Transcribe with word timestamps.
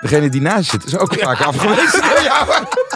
Degene 0.00 0.28
die 0.28 0.40
naast 0.40 0.70
zit 0.70 0.84
is 0.84 0.98
ook 0.98 1.14
vaak 1.14 1.40
afgewezen 1.40 2.00
jou. 2.22 2.46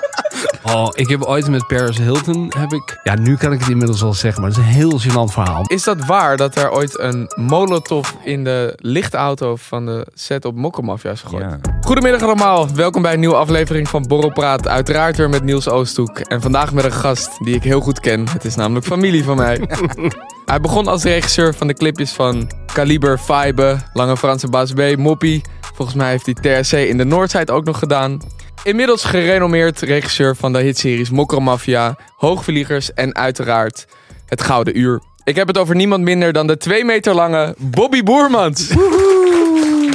Oh, 0.63 0.89
ik 0.93 1.09
heb 1.09 1.23
ooit 1.23 1.49
met 1.49 1.67
Paris 1.67 1.99
Hilton, 1.99 2.53
heb 2.57 2.73
ik... 2.73 3.01
Ja, 3.03 3.15
nu 3.15 3.37
kan 3.37 3.53
ik 3.53 3.61
het 3.61 3.69
inmiddels 3.69 4.01
wel 4.01 4.15
zeggen, 4.15 4.41
maar 4.43 4.51
het 4.51 4.59
is 4.59 4.65
een 4.65 4.71
heel 4.71 5.01
gênant 5.01 5.33
verhaal. 5.33 5.63
Is 5.67 5.85
dat 5.85 6.07
waar 6.07 6.37
dat 6.37 6.57
er 6.57 6.71
ooit 6.71 6.99
een 6.99 7.33
molotov 7.37 8.11
in 8.25 8.45
de 8.45 8.73
lichtauto 8.77 9.57
van 9.57 9.87
de 9.87 10.07
set 10.15 10.45
op 10.45 10.55
Mokkermafia 10.55 11.11
is 11.11 11.21
gegooid? 11.21 11.43
Ja. 11.43 11.59
Goedemiddag 11.81 12.23
allemaal, 12.23 12.75
welkom 12.75 13.03
bij 13.03 13.13
een 13.13 13.21
nieuwe 13.21 13.35
aflevering 13.35 13.89
van 13.89 14.03
Borrelpraat. 14.03 14.69
Uiteraard 14.69 15.17
weer 15.17 15.29
met 15.29 15.43
Niels 15.43 15.69
Oosthoek. 15.69 16.19
En 16.19 16.41
vandaag 16.41 16.73
met 16.73 16.85
een 16.85 16.93
gast 16.93 17.45
die 17.45 17.55
ik 17.55 17.63
heel 17.63 17.81
goed 17.81 18.01
ken. 18.01 18.29
Het 18.29 18.45
is 18.45 18.55
namelijk 18.55 18.87
familie 18.87 19.25
van 19.25 19.37
mij. 19.37 19.61
Hij 20.51 20.61
begon 20.61 20.87
als 20.87 21.03
regisseur 21.03 21.55
van 21.55 21.67
de 21.67 21.75
clipjes 21.75 22.13
van 22.13 22.51
Kaliber, 22.73 23.19
Vibe, 23.19 23.79
Lange 23.93 24.17
Franse 24.17 24.49
Baas 24.49 24.73
B, 24.73 24.97
Moppie. 24.97 25.43
Volgens 25.75 25.97
mij 25.97 26.11
heeft 26.11 26.27
hij 26.27 26.63
TRC 26.63 26.73
in 26.73 26.97
de 26.97 27.05
Noordzijde 27.05 27.53
ook 27.53 27.65
nog 27.65 27.79
gedaan. 27.79 28.21
Inmiddels 28.63 29.05
gerenommeerd 29.05 29.81
regisseur 29.81 30.37
van 30.37 30.53
de 30.53 30.59
hitseries 30.61 31.11
Mokkermafia, 31.11 31.97
Hoogvliegers 32.17 32.93
en 32.95 33.15
uiteraard 33.15 33.87
Het 34.27 34.43
Gouden 34.43 34.79
Uur. 34.79 35.01
Ik 35.25 35.37
heb 35.37 35.47
het 35.47 35.59
over 35.59 35.75
niemand 35.75 36.03
minder 36.03 36.33
dan 36.33 36.47
de 36.47 36.57
twee 36.57 36.85
meter 36.85 37.15
lange 37.15 37.55
Bobby 37.59 38.03
Boermans. 38.03 38.71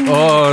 Oh, 0.08 0.50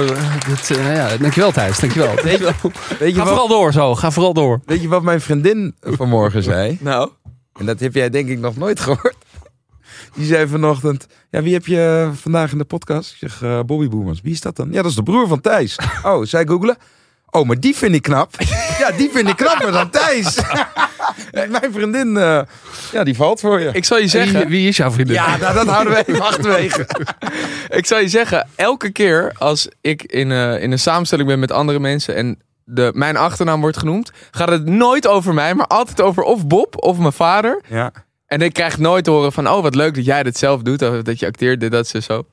dat, 0.49 0.71
eh, 0.71 0.95
ja, 0.95 1.17
dankjewel 1.17 1.53
Thijs, 1.53 1.79
dankjewel. 1.79 2.15
Weet 2.25 2.39
je, 2.39 2.53
weet, 2.99 3.15
je 3.15 3.15
Ga 3.15 3.19
wat, 3.19 3.29
vooral 3.29 3.49
door 3.49 3.73
zo, 3.73 3.95
ga 3.95 4.11
vooral 4.11 4.33
door. 4.33 4.61
weet 4.65 4.83
je 4.83 4.89
wat 4.89 5.03
mijn 5.03 5.21
vriendin 5.21 5.75
vanmorgen 5.81 6.43
zei? 6.43 6.79
Nou, 6.81 7.11
En 7.59 7.67
dat 7.67 7.81
heb 7.81 7.95
jij 7.95 8.11
denk 8.11 8.29
ik 8.29 8.39
nog 8.39 8.57
nooit 8.57 8.81
gehoord. 8.81 9.15
Die 10.15 10.27
zei 10.27 10.47
vanochtend, 10.47 11.07
ja, 11.31 11.43
wie 11.43 11.53
heb 11.53 11.67
je 11.67 12.11
vandaag 12.15 12.53
in 12.53 12.59
de 12.59 12.65
podcast? 12.65 13.11
Ik 13.13 13.17
zeg, 13.19 13.43
eh, 13.43 13.61
Bobby 13.61 13.89
Boemans. 13.89 14.21
Wie 14.21 14.33
is 14.33 14.41
dat 14.41 14.57
dan? 14.57 14.69
Ja, 14.71 14.83
dat 14.83 14.91
is 14.91 14.97
de 14.97 15.03
broer 15.03 15.29
van 15.29 15.41
Thijs. 15.41 15.77
Oh, 16.03 16.25
zij 16.25 16.47
googelen. 16.47 16.77
Oh, 17.35 17.47
maar 17.47 17.61
die 17.61 17.77
vind 17.77 17.95
ik 17.95 18.03
knap. 18.03 18.35
Ja, 18.79 18.91
die 18.91 19.11
vind 19.13 19.29
ik 19.29 19.37
knapper 19.37 19.73
dan 19.73 19.91
Thijs. 19.91 20.41
Mijn 21.61 21.73
vriendin, 21.73 22.17
eh, 22.17 22.41
ja, 22.93 23.05
die 23.05 23.17
valt 23.17 23.41
voor 23.41 23.61
je. 23.61 23.71
ik 23.73 23.85
zal 23.85 23.99
je 23.99 24.09
zeggen, 24.09 24.49
wie 24.49 24.69
is 24.69 24.77
jouw 24.77 24.91
vriendin? 24.91 25.15
Ja, 25.15 25.37
nou, 25.37 25.55
dat 25.55 25.67
houden 25.67 25.93
we 25.93 25.99
even 26.07 26.21
achterwege. 26.31 26.87
ik 27.69 27.87
zal 27.87 27.99
je 27.99 28.09
zeggen, 28.09 28.49
elke 28.55 28.91
keer 28.91 29.33
als 29.39 29.69
ik 29.81 30.03
in, 30.03 30.33
eh, 30.33 30.63
in 30.63 30.73
een 30.73 30.79
samenstelling 30.79 31.29
ben 31.29 31.39
met 31.39 31.53
andere 31.53 31.79
mensen 31.79 32.15
en 32.15 32.39
de, 32.65 32.91
mijn 32.95 33.17
achternaam 33.17 33.61
wordt 33.61 33.77
genoemd, 33.77 34.11
gaat 34.31 34.49
het 34.49 34.67
nooit 34.67 35.07
over 35.07 35.35
mij, 35.35 35.55
maar 35.55 35.67
altijd 35.67 36.01
over 36.01 36.23
of 36.23 36.47
Bob 36.47 36.83
of 36.83 36.99
mijn 36.99 37.13
vader. 37.13 37.61
Ja. 37.69 37.93
En 38.27 38.41
ik 38.41 38.53
krijg 38.53 38.79
nooit 38.79 39.05
te 39.05 39.11
horen 39.11 39.33
van, 39.33 39.49
oh 39.49 39.63
wat 39.63 39.75
leuk 39.75 39.95
dat 39.95 40.05
jij 40.05 40.23
dit 40.23 40.39
zelf 40.39 40.63
doet, 40.63 40.83
of 40.83 41.03
dat 41.03 41.19
je 41.19 41.27
acteert, 41.27 41.61
dit, 41.61 41.71
dat, 41.71 41.89
zo, 41.89 42.01
zo. 42.01 42.27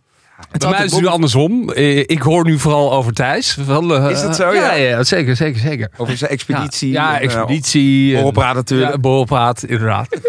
Bij 0.57 0.69
mij 0.69 0.85
is 0.85 0.91
het 0.91 1.01
nu 1.01 1.07
andersom. 1.07 1.69
Eh, 1.71 1.97
Ik 1.97 2.21
hoor 2.21 2.45
nu 2.45 2.59
vooral 2.59 2.93
over 2.93 3.13
Thijs. 3.13 3.57
Eh, 3.57 4.09
Is 4.11 4.21
dat 4.21 4.35
zo? 4.35 4.53
Ja, 4.53 4.73
Ja. 4.73 4.73
ja, 4.73 5.03
zeker, 5.03 5.35
zeker, 5.35 5.59
zeker. 5.59 5.91
Over 5.97 6.17
zijn 6.17 6.31
expeditie. 6.31 6.91
Ja, 6.91 7.17
eh, 7.17 7.23
expeditie. 7.23 8.09
en- 8.09 8.15
borrelpraat 8.15 8.55
natuurlijk. 8.55 8.91
Ja, 8.91 8.97
borrelpraat, 8.99 9.63
inderdaad. 9.63 10.07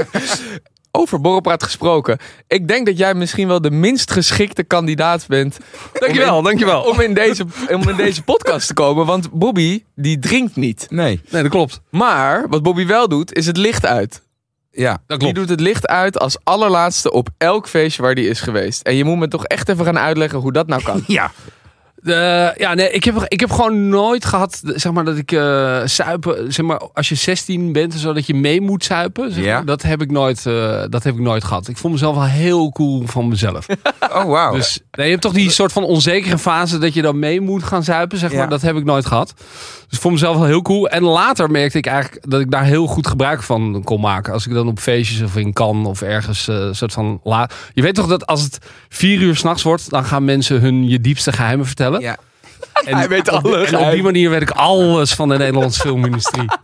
Over 0.92 1.20
borrelpraat 1.20 1.62
gesproken. 1.62 2.18
Ik 2.48 2.68
denk 2.68 2.86
dat 2.86 2.98
jij 2.98 3.14
misschien 3.14 3.48
wel 3.48 3.60
de 3.60 3.70
minst 3.70 4.10
geschikte 4.10 4.62
kandidaat 4.62 5.24
bent. 5.28 5.58
Dankjewel, 5.92 6.42
dankjewel. 6.42 6.82
Om 6.82 7.00
in, 7.00 7.14
deze, 7.14 7.44
om 7.68 7.88
in 7.88 7.96
deze 7.96 8.22
podcast 8.22 8.66
te 8.66 8.74
komen. 8.74 9.06
Want 9.06 9.30
Bobby, 9.32 9.82
die 9.94 10.18
drinkt 10.18 10.56
niet. 10.56 10.86
Nee, 10.88 11.20
Nee, 11.30 11.42
dat 11.42 11.50
klopt. 11.50 11.80
Maar 11.90 12.46
wat 12.48 12.62
Bobby 12.62 12.86
wel 12.86 13.08
doet, 13.08 13.34
is 13.34 13.46
het 13.46 13.56
licht 13.56 13.86
uit. 13.86 14.22
Ja. 14.70 14.90
Dat 14.90 15.00
Die 15.06 15.18
klopt. 15.18 15.34
doet 15.34 15.48
het 15.48 15.60
licht 15.60 15.86
uit 15.86 16.18
als 16.18 16.36
allerlaatste 16.44 17.12
op 17.12 17.28
elk 17.38 17.68
feestje 17.68 18.02
waar 18.02 18.14
die 18.14 18.28
is 18.28 18.40
geweest. 18.40 18.82
En 18.82 18.94
je 18.94 19.04
moet 19.04 19.18
me 19.18 19.28
toch 19.28 19.44
echt 19.44 19.68
even 19.68 19.84
gaan 19.84 19.98
uitleggen 19.98 20.38
hoe 20.38 20.52
dat 20.52 20.66
nou 20.66 20.82
kan. 20.82 21.04
Ja. 21.06 21.30
Eh, 22.02 22.54
ja, 22.56 22.74
nee, 22.74 22.90
ik 22.90 23.04
heb, 23.04 23.24
ik 23.28 23.40
heb 23.40 23.50
gewoon 23.50 23.88
nooit 23.88 24.24
gehad, 24.24 24.60
zeg 24.64 24.92
maar, 24.92 25.04
dat 25.04 25.16
ik 25.16 25.32
eh 25.32 25.80
suipen, 25.84 26.52
zeg 26.52 26.66
maar, 26.66 26.80
als 26.94 27.08
je 27.08 27.14
16 27.14 27.72
bent, 27.72 27.94
zodat 27.94 28.26
je 28.26 28.34
mee 28.34 28.60
moet 28.60 28.84
suipen. 28.84 29.32
Zeg 29.32 29.44
Ja. 29.44 29.62
dat, 29.62 29.82
heb 29.82 30.02
ik 30.02 30.10
nooit, 30.10 30.46
eh, 30.46 30.82
dat 30.88 31.02
heb 31.02 31.14
ik 31.14 31.20
nooit 31.20 31.44
gehad. 31.44 31.68
Ik 31.68 31.76
vond 31.76 31.92
mezelf 31.92 32.14
wel 32.14 32.24
heel 32.24 32.72
cool 32.72 33.06
van 33.06 33.28
mezelf. 33.28 33.66
Oh, 34.14 34.24
wauw. 34.24 34.54
Dus 34.54 34.80
nee, 34.90 35.04
je 35.04 35.10
hebt 35.10 35.22
toch 35.22 35.32
die 35.32 35.50
soort 35.50 35.72
van 35.72 35.84
onzekere 35.84 36.38
fase 36.38 36.78
dat 36.78 36.94
je 36.94 37.02
dan 37.02 37.18
mee 37.18 37.40
moet 37.40 37.62
gaan 37.62 37.82
zuipen, 37.82 38.18
zeg 38.18 38.30
maar. 38.30 38.40
Ja. 38.40 38.46
Dat 38.46 38.62
heb 38.62 38.76
ik 38.76 38.84
nooit 38.84 39.06
gehad. 39.06 39.34
Dus 39.36 39.98
ik 39.98 40.00
vond 40.00 40.14
mezelf 40.14 40.36
wel 40.36 40.46
heel 40.46 40.62
cool. 40.62 40.88
En 40.88 41.02
later 41.02 41.50
merkte 41.50 41.78
ik 41.78 41.86
eigenlijk 41.86 42.30
dat 42.30 42.40
ik 42.40 42.50
daar 42.50 42.64
heel 42.64 42.86
goed 42.86 43.06
gebruik 43.06 43.42
van 43.42 43.82
kon 43.84 44.00
maken. 44.00 44.32
Als 44.32 44.46
ik 44.46 44.54
dan 44.54 44.68
op 44.68 44.78
feestjes 44.78 45.22
of 45.22 45.36
in 45.36 45.52
kan 45.52 45.86
of 45.86 46.02
ergens 46.02 46.48
eh, 46.48 46.68
soort 46.70 46.92
van 46.92 47.20
laat. 47.24 47.54
Je 47.74 47.82
weet 47.82 47.94
toch 47.94 48.06
dat 48.06 48.26
als 48.26 48.42
het 48.42 48.58
vier 48.88 49.20
uur 49.20 49.36
s'nachts 49.36 49.62
wordt, 49.62 49.90
dan 49.90 50.04
gaan 50.04 50.24
mensen 50.24 50.60
hun 50.60 50.88
je 50.88 51.00
diepste 51.00 51.32
geheimen 51.32 51.66
vertellen. 51.66 51.89
Ja. 51.98 52.16
En 52.84 52.96
Hij 53.00 53.08
weet 53.08 53.30
op 53.32 53.44
alle 53.46 53.66
En 53.66 53.78
op 53.78 53.90
die 53.90 54.02
manier 54.02 54.30
weet 54.30 54.42
ik 54.42 54.50
alles 54.50 55.14
van 55.14 55.28
de 55.28 55.36
Nederlandse 55.36 55.80
filmindustrie. 55.80 56.44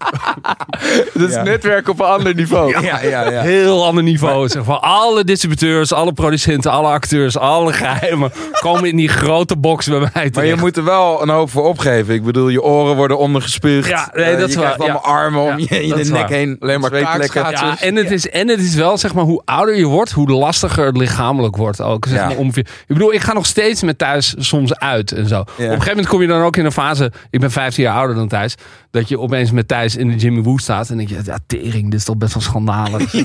Dat 1.15 1.29
is 1.29 1.35
Ja. 1.35 1.43
netwerk 1.43 1.89
op 1.89 2.01
een 2.01 2.07
ander 2.07 2.35
niveau. 2.35 2.71
Ja, 2.83 3.01
ja, 3.03 3.31
ja. 3.31 3.41
Heel 3.57 3.87
ander 3.87 4.03
niveau. 4.03 4.49
Zeg 4.49 4.65
maar. 4.65 4.77
Alle 4.79 5.25
distributeurs, 5.25 5.93
alle 5.93 6.13
producenten, 6.13 6.71
alle 6.71 6.89
acteurs, 6.89 7.39
alle 7.39 7.73
geheimen 7.73 8.33
komen 8.61 8.89
in 8.89 8.97
die 8.97 9.09
grote 9.09 9.57
box 9.57 9.87
bij 9.89 9.99
mij 9.99 10.09
terecht. 10.13 10.35
Maar 10.35 10.45
je 10.47 10.57
moet 10.57 10.77
er 10.77 10.85
wel 10.85 11.23
een 11.23 11.29
hoop 11.29 11.51
voor 11.51 11.65
opgeven. 11.65 12.15
Ik 12.15 12.25
bedoel, 12.25 12.49
je 12.49 12.63
oren 12.63 12.97
worden 12.97 13.19
ondergespuugd. 13.19 13.89
Ja, 13.89 14.11
nee, 14.15 14.25
Eh, 14.25 14.39
dat 14.39 14.49
is 14.49 14.55
je 14.55 14.61
krijgt 14.61 14.77
waar, 14.77 14.87
allemaal 14.91 15.13
armen 15.13 15.41
om 15.43 15.49
Ja, 15.59 15.67
je 15.69 15.83
in 15.83 15.89
dat 15.89 15.97
de 15.99 16.05
is 16.05 16.11
nek 16.11 16.21
waar. 16.21 16.31
heen. 16.31 16.57
Alleen 16.61 16.81
maar 16.81 16.91
kaakschaatsers. 16.91 17.81
Ja, 17.81 17.87
en 17.87 17.97
het, 17.97 18.11
is, 18.11 18.29
en 18.31 18.49
het 18.49 18.61
is 18.61 18.75
wel, 18.75 18.99
zeg 18.99 19.15
maar, 19.15 19.25
hoe 19.25 19.43
ouder 19.45 19.77
je 19.77 19.87
wordt, 19.87 20.11
hoe 20.13 20.29
lastiger 20.31 20.87
het 20.87 20.97
lichamelijk 20.97 21.57
wordt 21.57 21.81
ook. 21.81 22.07
Zeg 22.09 22.19
Ja. 22.19 22.27
maar, 22.27 22.37
ongeveer. 22.37 22.63
Ik 22.87 22.95
bedoel, 22.95 23.13
ik 23.13 23.21
ga 23.21 23.33
nog 23.33 23.47
steeds 23.47 23.83
met 23.83 23.99
thuis 23.99 24.35
soms 24.39 24.75
uit 24.75 25.13
en 25.13 25.27
zo. 25.29 25.41
Op 25.41 25.49
een 25.59 25.65
gegeven 25.65 25.89
moment 25.89 26.06
kom 26.09 26.21
je 26.21 26.27
dan 26.27 26.43
ook 26.43 26.57
in 26.57 26.65
een 26.65 26.73
fase, 26.73 27.13
ik 27.31 27.41
ben 27.41 27.51
15 27.51 27.83
jaar 27.85 27.97
ouder 27.97 28.17
dan 28.17 28.29
Thijs, 28.29 28.55
dat 28.91 29.09
je 29.09 29.19
opeens 29.19 29.51
met 29.51 29.69
Thijs 29.69 29.97
in 29.97 30.09
de 30.09 30.15
Jimmy 30.17 30.43
Woo 30.43 30.57
staat 30.57 30.91
en 30.91 30.97
denk 30.97 31.09
je, 31.09 31.19
ja, 31.25 31.39
tering, 31.47 31.91
dit 31.91 31.99
is 32.01 32.05
toch 32.05 32.17
best 32.17 32.35
wel 32.35 32.43
schandalig. 32.43 33.13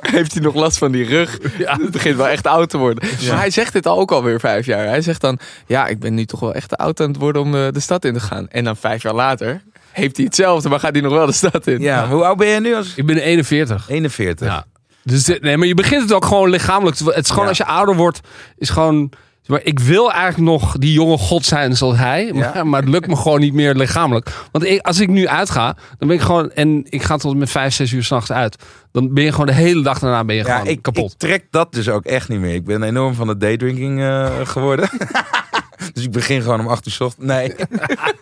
Heeft 0.00 0.32
hij 0.32 0.42
nog 0.42 0.54
last 0.54 0.78
van 0.78 0.92
die 0.92 1.04
rug? 1.04 1.38
Ja. 1.58 1.76
Het 1.80 1.90
begint 1.90 2.16
wel 2.16 2.28
echt 2.28 2.46
oud 2.46 2.70
te 2.70 2.78
worden. 2.78 3.08
Maar 3.28 3.38
hij 3.38 3.50
zegt 3.50 3.72
dit 3.72 3.86
al 3.86 3.98
ook 3.98 4.10
alweer 4.12 4.40
vijf 4.40 4.66
jaar. 4.66 4.86
Hij 4.86 5.00
zegt 5.02 5.20
dan, 5.20 5.38
ja, 5.66 5.86
ik 5.86 6.00
ben 6.00 6.14
nu 6.14 6.24
toch 6.24 6.40
wel 6.40 6.54
echt 6.54 6.68
te 6.68 6.76
oud 6.76 7.00
aan 7.00 7.08
het 7.08 7.16
worden 7.16 7.42
om 7.42 7.54
eh, 7.54 7.66
de 7.72 7.80
stad 7.80 8.04
in 8.04 8.12
te 8.12 8.20
gaan. 8.20 8.48
En 8.48 8.64
dan 8.64 8.76
vijf 8.76 9.02
jaar 9.02 9.14
later 9.14 9.62
heeft 9.92 10.16
hij 10.16 10.24
hetzelfde, 10.24 10.68
maar 10.68 10.80
gaat 10.80 10.92
hij 10.92 11.00
nog 11.00 11.12
wel 11.12 11.26
de 11.26 11.32
stad 11.32 11.66
in. 11.66 11.80
Ja, 11.80 12.08
hoe 12.08 12.24
oud 12.24 12.36
ben 12.36 12.48
je 12.48 12.60
nu? 12.60 12.74
Als... 12.74 12.92
ik 12.96 13.06
ben 13.06 13.18
41. 13.18 13.86
41. 13.88 14.46
Ja. 14.46 14.64
Dus 15.02 15.24
dit- 15.24 15.42
nee, 15.42 15.56
maar 15.56 15.66
je 15.66 15.74
begint 15.74 16.02
het 16.02 16.12
ook 16.12 16.24
gewoon 16.24 16.50
lichamelijk. 16.50 16.98
Het 16.98 17.16
is 17.24 17.28
gewoon 17.28 17.42
Ja. 17.42 17.48
als 17.48 17.58
je 17.58 17.66
ouder 17.66 17.96
wordt, 17.96 18.20
is 18.58 18.70
gewoon. 18.70 19.10
Maar 19.46 19.60
ik 19.64 19.78
wil 19.78 20.12
eigenlijk 20.12 20.50
nog 20.50 20.76
die 20.78 20.92
jonge 20.92 21.18
god 21.18 21.44
zijn 21.44 21.76
zoals 21.76 21.96
hij. 21.96 22.30
Maar, 22.34 22.56
Ja. 22.56 22.64
maar 22.64 22.80
het 22.80 22.90
lukt 22.90 23.06
me 23.06 23.16
gewoon 23.16 23.40
niet 23.40 23.52
meer 23.54 23.74
lichamelijk. 23.74 24.46
Want 24.52 24.64
ik, 24.64 24.80
als 24.80 25.00
ik 25.00 25.08
nu 25.08 25.28
uitga, 25.28 25.76
dan 25.98 26.08
ben 26.08 26.16
ik 26.16 26.22
gewoon. 26.22 26.50
En 26.50 26.86
ik 26.88 27.02
ga 27.02 27.16
tot 27.16 27.36
met 27.36 27.50
vijf, 27.50 27.74
zes 27.74 27.92
uur 27.92 28.04
s'nachts 28.04 28.32
uit. 28.32 28.56
Dan 28.92 29.14
ben 29.14 29.24
je 29.24 29.30
gewoon 29.30 29.46
de 29.46 29.52
hele 29.52 29.82
dag 29.82 29.98
daarna 29.98 30.24
ben 30.24 30.36
je 30.36 30.44
Ja, 30.44 30.52
gewoon 30.58 30.66
ik, 30.72 30.82
kapot. 30.82 31.12
ik 31.12 31.18
trek 31.18 31.46
dat 31.50 31.72
dus 31.72 31.88
ook 31.88 32.04
echt 32.04 32.28
niet 32.28 32.40
meer. 32.40 32.54
Ik 32.54 32.64
ben 32.64 32.82
enorm 32.82 33.14
van 33.14 33.26
de 33.26 33.36
daydrinking 33.36 34.00
eh, 34.00 34.26
geworden. 34.44 34.88
dus 35.94 36.04
ik 36.04 36.10
begin 36.10 36.42
gewoon 36.42 36.60
om 36.60 36.68
8 36.68 36.86
uur 36.86 36.92
's 36.92 37.00
ochtends. 37.00 37.26
Nee. 37.32 37.52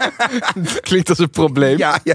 Klinkt 0.81 1.09
als 1.09 1.19
een 1.19 1.31
probleem. 1.31 1.78
ja, 1.78 1.98
ja. 2.04 2.14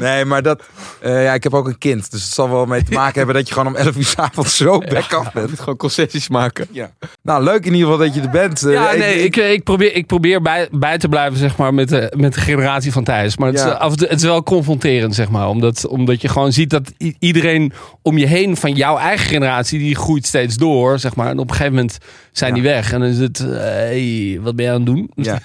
Nee, 0.00 0.24
maar 0.24 0.42
dat... 0.42 0.62
eh, 1.00 1.24
ja, 1.24 1.34
ik 1.34 1.42
heb 1.42 1.54
ook 1.54 1.66
een 1.66 1.78
kind. 1.78 2.10
Dus 2.10 2.22
het 2.22 2.32
zal 2.32 2.50
wel 2.50 2.66
mee 2.66 2.82
te 2.84 2.92
maken 2.92 3.14
hebben 3.16 3.34
dat 3.34 3.48
je 3.48 3.54
gewoon 3.54 3.68
om 3.68 3.76
11 3.76 3.96
uur 3.96 4.04
's 4.04 4.14
avonds 4.16 4.56
zo 4.56 4.78
back 4.78 5.12
af 5.12 5.32
bent. 5.32 5.58
gewoon 5.60 5.76
concessies 5.76 6.28
maken. 6.28 6.66
Ja. 6.70 6.90
Nou, 7.22 7.42
leuk 7.44 7.64
in 7.66 7.72
ieder 7.74 7.88
geval 7.90 8.04
dat 8.06 8.14
je 8.14 8.20
er 8.20 8.30
bent. 8.30 8.62
Eh, 8.64 8.72
Ja, 8.72 8.92
nee, 8.92 9.24
ik, 9.24 9.36
ik 9.36 9.62
probeer, 9.64 9.94
ik 9.94 10.06
probeer 10.06 10.42
bij, 10.42 10.68
bij 10.72 10.98
te 10.98 11.08
blijven 11.08 11.38
zeg 11.38 11.56
maar, 11.56 11.74
met, 11.74 11.88
de, 11.88 12.12
met 12.16 12.34
de 12.34 12.40
generatie 12.40 12.92
van 12.92 13.04
Thijs. 13.04 13.36
Maar 13.36 13.48
het, 13.48 13.56
is, 13.58 13.64
Ja. 13.64 13.70
eh, 13.72 13.80
af 13.80 13.90
het 14.00 14.10
is 14.10 14.22
wel 14.22 14.42
confronterend, 14.42 15.14
zeg 15.14 15.28
maar. 15.28 15.48
Omdat, 15.48 15.86
omdat 15.86 16.20
je 16.20 16.28
gewoon 16.28 16.52
ziet 16.52 16.70
dat 16.70 16.92
iedereen 17.18 17.72
om 18.02 18.18
je 18.18 18.26
heen 18.26 18.56
van 18.56 18.72
jouw 18.72 18.98
eigen 18.98 19.26
generatie, 19.26 19.78
die 19.78 19.96
groeit 19.96 20.26
steeds 20.26 20.56
door, 20.56 20.98
zeg 20.98 21.14
maar. 21.16 21.28
En 21.30 21.38
op 21.38 21.48
een 21.50 21.56
gegeven 21.56 21.74
moment 21.74 21.98
zijn 22.32 22.54
Ja. 22.54 22.60
die 22.62 22.70
weg. 22.70 22.92
En 22.92 23.00
dan 23.00 23.08
is 23.08 23.18
het, 23.18 23.40
eh, 23.40 23.56
hey, 23.60 24.38
wat 24.42 24.51
wat 24.52 24.56
ben 24.56 24.64
je 24.64 24.70
aan 24.70 24.76
het 24.76 24.86
doen? 24.86 25.10
Ja. 25.14 25.38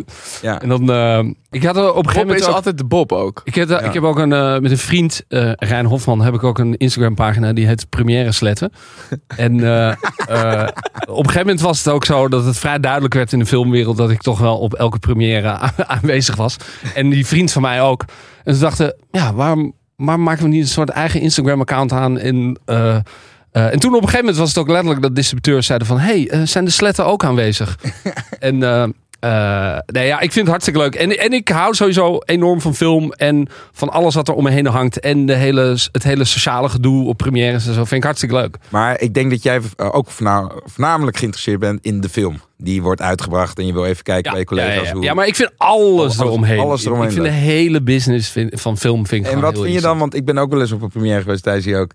ja. 0.42 0.60
En 0.62 0.68
dan, 0.68 0.90
eh, 0.92 1.24
ik 1.50 1.62
had 1.64 1.76
er 1.76 1.88
op 1.90 1.96
een 1.96 2.02
gegeven 2.04 2.20
moment 2.26 2.40
is 2.40 2.48
ook- 2.48 2.54
altijd 2.54 2.78
de 2.78 2.84
Bob 2.84 3.12
ook. 3.12 3.40
ik, 3.44 3.54
heb, 3.54 3.68
Ja. 3.68 3.80
ik 3.80 3.92
heb 3.92 4.02
ook 4.02 4.18
een, 4.18 4.32
eh, 4.32 4.58
met 4.58 4.70
een 4.70 4.78
vriend, 4.78 5.24
eh 5.28 5.52
Rijn 5.54 5.86
Hofman, 5.86 6.22
heb 6.22 6.34
ik 6.34 6.44
ook 6.44 6.58
een 6.58 6.76
Instagram 6.76 7.14
pagina 7.14 7.52
die 7.52 7.66
heet 7.66 7.88
Première 7.88 8.32
Sletten. 8.32 8.72
en 9.36 9.54
op 9.54 11.18
een 11.18 11.24
gegeven 11.24 11.38
moment 11.40 11.60
was 11.60 11.78
het 11.84 11.88
ook 11.94 12.04
zo 12.04 12.28
dat 12.28 12.44
het 12.44 12.58
vrij 12.58 12.80
duidelijk 12.80 13.14
werd 13.14 13.32
in 13.32 13.38
de 13.38 13.46
filmwereld 13.46 13.96
dat 13.96 14.10
ik 14.10 14.22
toch 14.22 14.38
wel 14.38 14.58
op 14.58 14.74
elke 14.74 14.98
première 14.98 15.48
aanwezig 15.86 16.36
was. 16.36 16.56
En 16.94 17.10
die 17.10 17.26
vriend 17.26 17.52
van 17.52 17.62
mij 17.62 17.82
ook. 17.82 18.04
En 18.44 18.54
ze 18.54 18.60
dachten, 18.60 18.96
ja, 19.10 19.34
waarom, 19.34 19.72
waarom 19.96 20.24
maken 20.24 20.42
we 20.42 20.48
niet 20.48 20.62
een 20.62 20.68
soort 20.68 20.88
eigen 20.88 21.20
Instagram 21.20 21.60
account 21.60 21.92
aan 21.92 22.18
en... 22.18 22.58
eh, 23.54 23.72
en 23.72 23.78
toen 23.80 23.90
op 23.90 24.02
een 24.02 24.08
gegeven 24.08 24.18
moment 24.18 24.36
was 24.36 24.48
het 24.48 24.58
ook 24.58 24.68
letterlijk 24.68 25.02
dat 25.02 25.14
distributeurs 25.14 25.66
zeiden 25.66 25.88
van... 25.88 25.98
hey, 25.98 26.28
eh, 26.30 26.40
zijn 26.44 26.64
de 26.64 26.70
sletten 26.70 27.06
ook 27.06 27.24
aanwezig? 27.24 27.78
en 28.38 28.62
eh, 29.20 29.78
nee, 29.86 30.06
ja, 30.06 30.14
ik 30.20 30.32
vind 30.32 30.34
het 30.34 30.48
hartstikke 30.48 30.78
leuk. 30.78 30.94
En, 30.94 31.18
en 31.18 31.32
ik 31.32 31.48
hou 31.48 31.74
sowieso 31.74 32.18
enorm 32.24 32.60
van 32.60 32.74
film 32.74 33.12
en 33.12 33.48
van 33.72 33.90
alles 33.90 34.14
wat 34.14 34.28
er 34.28 34.34
om 34.34 34.42
me 34.44 34.50
heen 34.50 34.66
hangt. 34.66 35.00
En 35.00 35.26
de 35.26 35.34
hele, 35.34 35.76
het 35.92 36.02
hele 36.02 36.24
sociale 36.24 36.68
gedoe 36.68 37.08
op 37.08 37.16
premières 37.16 37.66
en 37.66 37.74
zo 37.74 37.84
vind 37.84 37.92
ik 37.92 38.02
hartstikke 38.02 38.34
leuk. 38.34 38.56
Maar 38.68 39.00
ik 39.00 39.14
denk 39.14 39.30
dat 39.30 39.42
jij 39.42 39.60
ook 39.76 40.10
voorna- 40.10 40.50
voornamelijk 40.64 41.16
geïnteresseerd 41.16 41.58
bent 41.58 41.78
in 41.82 42.00
de 42.00 42.08
film. 42.08 42.40
Die 42.58 42.82
wordt 42.82 43.00
uitgebracht 43.00 43.58
en 43.58 43.66
je 43.66 43.72
wil 43.72 43.84
even 43.84 44.02
kijken 44.02 44.30
bij 44.30 44.40
je 44.40 44.46
collega's. 44.46 44.74
ja, 44.74 44.82
ja. 44.82 44.92
Hoe... 44.92 45.02
ja, 45.02 45.14
maar 45.14 45.26
ik 45.26 45.34
vind 45.34 45.50
alles, 45.56 46.00
Alles- 46.00 46.18
eromheen. 46.18 46.58
alles 46.58 46.84
eromheen 46.84 47.06
Ik 47.06 47.12
vind 47.12 47.24
de 47.24 47.30
hele 47.32 47.82
business 47.82 48.36
van 48.50 48.78
film 48.78 49.06
vind 49.06 49.26
ik 49.26 49.32
En 49.32 49.40
wat 49.40 49.58
vind 49.58 49.74
je 49.74 49.80
dan? 49.80 49.98
Want 49.98 50.14
ik 50.14 50.24
ben 50.24 50.38
ook 50.38 50.50
wel 50.50 50.60
eens 50.60 50.72
op 50.72 50.82
een 50.82 50.88
première 50.90 51.22
geweest, 51.22 51.42
Thijs 51.42 51.64
hier 51.64 51.80
ook. 51.80 51.90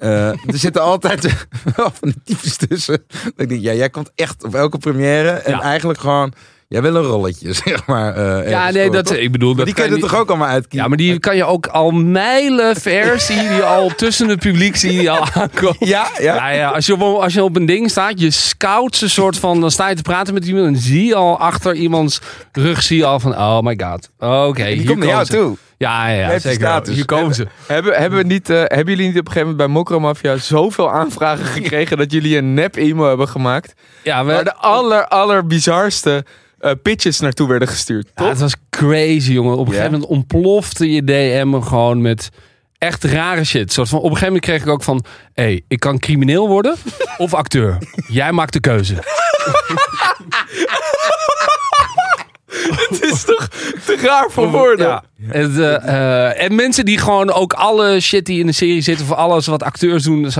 Eh, 0.00 0.28
er 0.28 0.36
zitten 0.58 0.82
altijd 0.82 1.46
van 1.76 1.92
die 2.00 2.20
types 2.24 2.56
tussen. 2.56 3.02
Dat 3.08 3.32
ik 3.36 3.48
denk, 3.48 3.60
ja, 3.62 3.72
jij 3.72 3.90
komt 3.90 4.10
echt 4.14 4.44
op 4.44 4.54
elke 4.54 4.78
première. 4.78 5.30
En 5.30 5.52
Ja. 5.52 5.60
eigenlijk 5.62 6.00
gewoon, 6.00 6.32
jij 6.68 6.82
wil 6.82 6.94
een 6.94 7.02
rolletje, 7.02 7.52
zeg 7.64 7.86
maar. 7.86 8.14
eh, 8.16 8.50
Ja, 8.50 8.70
nee, 8.70 8.90
dat, 8.90 9.06
toch? 9.06 9.16
ik 9.16 9.32
bedoel... 9.32 9.48
Maar 9.48 9.56
Dat 9.56 9.66
die 9.66 9.74
kun 9.74 9.84
je 9.84 9.90
er 9.94 10.08
toch 10.08 10.16
ook 10.16 10.28
allemaal 10.28 10.48
uitkiezen? 10.48 10.82
Ja, 10.82 10.88
maar 10.88 10.96
die 10.96 11.18
kan 11.18 11.36
je 11.36 11.44
ook 11.44 11.66
al 11.66 11.90
mijlen 11.90 12.76
ver 12.76 13.20
zie 13.20 13.36
je 13.36 13.48
die 13.48 13.62
al 13.62 13.90
tussen 13.96 14.28
het 14.28 14.38
publiek 14.38 14.76
zie 14.76 14.92
je 14.92 14.98
die 14.98 15.10
al 15.10 15.24
aankomen. 15.42 15.76
Ja, 15.78 16.08
ja. 16.18 16.34
Ja, 16.34 16.48
ja, 16.50 16.70
als, 16.70 16.86
je 16.86 16.92
op, 16.94 17.00
als 17.20 17.34
je 17.34 17.42
op 17.44 17.56
een 17.56 17.66
ding 17.66 17.90
staat, 17.90 18.20
je 18.20 18.30
scout 18.30 18.96
ze 18.96 19.08
soort 19.08 19.38
van, 19.38 19.60
dan 19.60 19.70
sta 19.70 19.88
je 19.88 19.94
te 19.96 20.02
praten 20.02 20.34
met 20.34 20.46
iemand 20.46 20.66
en 20.66 20.76
zie 20.76 21.04
je 21.04 21.14
al 21.14 21.38
achter 21.38 21.74
iemands 21.74 22.20
rug, 22.52 22.82
zie 22.82 22.96
je 22.96 23.04
al 23.04 23.20
van, 23.20 23.32
oh 23.36 23.60
my 23.60 23.78
god, 23.82 24.10
oké, 24.18 24.64
die 24.64 24.74
hier 24.74 24.86
komt 24.86 24.98
naar 24.98 25.08
jou 25.08 25.24
ze. 25.24 25.32
toe. 25.32 25.56
Ja, 25.80 26.08
ja, 26.08 26.30
ja 26.30 26.38
zeker. 26.38 26.88
Hier 26.90 27.04
komen 27.04 27.34
ze. 27.34 27.46
Hebben, 27.66 27.94
hebben, 27.94 28.18
we 28.18 28.24
niet, 28.24 28.50
eh, 28.50 28.56
hebben 28.56 28.86
jullie 28.86 29.06
niet 29.06 29.18
op 29.18 29.26
een 29.26 29.32
gegeven 29.32 29.48
moment 29.48 29.56
bij 29.56 29.66
Mokromafia 29.66 30.36
zoveel 30.36 30.90
aanvragen 30.90 31.44
gekregen 31.62 31.96
dat 31.96 32.12
jullie 32.12 32.36
een 32.36 32.54
nep-e-mail 32.54 33.08
hebben 33.08 33.28
gemaakt? 33.28 33.74
Ja, 34.02 34.24
we, 34.24 34.32
Waar 34.32 34.44
de 34.44 34.54
aller, 34.54 35.06
aller 35.06 35.46
bizarste 35.46 36.24
eh, 36.58 36.72
pitches 36.82 37.20
naartoe 37.20 37.48
werden 37.48 37.68
gestuurd, 37.68 38.08
ja, 38.14 38.28
het 38.28 38.38
was 38.38 38.54
crazy, 38.70 39.32
jongen. 39.32 39.56
Op 39.56 39.66
een 39.66 39.72
gegeven 39.72 39.92
moment 39.92 40.10
ontplofte 40.10 40.92
je 40.92 41.04
DM 41.04 41.60
gewoon 41.60 42.00
met 42.00 42.30
echt 42.78 43.04
rare 43.04 43.44
shit. 43.44 43.72
Soort 43.72 43.88
van, 43.88 43.98
op 43.98 44.04
een 44.04 44.10
gegeven 44.10 44.32
moment 44.32 44.50
kreeg 44.50 44.62
ik 44.62 44.68
ook 44.68 44.82
van, 44.82 45.04
hé, 45.34 45.42
hey, 45.42 45.62
ik 45.68 45.80
kan 45.80 45.98
crimineel 45.98 46.48
worden 46.48 46.76
of 47.18 47.34
acteur. 47.34 47.78
Jij 48.08 48.32
maakt 48.32 48.52
de 48.52 48.60
keuze. 48.60 48.94
Het 52.88 53.02
is 53.02 53.24
toch 53.24 53.48
te 53.84 53.96
raar 54.02 54.30
voor 54.30 54.50
woorden? 54.50 54.86
Ja. 54.86 55.04
Het, 55.32 55.58
eh, 55.58 55.74
eh, 56.28 56.42
en 56.42 56.54
mensen 56.54 56.84
die 56.84 56.98
gewoon 56.98 57.32
ook 57.32 57.52
alle 57.52 58.00
shit 58.00 58.26
die 58.26 58.40
in 58.40 58.46
de 58.46 58.52
serie 58.52 58.80
zitten, 58.80 59.06
voor 59.06 59.16
alles 59.16 59.46
wat 59.46 59.62
acteurs 59.62 60.02
doen, 60.02 60.32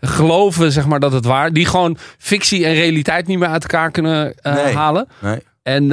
geloven 0.00 0.72
zeg 0.72 0.86
maar 0.86 1.00
dat 1.00 1.12
het 1.12 1.24
waar. 1.24 1.52
Die 1.52 1.66
gewoon 1.66 1.96
fictie 2.18 2.66
en 2.66 2.74
realiteit 2.74 3.26
niet 3.26 3.38
meer 3.38 3.48
uit 3.48 3.62
elkaar 3.62 3.90
kunnen 3.90 4.34
eh, 4.34 4.54
Nee. 4.54 4.74
halen. 4.74 5.08
Nee. 5.20 5.42
En, 5.62 5.86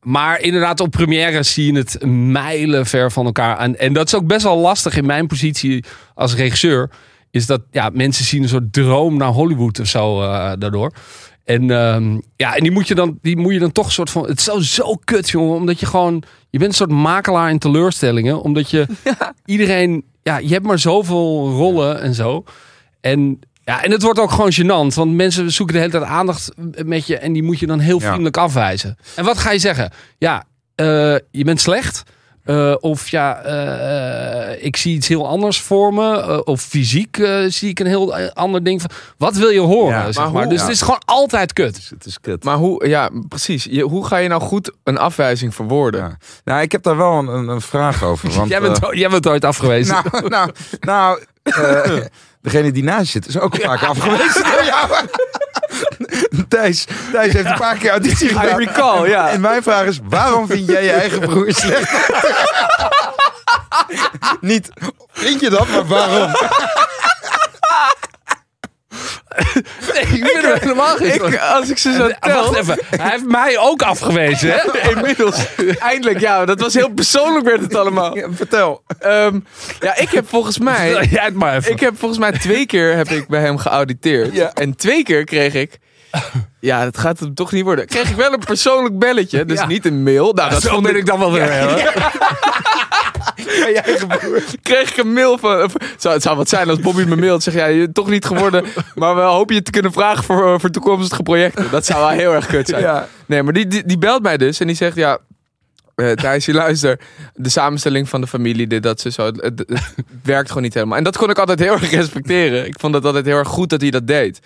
maar 0.00 0.40
inderdaad, 0.40 0.80
op 0.80 0.90
première 0.90 1.42
zie 1.42 1.72
je 1.72 1.78
het 1.78 1.98
mijlen 2.06 2.86
ver 2.86 3.12
van 3.12 3.26
elkaar. 3.26 3.58
En, 3.58 3.78
en 3.78 3.92
dat 3.92 4.06
is 4.06 4.14
ook 4.14 4.26
best 4.26 4.42
wel 4.42 4.58
lastig 4.58 4.96
in 4.96 5.06
mijn 5.06 5.26
positie 5.26 5.84
als 6.14 6.34
regisseur. 6.34 6.90
Is 7.30 7.46
dat 7.46 7.60
ja, 7.70 7.90
mensen 7.92 8.24
zien 8.24 8.42
een 8.42 8.48
soort 8.48 8.72
droom 8.72 9.16
naar 9.16 9.28
Hollywood 9.28 9.80
of 9.80 9.86
zo 9.86 10.20
daardoor. 10.58 10.92
En, 11.44 11.70
ehm, 11.70 12.18
ja, 12.36 12.54
en 12.56 12.62
die 12.62 12.70
moet 12.72 12.88
je 12.88 12.94
dan, 12.94 13.18
die 13.22 13.36
moet 13.36 13.52
je 13.52 13.58
dan 13.58 13.72
toch 13.72 13.86
een 13.86 13.92
soort 13.92 14.10
van. 14.10 14.26
Het 14.26 14.38
is 14.38 14.44
zo, 14.44 14.60
zo 14.60 14.94
kut, 15.04 15.30
jongen. 15.30 15.54
Omdat 15.56 15.80
je 15.80 15.86
gewoon. 15.86 16.22
Je 16.50 16.58
bent 16.58 16.70
een 16.70 16.76
soort 16.76 16.90
makelaar 16.90 17.50
in 17.50 17.58
teleurstellingen. 17.58 18.42
Omdat 18.42 18.70
je 18.70 18.86
iedereen. 19.44 20.04
Ja, 20.22 20.38
je 20.38 20.48
hebt 20.52 20.66
maar 20.66 20.78
zoveel 20.78 21.50
rollen 21.50 22.00
en 22.00 22.14
zo. 22.14 22.44
En, 23.00 23.40
ja, 23.64 23.82
en 23.84 23.90
het 23.90 24.02
wordt 24.02 24.18
ook 24.18 24.30
gewoon 24.30 24.52
gênant. 24.52 24.94
Want 24.94 25.14
mensen 25.14 25.52
zoeken 25.52 25.74
de 25.74 25.80
hele 25.80 25.92
tijd 25.92 26.04
aandacht 26.04 26.52
met 26.84 27.06
je. 27.06 27.18
En 27.18 27.32
die 27.32 27.42
moet 27.42 27.58
je 27.58 27.66
dan 27.66 27.78
heel 27.78 27.98
Ja. 28.00 28.06
vriendelijk 28.06 28.36
afwijzen. 28.36 28.96
En 29.16 29.24
wat 29.24 29.38
ga 29.38 29.50
je 29.52 29.58
zeggen? 29.58 29.90
Ja, 30.18 30.44
eh, 30.74 30.86
je 31.30 31.44
bent 31.44 31.60
slecht. 31.60 32.02
Eh, 32.44 32.74
of 32.80 33.08
ja, 33.08 33.40
eh, 33.42 34.64
ik 34.64 34.76
zie 34.76 34.94
iets 34.94 35.08
heel 35.08 35.28
anders 35.28 35.60
voor 35.60 35.94
me. 35.94 36.20
Eh, 36.20 36.38
of 36.44 36.60
fysiek 36.60 37.16
zie 37.48 37.68
ik 37.68 37.80
een 37.80 37.86
heel 37.86 38.14
ander 38.16 38.64
ding. 38.64 38.82
Wat 39.16 39.36
wil 39.36 39.48
je 39.48 39.60
horen? 39.60 39.94
Ja, 39.96 40.12
zeg 40.12 40.24
maar 40.24 40.32
maar 40.32 40.42
hoe- 40.42 40.50
Dus 40.50 40.60
ja. 40.60 40.66
het 40.66 40.74
is 40.74 40.80
gewoon 40.82 41.02
altijd 41.04 41.52
kut. 41.52 41.88
Het 41.90 42.06
is 42.06 42.20
kut. 42.20 42.44
Maar 42.44 42.56
hoe, 42.56 42.88
ja, 42.88 43.10
precies. 43.28 43.64
Je, 43.70 43.82
hoe 43.82 44.06
ga 44.06 44.16
je 44.16 44.28
nou 44.28 44.40
goed 44.42 44.72
een 44.84 44.98
afwijzing 44.98 45.54
verwoorden? 45.54 46.00
Ja. 46.00 46.16
Nou, 46.44 46.62
ik 46.62 46.72
heb 46.72 46.82
daar 46.82 46.96
wel 46.96 47.12
een, 47.18 47.26
een, 47.26 47.48
een 47.48 47.60
vraag 47.60 48.02
over. 48.04 48.30
Want, 48.36 48.48
jij, 48.48 48.60
bent, 48.60 48.78
jij 48.90 49.08
bent 49.08 49.26
ooit 49.26 49.44
afgewezen. 49.44 49.94
nou, 50.12 50.28
nou, 50.28 50.50
nou 50.80 51.20
degene 52.42 52.72
die 52.72 52.82
naast 52.84 53.04
je 53.04 53.06
zit 53.06 53.26
is 53.26 53.38
ook 53.38 53.50
keer 53.52 53.68
afgewezen 53.68 54.42
door 54.42 54.64
jou. 54.64 54.90
Thijs, 56.48 56.84
Thijs 57.12 57.32
heeft 57.32 57.46
een 57.46 57.54
paar 57.58 57.76
keer 57.76 57.90
auditie 57.90 58.28
gedaan. 58.28 58.58
recall, 58.58 59.08
ja. 59.08 59.28
En 59.28 59.40
mijn 59.40 59.62
vraag 59.62 59.84
is, 59.84 59.98
waarom 60.08 60.46
vind 60.46 60.66
jij 60.68 60.84
je 60.84 60.90
eigen 60.90 61.20
broer 61.20 61.52
slecht? 61.52 61.92
Niet, 64.40 64.68
vind 65.12 65.40
je 65.40 65.50
dat, 65.50 65.68
maar 65.68 65.86
waarom? 65.86 66.30
Nee, 69.92 70.02
ik 70.02 70.22
ben 70.22 70.44
er 70.52 70.58
helemaal 70.60 70.96
geen 70.96 71.14
Ik, 71.14 71.38
als 71.38 71.68
ik 71.70 71.78
ze 71.78 71.92
zo 71.92 72.02
Ah, 72.02 72.32
tel... 72.32 72.42
Wacht 72.42 72.56
even, 72.56 72.78
hij 72.96 73.10
heeft 73.10 73.26
mij 73.26 73.58
ook 73.58 73.82
afgewezen. 73.82 74.50
Hè? 74.52 74.90
Inmiddels. 74.90 75.36
Eindelijk, 75.78 76.20
ja. 76.20 76.44
Dat 76.44 76.60
was 76.60 76.74
heel 76.74 76.88
persoonlijk 76.90 77.44
werd 77.46 77.60
het 77.60 77.74
allemaal. 77.76 78.16
Ja, 78.22 78.26
vertel. 78.32 78.82
Ehm, 78.98 79.38
ja, 79.80 79.96
ik 79.96 80.08
heb 80.10 80.28
volgens 80.28 80.58
mij... 80.68 80.90
Jij 81.10 81.24
het 81.24 81.34
maar 81.34 81.56
even. 81.56 81.72
Ik 81.72 81.80
heb 81.80 81.98
volgens 81.98 82.20
mij 82.20 82.32
twee 82.32 82.66
keer 82.66 82.96
heb 82.96 83.08
ik 83.08 83.28
bij 83.28 83.40
hem 83.40 83.58
geauditeerd. 83.58 84.34
Ja. 84.34 84.50
En 84.54 84.76
twee 84.76 85.02
keer 85.02 85.24
kreeg 85.24 85.54
ik... 85.54 85.78
Ja, 86.60 86.84
dat 86.84 86.98
gaat 86.98 87.18
hem 87.20 87.34
toch 87.34 87.52
niet 87.52 87.64
worden. 87.64 87.86
Kreeg 87.86 88.10
ik 88.10 88.16
wel 88.16 88.32
een 88.32 88.38
persoonlijk 88.38 88.98
belletje. 88.98 89.44
Dus 89.44 89.58
Ja. 89.58 89.66
niet 89.66 89.86
een 89.86 90.02
mail. 90.02 90.32
Nou, 90.32 90.50
dat 90.50 90.62
Zo 90.62 90.80
ben 90.80 90.96
ik 90.96 91.06
dan 91.06 91.18
wel 91.18 91.32
weer. 91.32 91.48
kreeg 94.62 94.90
ik 94.90 94.96
een 94.96 95.12
mail 95.12 95.38
van... 95.38 95.62
of- 95.62 95.72
Zou, 95.98 96.14
het 96.14 96.22
zou 96.22 96.36
wat 96.36 96.48
zijn 96.48 96.68
als 96.68 96.80
Bobby 96.80 97.02
me 97.04 97.16
mailt. 97.16 97.42
Zeg 97.42 97.54
jij, 97.54 97.88
toch 97.92 98.08
niet 98.10 98.24
geworden. 98.24 98.64
Maar 98.94 99.14
we 99.14 99.20
hopen 99.20 99.54
je 99.54 99.62
te 99.62 99.70
kunnen 99.70 99.92
vragen 99.92 100.24
voor, 100.24 100.60
voor 100.60 100.70
toekomstige 100.70 101.22
projecten. 101.22 101.70
Dat 101.70 101.86
zou 101.86 101.98
wel 102.00 102.08
heel 102.08 102.32
erg 102.34 102.46
kut 102.46 102.68
zijn. 102.68 102.82
Ja. 102.82 103.08
Nee, 103.26 103.42
maar 103.42 103.52
die, 103.52 103.66
die, 103.66 103.84
die 103.86 103.98
belt 103.98 104.22
mij 104.22 104.36
dus 104.36 104.60
en 104.60 104.66
die 104.66 104.76
zegt 104.76 104.96
ja. 104.96 105.18
eh 105.94 106.10
Thijs, 106.10 106.44
je 106.46 106.52
luister. 106.52 107.00
De 107.34 107.48
samenstelling 107.48 108.08
van 108.08 108.20
de 108.20 108.26
familie, 108.26 108.66
dit, 108.66 108.82
dat, 108.82 109.00
ze 109.00 109.10
zo. 109.10 109.26
Het, 109.26 109.40
het- 109.42 109.58
het 109.68 109.94
werkt 110.22 110.48
gewoon 110.48 110.62
niet 110.62 110.74
helemaal. 110.74 110.98
En 110.98 111.04
dat 111.04 111.16
kon 111.16 111.30
ik 111.30 111.38
altijd 111.38 111.58
heel 111.58 111.72
erg 111.72 111.90
respecteren. 111.90 112.66
Ik 112.66 112.76
vond 112.80 112.94
het 112.94 113.04
altijd 113.04 113.24
heel 113.26 113.36
erg 113.38 113.48
goed 113.48 113.70
dat 113.70 113.80
hij 113.80 113.90
dat 113.90 114.06
deed. 114.06 114.40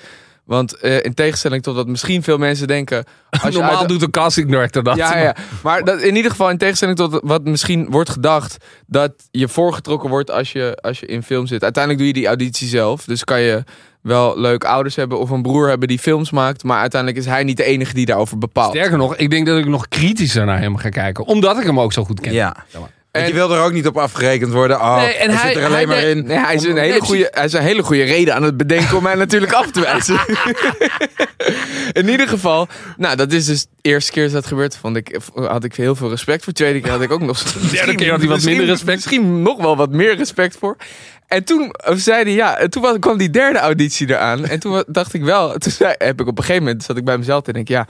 Want 0.47 0.77
eh, 0.77 1.05
in 1.05 1.15
tegenstelling 1.15 1.63
tot 1.63 1.75
wat 1.77 1.87
misschien 1.87 2.23
veel 2.23 2.39
mensen 2.39 2.67
denken. 2.67 3.05
Als 3.31 3.43
je 3.43 3.59
Normaal 3.59 3.79
uit- 3.79 3.89
doet 3.89 4.03
een 4.03 4.11
casting 4.11 4.51
director 4.51 4.83
dat. 4.83 4.97
ja, 4.97 5.19
ja. 5.19 5.37
Maar 5.63 5.85
dat, 5.85 6.01
in 6.01 6.17
ieder 6.17 6.31
geval, 6.31 6.51
in 6.51 6.59
tegenstelling 6.59 6.97
tot 6.97 7.21
wat 7.23 7.45
misschien 7.45 7.91
wordt 7.91 8.11
gedacht, 8.11 8.57
dat 8.87 9.13
je 9.31 9.49
voorgetrokken 9.49 10.11
wordt 10.11 10.31
als 10.31 10.53
je, 10.53 10.79
als 10.81 11.01
je 11.01 11.07
in 11.07 11.23
film 11.23 11.47
zit. 11.47 11.63
Uiteindelijk 11.63 12.03
doe 12.05 12.13
je 12.13 12.19
die 12.21 12.27
auditie 12.29 12.69
zelf. 12.69 13.05
Dus 13.05 13.25
kan 13.25 13.41
je 13.41 13.65
wel 14.03 14.41
leuk 14.41 14.65
ouders 14.65 14.97
hebben 14.97 15.19
of 15.19 15.31
een 15.31 15.43
broer 15.43 15.69
hebben 15.69 15.89
die 15.89 15.99
films 15.99 16.31
maakt. 16.31 16.65
Maar 16.65 16.81
uiteindelijk 16.81 17.21
is 17.21 17.29
hij 17.31 17.45
niet 17.45 17.57
de 17.57 17.65
enige 17.65 17.95
die 17.95 18.07
daarover 18.07 18.39
bepaalt. 18.39 18.75
Sterker 18.75 18.99
nog, 18.99 19.17
ik 19.17 19.31
denk 19.31 19.47
dat 19.47 19.59
ik 19.59 19.67
nog 19.67 19.89
kritischer 19.89 20.45
naar 20.45 20.59
hem 20.61 20.77
ga 20.77 20.89
kijken. 20.89 21.25
Omdat 21.25 21.59
ik 21.59 21.65
hem 21.67 21.81
ook 21.81 21.93
zo 21.93 22.05
goed 22.05 22.21
ken. 22.21 22.33
Ja. 22.33 22.57
Want 23.17 23.29
je 23.29 23.35
wil 23.35 23.55
er 23.55 23.63
ook 23.63 23.73
niet 23.73 23.87
op 23.87 23.97
afgerekend 23.99 24.53
worden. 24.53 24.77
Oh, 24.81 24.97
Nee, 24.97 25.15
en 25.15 25.31
hij, 25.31 25.39
hij- 25.39 25.49
zit 25.53 25.57
er 25.57 25.67
alleen 25.67 25.77
hij 25.77 25.87
maar 25.87 26.11
in. 26.11 26.27
Nee, 26.27 26.39
hij, 26.39 26.55
is 26.55 26.65
een 26.65 26.77
hele 26.77 27.01
goede, 27.01 27.29
hij 27.31 27.45
is 27.45 27.53
een 27.53 27.63
hele 27.63 27.83
goede 27.83 28.03
reden 28.03 28.35
aan 28.35 28.43
het 28.43 28.57
bedenken 28.57 28.97
om 28.97 29.03
mij 29.03 29.15
natuurlijk 29.15 29.53
af 29.53 29.71
te 29.71 29.81
wijzen. 29.81 30.19
In 31.93 32.09
ieder 32.09 32.29
geval, 32.29 32.69
nou, 32.97 33.17
dat 33.17 33.33
is 33.33 33.45
dus 33.45 33.63
de 33.63 33.69
eerste 33.81 34.13
keer 34.13 34.23
dat 34.25 34.33
dat 34.33 34.47
gebeurt. 34.47 34.77
Vond 34.77 34.97
ik, 34.97 35.19
had 35.35 35.65
ik 35.65 35.75
heel 35.75 35.95
veel 35.95 36.09
respect 36.09 36.45
voor. 36.45 36.53
Tweede 36.53 36.81
keer 36.81 36.91
had 36.91 37.03
ik 37.03 37.13
ook 37.13 37.21
nog. 37.21 37.43
De 37.43 37.71
derde 37.77 37.95
keer 37.95 38.11
had 38.11 38.21
hij 38.21 38.29
wat 38.29 38.43
minder 38.45 38.67
respect. 38.67 38.95
Misschien 38.95 39.43
nog 39.43 39.61
wel 39.63 39.77
wat 39.77 39.91
meer 39.91 40.17
respect 40.17 40.57
voor. 40.59 40.77
En 41.27 41.45
toen 41.45 41.75
zei 41.95 42.23
hij, 42.23 42.33
ja, 42.33 42.59
en 42.59 42.71
toen 42.71 42.99
kwam 43.01 43.19
die 43.19 43.31
derde 43.31 43.59
auditie 43.59 44.09
eraan. 44.09 44.47
En 44.47 44.61
toen 44.61 44.85
dacht 44.87 45.15
ik 45.15 45.23
wel, 45.23 45.59
toen 45.59 45.73
zei, 45.73 45.95
heb 45.99 46.21
ik 46.21 46.27
op 46.27 46.39
een 46.39 46.45
gegeven 46.45 46.65
moment, 46.65 46.83
zat 46.83 46.97
ik 46.97 47.05
bij 47.05 47.19
mezelf 47.19 47.43
te 47.43 47.53
denken, 47.53 47.75
ja. 47.75 47.87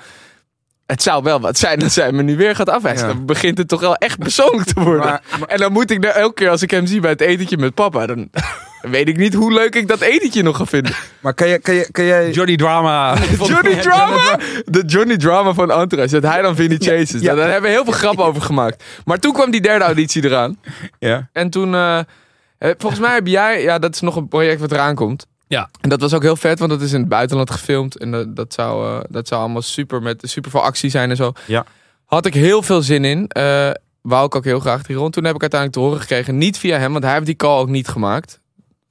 Het 0.87 1.03
zou 1.03 1.23
wel 1.23 1.41
wat 1.41 1.59
zijn 1.59 1.79
dat 1.79 1.93
zij 1.93 2.13
me 2.13 2.23
nu 2.23 2.37
weer 2.37 2.55
gaat 2.57 2.69
afwijzen. 2.71 3.07
Ja. 3.09 3.13
Dan 3.15 3.27
begint 3.27 3.59
het 3.59 3.69
toch 3.69 3.81
wel 3.81 3.95
echt 3.97 4.19
persoonlijk 4.19 4.69
te 4.69 4.81
worden. 4.81 5.01
Maar- 5.07 5.23
En 5.47 5.59
dan 5.59 5.73
moet 5.73 5.91
ik 5.91 6.03
daar 6.03 6.15
elke 6.15 6.35
keer 6.35 6.51
als 6.51 6.63
ik 6.63 6.71
hem 6.71 6.87
zie 6.87 7.01
bij 7.01 7.11
het 7.11 7.21
etentje 7.21 7.57
met 7.57 7.75
papa, 7.75 8.07
dan 8.07 8.29
weet 8.97 9.09
ik 9.09 9.17
niet 9.17 9.35
hoe 9.35 9.53
leuk 9.53 9.75
ik 9.75 9.89
dat 9.89 10.01
etentje 10.01 10.43
nog 10.43 10.57
ga 10.57 10.65
vinden. 10.67 10.93
Maar 11.21 11.35
kan, 11.35 11.49
je, 11.49 11.59
kan, 11.59 11.75
je, 11.75 11.89
kan 11.91 12.05
jij... 12.05 12.31
Johnny 12.31 12.57
Drama. 12.57 13.17
Johnny 13.47 13.75
Drama? 13.87 14.39
De 14.65 14.83
Johnny 14.87 15.17
Drama 15.17 15.53
van 15.53 15.71
Entourage. 15.71 16.21
Dat 16.21 16.33
hij 16.33 16.43
dan 16.43 16.57
Vinnie 16.57 16.79
Chases. 16.79 17.21
Ja. 17.21 17.35
Daar 17.35 17.45
hebben 17.51 17.63
we 17.71 17.77
heel 17.77 17.85
veel 17.85 17.93
grappen 17.93 18.25
over 18.25 18.43
gemaakt. 18.43 18.85
Maar 19.05 19.19
toen 19.19 19.33
kwam 19.33 19.51
die 19.51 19.61
derde 19.61 19.85
auditie 19.85 20.25
eraan. 20.25 20.59
Ja. 20.99 21.29
En 21.33 21.51
toen, 21.51 21.75
eh, 21.75 21.99
eh, 21.99 22.71
volgens 22.79 23.01
mij 23.01 23.15
heb 23.15 23.27
jij, 23.27 23.63
ja, 23.63 23.79
dat 23.79 23.95
is 23.95 24.01
nog 24.01 24.17
een 24.17 24.29
project 24.29 24.61
wat 24.61 24.73
eraan 24.73 24.95
komt. 24.95 25.27
Ja. 25.47 25.71
En 25.81 25.89
dat 25.89 26.01
was 26.01 26.15
ook 26.15 26.23
heel 26.23 26.37
vet, 26.37 26.59
want 26.59 26.71
dat 26.71 26.81
is 26.81 26.93
in 26.93 27.01
het 27.01 27.09
buitenland 27.09 27.51
gefilmd. 27.51 27.99
En 27.99 28.11
dat, 28.11 28.37
dat, 28.37 28.53
zou, 28.55 28.87
eh, 28.87 29.05
dat 29.11 29.29
zou 29.29 29.41
allemaal 29.41 29.63
super 29.63 30.03
met 30.03 30.23
super 30.25 30.51
veel 30.51 30.63
actie 30.63 30.91
zijn 30.91 31.11
en 31.11 31.17
zo. 31.17 31.33
Ja. 31.47 31.65
Had 32.05 32.27
ik 32.27 32.35
heel 32.35 32.63
veel 32.63 32.83
zin 32.83 33.05
in. 33.05 33.29
Eh, 33.29 33.71
wou 34.01 34.27
ik 34.27 34.35
ook 34.35 34.45
heel 34.45 34.61
graag 34.61 34.83
die 34.83 34.97
rond. 34.97 35.13
Toen 35.13 35.25
heb 35.25 35.35
ik 35.35 35.41
uiteindelijk 35.41 35.81
te 35.81 35.87
horen 35.87 36.01
gekregen, 36.01 36.39
niet 36.39 36.59
via 36.59 36.79
hem, 36.79 36.93
want 36.93 37.05
hij 37.05 37.13
heeft 37.13 37.27
die 37.27 37.37
call 37.37 37.59
ook 37.59 37.69
niet 37.69 37.89
gemaakt. 37.89 38.41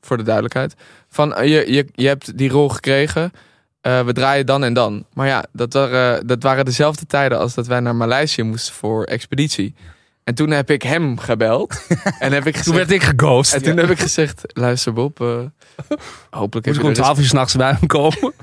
Voor 0.01 0.17
de 0.17 0.24
duidelijkheid. 0.24 0.75
Van 1.09 1.35
eh, 1.35 1.47
je, 1.47 1.74
je, 1.74 1.88
je 1.93 2.07
hebt 2.07 2.38
die 2.38 2.50
rol 2.50 2.69
gekregen. 2.69 3.31
we 3.81 4.13
draaien 4.13 4.45
dan 4.45 4.63
en 4.63 4.74
dan. 4.74 5.05
Maar 5.13 5.27
ja, 5.27 5.45
dat 5.51 5.74
waren, 5.74 6.27
dat 6.27 6.43
waren 6.43 6.65
dezelfde 6.65 7.05
tijden 7.05 7.39
als 7.39 7.53
dat 7.53 7.67
wij 7.67 7.79
naar 7.79 7.95
Maleisië 7.95 8.43
moesten 8.43 8.74
voor 8.74 9.03
expeditie. 9.03 9.75
En 10.25 10.36
toen 10.36 10.50
heb 10.51 10.70
ik 10.70 10.82
hem 10.82 11.20
gebeld. 11.20 11.86
en 12.20 12.32
heb 12.32 12.46
ik 12.48 12.53
Toen 12.53 12.63
gezegd, 12.63 12.77
werd 12.77 12.91
ik 12.91 13.03
geghost. 13.03 13.53
en 13.53 13.63
toen 13.63 13.77
heb 13.77 13.89
ik 13.89 14.00
gezegd, 14.00 14.41
luister 14.46 14.94
Bob, 14.94 15.22
eh, 15.22 15.27
hopelijk 16.29 16.65
Moest 16.65 16.65
heb 16.65 16.75
ik 16.75 16.82
je 16.82 16.88
om 16.88 16.94
12 16.94 17.17
uur 17.20 17.25
s'nachts 17.25 17.55
bij 17.55 17.72
hem 17.79 17.88
komen. 17.88 18.17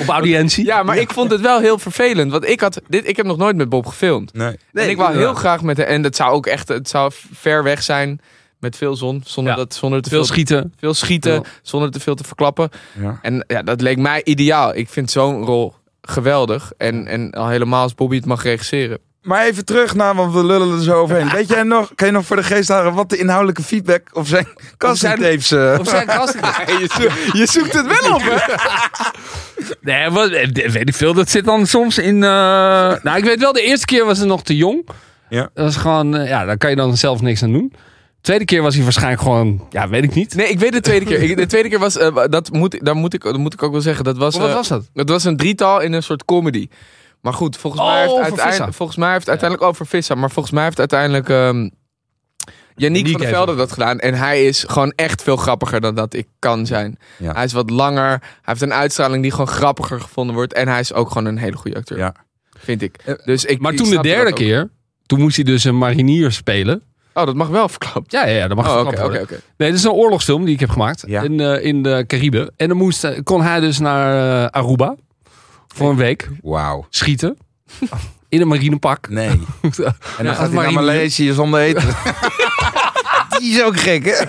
Op 0.00 0.06
audiëntie. 0.08 0.64
Ja, 0.64 0.82
maar 0.82 0.96
ik 0.96 1.12
vond 1.12 1.30
het 1.30 1.40
wel 1.40 1.60
heel 1.60 1.78
vervelend. 1.78 2.30
Want 2.30 2.48
ik, 2.48 2.60
had, 2.60 2.80
dit, 2.88 3.08
ik 3.08 3.16
heb 3.16 3.26
nog 3.26 3.36
nooit 3.36 3.56
met 3.56 3.68
Bob 3.68 3.86
gefilmd. 3.86 4.32
Nee. 4.34 4.56
en 4.72 4.88
ik 4.88 4.96
wou 4.96 5.16
heel 5.16 5.34
graag 5.34 5.62
met 5.62 5.76
hem. 5.76 5.86
En 5.86 6.02
dat 6.02 6.16
zou 6.16 6.32
ook 6.32 6.46
echt, 6.46 6.68
het 6.68 6.88
zou 6.88 7.12
ver 7.32 7.62
weg 7.62 7.82
zijn 7.82 8.20
met 8.58 8.76
veel 8.76 8.96
zon. 8.96 9.22
Zonder, 9.24 9.52
Ja. 9.52 9.58
dat, 9.58 9.74
zonder 9.74 10.02
te 10.02 10.08
Veel 10.08 10.18
veel, 10.18 10.28
schieten. 10.28 10.72
veel 10.78 10.94
schieten, 10.94 11.32
Ja. 11.32 11.42
zonder 11.62 11.90
te 11.90 12.00
veel 12.00 12.14
te 12.14 12.24
verklappen. 12.24 12.70
Ja. 13.00 13.18
En 13.22 13.44
ja, 13.46 13.62
dat 13.62 13.80
leek 13.80 13.98
mij 13.98 14.24
ideaal. 14.24 14.74
Ik 14.74 14.88
vind 14.88 15.10
zo'n 15.10 15.44
rol 15.44 15.74
geweldig. 16.02 16.72
En, 16.76 17.06
en 17.06 17.30
al 17.30 17.48
helemaal 17.48 17.82
als 17.82 17.94
Bobby 17.94 18.16
het 18.16 18.26
mag 18.26 18.42
regisseren. 18.42 18.98
Maar 19.22 19.44
even 19.46 19.64
terug 19.64 19.94
naar, 19.94 20.14
want 20.14 20.32
we 20.32 20.44
lullen 20.44 20.76
er 20.76 20.82
zo 20.82 20.92
overheen. 21.00 21.30
Weet 21.30 21.48
jij 21.48 21.62
nog, 21.62 21.90
kan 21.94 22.06
je 22.06 22.12
nog 22.12 22.24
voor 22.24 22.36
de 22.36 22.42
geest 22.42 22.68
houden 22.68 22.94
wat 22.94 23.10
de 23.10 23.16
inhoudelijke 23.16 23.62
feedback 23.62 24.02
of 24.12 24.28
zijn 24.28 24.46
castingtapes... 24.76 25.50
eh, 25.50 25.76
Of 25.80 25.88
zijn 25.88 26.06
je, 26.80 26.88
zoekt, 26.98 27.32
je 27.36 27.46
zoekt 27.46 27.72
het 27.74 28.00
wel 28.00 28.14
op, 28.14 28.22
hè? 28.24 28.54
Nee, 29.92 30.10
wat, 30.10 30.30
eh, 30.30 30.70
weet 30.70 30.88
ik 30.88 30.94
veel. 30.94 31.14
Dat 31.14 31.30
zit 31.30 31.44
dan 31.44 31.66
soms 31.66 31.98
in... 31.98 32.14
eh, 32.14 32.28
Nou, 33.02 33.16
ik 33.16 33.24
weet 33.24 33.38
wel, 33.40 33.52
de 33.52 33.62
eerste 33.62 33.86
keer 33.86 34.04
was 34.04 34.18
het 34.18 34.26
nog 34.26 34.42
te 34.42 34.56
jong. 34.56 34.88
Ja. 35.28 35.50
Dat 35.54 35.64
was 35.64 35.76
gewoon... 35.76 36.24
ja, 36.24 36.44
daar 36.44 36.56
kan 36.56 36.70
je 36.70 36.76
dan 36.76 36.96
zelf 36.96 37.20
niks 37.20 37.42
aan 37.42 37.52
doen. 37.52 37.68
De 37.72 38.24
tweede 38.34 38.44
keer 38.44 38.62
was 38.62 38.74
hij 38.74 38.82
waarschijnlijk 38.84 39.22
gewoon... 39.22 39.66
Ja, 39.70 39.88
weet 39.88 40.04
ik 40.04 40.14
niet. 40.14 40.34
Nee, 40.34 40.48
ik 40.48 40.58
weet 40.58 40.72
de 40.72 40.80
tweede 40.80 41.04
keer. 41.04 41.36
De 41.36 41.46
tweede 41.46 41.68
keer 41.68 41.78
was, 41.78 41.94
dat, 42.30 42.52
moet, 42.52 42.84
daar 42.84 42.94
moet 42.96 43.14
ik, 43.14 43.22
dat 43.22 43.36
moet 43.38 43.52
ik 43.52 43.62
ook 43.62 43.72
wel 43.72 43.80
zeggen. 43.80 44.04
Dat 44.04 44.16
was, 44.16 44.36
Wat 44.36 44.52
was 44.52 44.68
dat? 44.68 44.84
Het 44.94 45.08
was 45.08 45.24
een 45.24 45.36
drietal 45.36 45.80
in 45.80 45.92
een 45.92 46.02
soort 46.02 46.24
comedy. 46.24 46.68
Maar 47.20 47.32
goed, 47.32 47.56
volgens 47.56 47.82
Oh, 47.82 47.88
mij 47.88 47.98
heeft 48.00 48.12
over 48.12 48.24
uiteindelijk, 48.24 48.74
volgens 48.74 48.98
mij 48.98 49.12
heeft 49.12 49.28
uiteindelijk 49.28 49.68
over 49.68 49.86
Vissa. 49.86 50.14
Maar 50.14 50.30
volgens 50.30 50.54
mij 50.54 50.64
heeft 50.64 50.78
uiteindelijk 50.78 51.28
ehm 51.28 51.68
Yannick 52.74 53.02
van 53.02 53.12
der 53.12 53.20
heeft 53.20 53.32
Velde 53.32 53.54
dat 53.54 53.72
gedaan. 53.72 53.98
En 53.98 54.14
hij 54.14 54.46
is 54.46 54.64
gewoon 54.68 54.92
echt 54.96 55.22
veel 55.22 55.36
grappiger 55.36 55.80
dan 55.80 55.94
dat 55.94 56.14
ik 56.14 56.26
kan 56.38 56.66
zijn. 56.66 56.98
Ja. 57.18 57.32
Hij 57.32 57.44
is 57.44 57.52
wat 57.52 57.70
langer. 57.70 58.08
Hij 58.08 58.20
heeft 58.42 58.62
een 58.62 58.72
uitstraling 58.72 59.22
die 59.22 59.30
gewoon 59.30 59.48
grappiger 59.48 60.00
gevonden 60.00 60.34
wordt. 60.34 60.52
En 60.52 60.68
hij 60.68 60.80
is 60.80 60.92
ook 60.92 61.08
gewoon 61.08 61.24
een 61.24 61.38
hele 61.38 61.56
goede 61.56 61.76
acteur. 61.76 61.98
Ja. 61.98 62.14
Vind 62.58 62.82
ik. 62.82 62.96
Eh, 63.04 63.14
Dus 63.24 63.44
ik 63.44 63.60
Maar 63.60 63.72
ik 63.72 63.78
toen 63.78 63.90
de 63.90 64.00
derde 64.00 64.32
keer... 64.32 64.70
Toen 65.06 65.20
moest 65.20 65.36
hij 65.36 65.44
dus 65.44 65.64
een 65.64 65.78
marinier 65.78 66.32
spelen. 66.32 66.82
Oh, 67.14 67.26
dat 67.26 67.34
mag 67.34 67.48
wel 67.48 67.68
verklapt. 67.68 68.12
Ja, 68.12 68.26
ja, 68.26 68.36
ja 68.36 68.48
dat 68.48 68.56
mag 68.56 68.66
Oh, 68.66 68.72
verklapt 68.72 68.96
oké, 68.96 69.06
oké, 69.06 69.18
worden. 69.18 69.40
Nee, 69.56 69.68
dit 69.70 69.78
is 69.78 69.84
een 69.84 69.90
oorlogsfilm 69.90 70.44
die 70.44 70.54
ik 70.54 70.60
heb 70.60 70.70
gemaakt. 70.70 71.02
Ja. 71.06 71.22
In, 71.22 71.40
eh, 71.40 71.64
in 71.64 71.82
de 71.82 72.04
Cariben. 72.06 72.52
En 72.56 72.68
dan 72.68 72.76
moest, 72.76 73.04
eh, 73.04 73.18
kon 73.22 73.42
hij 73.42 73.60
dus 73.60 73.78
naar 73.78 74.50
Aruba. 74.50 74.94
Voor 75.78 75.90
een 75.90 75.96
week. 75.96 76.28
Wauw. 76.42 76.86
Schieten. 76.90 77.36
In 78.28 78.40
een 78.40 78.48
marinepak. 78.48 79.08
Nee. 79.08 79.28
En 79.30 79.40
dan 79.70 79.84
Ja, 80.26 80.32
gaat 80.32 80.36
hij 80.36 80.36
naar 80.36 80.52
marinier. 80.54 80.72
Maleisië 80.72 81.32
zonder 81.32 81.60
eten. 81.60 81.82
Die 83.38 83.50
is 83.52 83.62
ook 83.62 83.80
gek, 83.80 84.04
hè? 84.04 84.24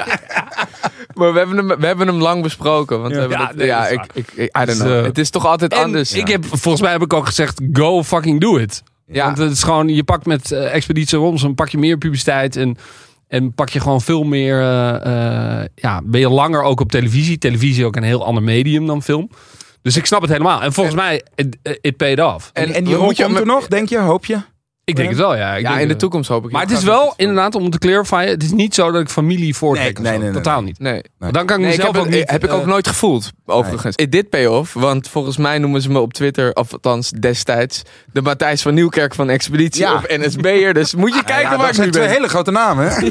Maar 1.13 1.33
we 1.33 1.37
hebben, 1.39 1.57
hem, 1.57 1.79
we 1.79 1.85
hebben 1.85 2.07
hem 2.07 2.17
lang 2.21 2.41
besproken. 2.43 3.01
Want 3.01 3.15
Ja. 3.15 3.15
we 3.15 3.19
hebben 3.21 3.37
Ja, 3.39 3.47
het- 3.47 3.55
nee, 3.55 3.67
ja, 3.67 3.87
ik, 3.87 4.01
ik, 4.13 4.27
ik, 4.33 4.57
I 4.57 4.65
don't 4.65 4.67
Dus, 4.67 4.77
know. 4.77 4.97
eh, 4.97 5.03
het 5.03 5.17
is 5.17 5.29
toch 5.29 5.45
altijd 5.45 5.71
En 5.73 5.79
anders. 5.83 6.13
ik 6.13 6.27
heb, 6.27 6.45
volgens 6.45 6.81
mij 6.81 6.91
heb 6.91 7.01
ik 7.01 7.13
ook 7.13 7.25
gezegd, 7.25 7.61
go 7.73 8.03
fucking 8.03 8.41
do 8.41 8.57
it. 8.57 8.83
ja. 9.07 9.25
Want 9.25 9.37
het 9.37 9.51
is 9.51 9.63
gewoon, 9.63 9.87
je 9.87 10.03
pakt 10.03 10.25
met 10.25 10.51
eh, 10.51 10.73
Expeditie 10.73 11.17
Robinson, 11.17 11.55
pak 11.55 11.69
je 11.69 11.77
meer 11.77 11.97
publiciteit 11.97 12.55
en, 12.55 12.77
en 13.27 13.53
pak 13.53 13.69
je 13.69 13.79
gewoon 13.79 14.01
veel 14.01 14.23
meer, 14.23 14.59
eh, 14.61 15.65
ja, 15.75 16.01
ben 16.03 16.19
je 16.19 16.29
langer 16.29 16.61
ook 16.61 16.79
op 16.79 16.91
televisie. 16.91 17.37
Televisie 17.37 17.85
ook 17.85 17.95
een 17.95 18.03
heel 18.03 18.25
ander 18.25 18.43
medium 18.43 18.85
dan 18.87 19.03
film. 19.03 19.29
Dus 19.81 19.97
ik 19.97 20.05
snap 20.05 20.21
het 20.21 20.29
helemaal. 20.29 20.61
En 20.61 20.73
volgens 20.73 20.95
mij, 20.95 21.23
it, 21.35 21.57
it 21.81 21.97
paid 21.97 22.19
off. 22.21 22.49
En, 22.53 22.73
en 22.73 22.83
die 22.83 22.95
rol 22.95 23.05
moeten- 23.05 23.25
komt 23.25 23.37
er 23.39 23.45
nog, 23.45 23.67
denk 23.67 23.89
je? 23.89 23.97
Hoop 23.99 24.25
je? 24.25 24.37
Ik 24.83 24.95
denk 24.95 25.09
het 25.09 25.17
wel, 25.17 25.35
ja. 25.35 25.55
Ik 25.55 25.61
ja, 25.61 25.67
denk 25.69 25.79
in 25.81 25.85
de 25.85 25.91
het. 25.91 25.99
toekomst 25.99 26.29
hoop 26.29 26.45
ik. 26.45 26.51
Maar 26.51 26.61
het 26.61 26.71
is 26.71 26.83
wel, 26.83 26.99
dat 27.01 27.09
het- 27.11 27.19
inderdaad, 27.19 27.55
om 27.55 27.69
te 27.69 27.77
clarifyen, 27.77 28.27
het 28.27 28.43
is 28.43 28.51
niet 28.51 28.73
zo 28.75 28.91
dat 28.91 29.01
ik 29.01 29.09
familie 29.09 29.55
voortrek. 29.55 29.99
Nee, 29.99 30.03
nee, 30.11 30.11
nee, 30.21 30.31
nee, 30.31 30.41
Totaal 30.41 30.61
niet. 30.61 30.79
Nee. 30.79 31.01
Want 31.17 31.33
dan 31.33 31.45
kan 31.45 31.55
ik 31.57 31.61
Nee, 31.63 31.71
ik 31.71 31.77
mezelf 31.77 31.95
heb, 31.95 32.01
ook 32.05 32.09
het- 32.09 32.19
niet... 32.19 32.29
heb 32.31 32.43
ik 32.43 32.51
ook 32.53 32.61
eh, 32.61 32.67
nooit 32.67 32.87
gevoeld, 32.87 33.31
overigens. 33.45 33.95
Dit 33.95 34.29
payoff, 34.29 34.73
want 34.73 35.07
volgens 35.07 35.37
mij 35.37 35.57
noemen 35.57 35.81
ze 35.81 35.89
me 35.89 35.99
op 35.99 36.13
Twitter, 36.13 36.53
of 36.53 36.73
althans 36.73 37.09
destijds, 37.09 37.81
de 38.13 38.21
Matthijs 38.21 38.61
van 38.61 38.73
Nieuwkerk 38.73 39.15
van 39.15 39.29
Expeditie 39.29 39.81
Ja. 39.81 39.93
of 39.93 40.03
NSB'er. 40.07 40.73
Dus 40.73 40.95
moet 40.95 41.13
je 41.15 41.23
kijken 41.23 41.43
ja, 41.43 41.49
waar 41.49 41.57
dat 41.57 41.67
ik 41.67 41.73
zijn 41.73 41.85
nu 41.87 41.93
twee 41.93 42.05
ben. 42.05 42.13
hele 42.15 42.27
grote 42.29 42.51
namen, 42.51 42.89
hè? 42.89 42.99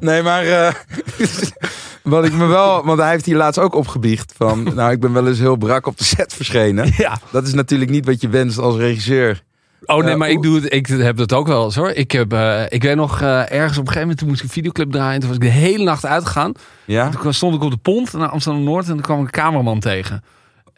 nee, 0.00 0.22
maar... 0.22 0.44
eh, 0.44 0.74
wat 2.02 2.24
ik 2.24 2.32
me 2.32 2.46
wel... 2.46 2.84
Want 2.84 3.00
hij 3.00 3.10
heeft 3.10 3.26
hier 3.26 3.36
laatst 3.36 3.60
ook 3.60 3.74
opgebiecht 3.74 4.32
van... 4.36 4.62
Nou, 4.74 4.92
ik 4.92 5.00
ben 5.00 5.12
wel 5.12 5.26
eens 5.28 5.38
heel 5.38 5.56
brak 5.56 5.86
op 5.86 5.98
de 5.98 6.04
set 6.04 6.34
verschenen. 6.34 6.92
Ja. 6.96 7.18
Dat 7.30 7.46
is 7.46 7.54
natuurlijk 7.54 7.90
niet 7.90 8.06
wat 8.06 8.20
je 8.20 8.28
wenst 8.28 8.58
als 8.58 8.76
regisseur. 8.76 9.42
Oh 9.84 10.02
nee, 10.02 10.12
Eh, 10.12 10.18
maar 10.18 10.30
ik, 10.30 10.42
doe 10.42 10.54
het, 10.60 10.72
ik 10.72 10.86
heb 10.86 11.16
dat 11.16 11.32
ook 11.32 11.46
wel 11.46 11.64
eens 11.64 11.74
hoor. 11.74 11.90
Ik, 11.90 12.10
heb, 12.10 12.32
eh, 12.32 12.62
ik 12.68 12.82
weet 12.82 12.96
nog, 12.96 13.20
eh, 13.20 13.38
ergens 13.38 13.52
op 13.52 13.86
een 13.86 13.92
gegeven 13.92 14.00
moment 14.00 14.18
toen 14.18 14.28
moest 14.28 14.40
ik 14.40 14.46
een 14.46 14.52
videoclip 14.52 14.92
draaien. 14.92 15.20
Toen 15.20 15.28
was 15.28 15.38
ik 15.38 15.44
de 15.44 15.48
hele 15.50 15.84
nacht 15.84 16.06
uitgegaan. 16.06 16.52
Ja? 16.84 17.08
Toen 17.08 17.34
stond 17.34 17.54
ik 17.54 17.62
op 17.62 17.70
de 17.70 17.76
pont 17.76 18.12
naar 18.12 18.28
Amsterdam-Noord 18.28 18.84
en 18.86 18.92
toen 18.92 19.00
kwam 19.00 19.18
ik 19.18 19.24
een 19.24 19.30
cameraman 19.30 19.80
tegen. 19.80 20.22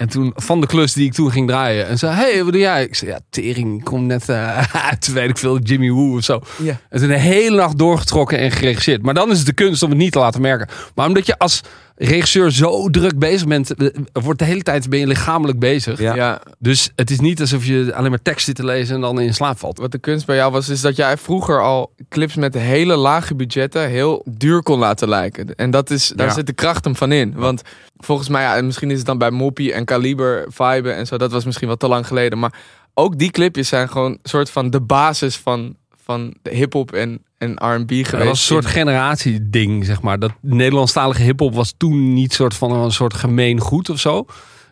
En 0.03 0.09
toen, 0.09 0.33
van 0.35 0.61
de 0.61 0.67
klus 0.67 0.93
die 0.93 1.07
ik 1.07 1.13
toen 1.13 1.31
ging 1.31 1.49
draaien. 1.49 1.87
En 1.87 1.99
zei, 1.99 2.15
hey, 2.15 2.45
wat 2.45 2.53
doe 2.53 2.61
jij? 2.61 2.85
Ik 2.85 2.95
zei, 2.95 3.11
ja, 3.11 3.19
tering, 3.31 3.85
kom 3.85 4.07
net 4.07 4.29
eh, 4.29 4.59
uit, 4.91 5.13
weet 5.13 5.29
ik 5.29 5.39
veel, 5.39 5.59
Jimmy 5.59 5.91
Woo 5.91 6.17
of 6.17 6.25
zo. 6.25 6.41
Ja. 6.63 6.81
En 6.89 6.99
toen 6.99 7.09
de 7.09 7.19
hele 7.19 7.57
nacht 7.57 7.79
doorgetrokken 7.79 8.39
en 8.39 8.51
geregisseerd. 8.51 9.03
Maar 9.03 9.15
dan 9.15 9.31
is 9.31 9.37
het 9.37 9.47
de 9.47 9.53
kunst 9.53 9.83
om 9.83 9.91
het 9.91 9.99
niet 9.99 10.13
te 10.13 10.19
laten 10.19 10.41
merken. 10.41 10.69
Maar 10.95 11.07
omdat 11.07 11.27
je 11.27 11.39
als 11.39 11.61
regisseur 12.05 12.51
zo 12.51 12.89
druk 12.89 13.19
bezig 13.19 13.47
bent, 13.49 13.75
eh, 13.75 13.89
wordt 14.13 14.39
de 14.39 14.45
hele 14.45 14.63
tijd 14.63 14.89
ben 14.89 14.99
je 14.99 15.07
lichamelijk 15.07 15.59
bezig. 15.59 15.99
Ja. 16.01 16.15
Ja, 16.15 16.41
Dus 16.59 16.91
het 16.97 17.11
is 17.11 17.21
niet 17.21 17.41
alsof 17.41 17.65
je 17.65 17.93
alleen 17.95 18.11
maar 18.11 18.23
tekst 18.23 18.45
zit 18.45 18.55
te 18.55 18.65
lezen 18.65 18.95
en 18.95 19.01
dan 19.01 19.21
in 19.21 19.35
slaap 19.35 19.59
valt. 19.59 19.79
wat 19.79 19.93
de 19.93 19.99
kunst 19.99 20.27
bij 20.27 20.37
jou 20.37 20.53
was, 20.53 20.69
is 20.69 20.81
dat 20.81 20.97
jij 20.97 21.17
vroeger 21.17 21.63
al 21.63 21.93
clips 22.09 22.35
met 22.35 22.55
hele 22.55 22.97
lage 22.97 23.35
budgetten 23.35 23.89
heel 23.89 24.25
duur 24.31 24.63
kon 24.63 24.79
laten 24.79 25.09
lijken. 25.09 25.55
En 25.55 25.71
dat 25.71 25.91
is, 25.91 26.13
daar 26.17 26.27
Ja. 26.27 26.33
zit 26.33 26.47
de 26.47 26.53
kracht 26.53 26.85
hem 26.85 26.97
van 26.97 27.13
in. 27.13 27.35
Want 27.37 27.63
volgens 27.97 28.29
mij, 28.29 28.43
ja, 28.43 28.57
en 28.57 28.67
misschien 28.67 28.91
is 28.91 28.97
het 28.99 29.07
dan 29.07 29.19
bij 29.19 29.31
Moppie 29.31 29.73
en 29.73 29.85
Kaliber, 29.85 30.45
Vibe 30.49 30.91
en 30.91 31.07
zo, 31.07 31.17
dat 31.17 31.33
was 31.33 31.45
misschien 31.45 31.69
wel 31.69 31.77
te 31.77 31.89
lang 31.89 32.07
geleden. 32.07 32.39
Maar 32.39 32.53
ook 32.95 33.19
die 33.19 33.31
clipjes 33.31 33.69
zijn 33.69 33.89
gewoon 33.89 34.11
een 34.11 34.19
soort 34.23 34.51
van 34.51 34.71
de 34.71 34.81
basis 34.81 35.37
van, 35.37 35.77
van 36.13 36.35
de 36.43 36.51
hip-hop 36.55 36.93
en, 36.93 37.23
en 37.39 37.51
RB 37.53 37.89
geweest. 37.91 38.11
Dat 38.11 38.19
was 38.19 38.29
een 38.41 38.47
soort 38.47 38.67
generatieding, 38.67 39.85
zeg 39.85 40.03
maar. 40.03 40.19
Dat 40.19 40.33
Nederlandstalige 40.41 41.23
hip-hop 41.23 41.55
was 41.55 41.75
toen 41.77 42.13
niet 42.13 42.33
soort 42.33 42.55
van 42.55 42.73
een 42.73 42.93
soort 42.93 43.15
gemeen 43.15 43.61
goed 43.61 43.91
of 43.91 43.99
zo. 44.01 44.27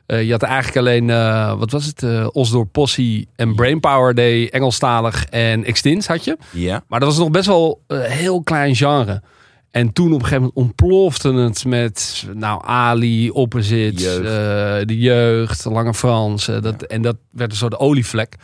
Eh, 0.07 0.23
je 0.25 0.31
had 0.31 0.43
eigenlijk 0.43 0.77
alleen, 0.77 1.11
eh, 1.11 1.59
wat 1.59 1.71
was 1.71 1.85
het? 1.87 2.03
eh 2.03 2.27
Osdoor 2.33 2.67
Posse 2.67 3.27
en 3.37 3.55
Brainpower 3.55 4.15
deed 4.15 4.51
Engelstalig 4.51 5.25
en 5.25 5.65
Extins 5.65 6.07
had 6.07 6.25
je. 6.25 6.37
Ja. 6.53 6.85
Maar 6.89 7.01
dat 7.01 7.09
was 7.09 7.19
nog 7.19 7.31
best 7.31 7.47
wel 7.47 7.83
een 7.87 8.01
heel 8.11 8.43
klein 8.43 8.75
genre. 8.77 9.23
En 9.71 9.93
toen 9.93 10.07
op 10.07 10.13
een 10.13 10.27
gegeven 10.27 10.39
moment 10.43 10.57
ontplofte 10.57 11.33
het 11.35 11.65
met 11.65 12.27
nou, 12.35 12.63
Ali, 12.65 13.31
Opposite, 13.31 14.03
Jeugd. 14.03 14.19
eh, 14.19 14.87
de 14.87 14.99
jeugd, 14.99 15.65
Lange 15.65 15.95
Frans. 15.95 16.45
dat, 16.47 16.83
En 16.83 17.03
dat 17.03 17.17
werd 17.31 17.51
een 17.51 17.57
soort 17.57 17.77
olievlek. 17.79 18.37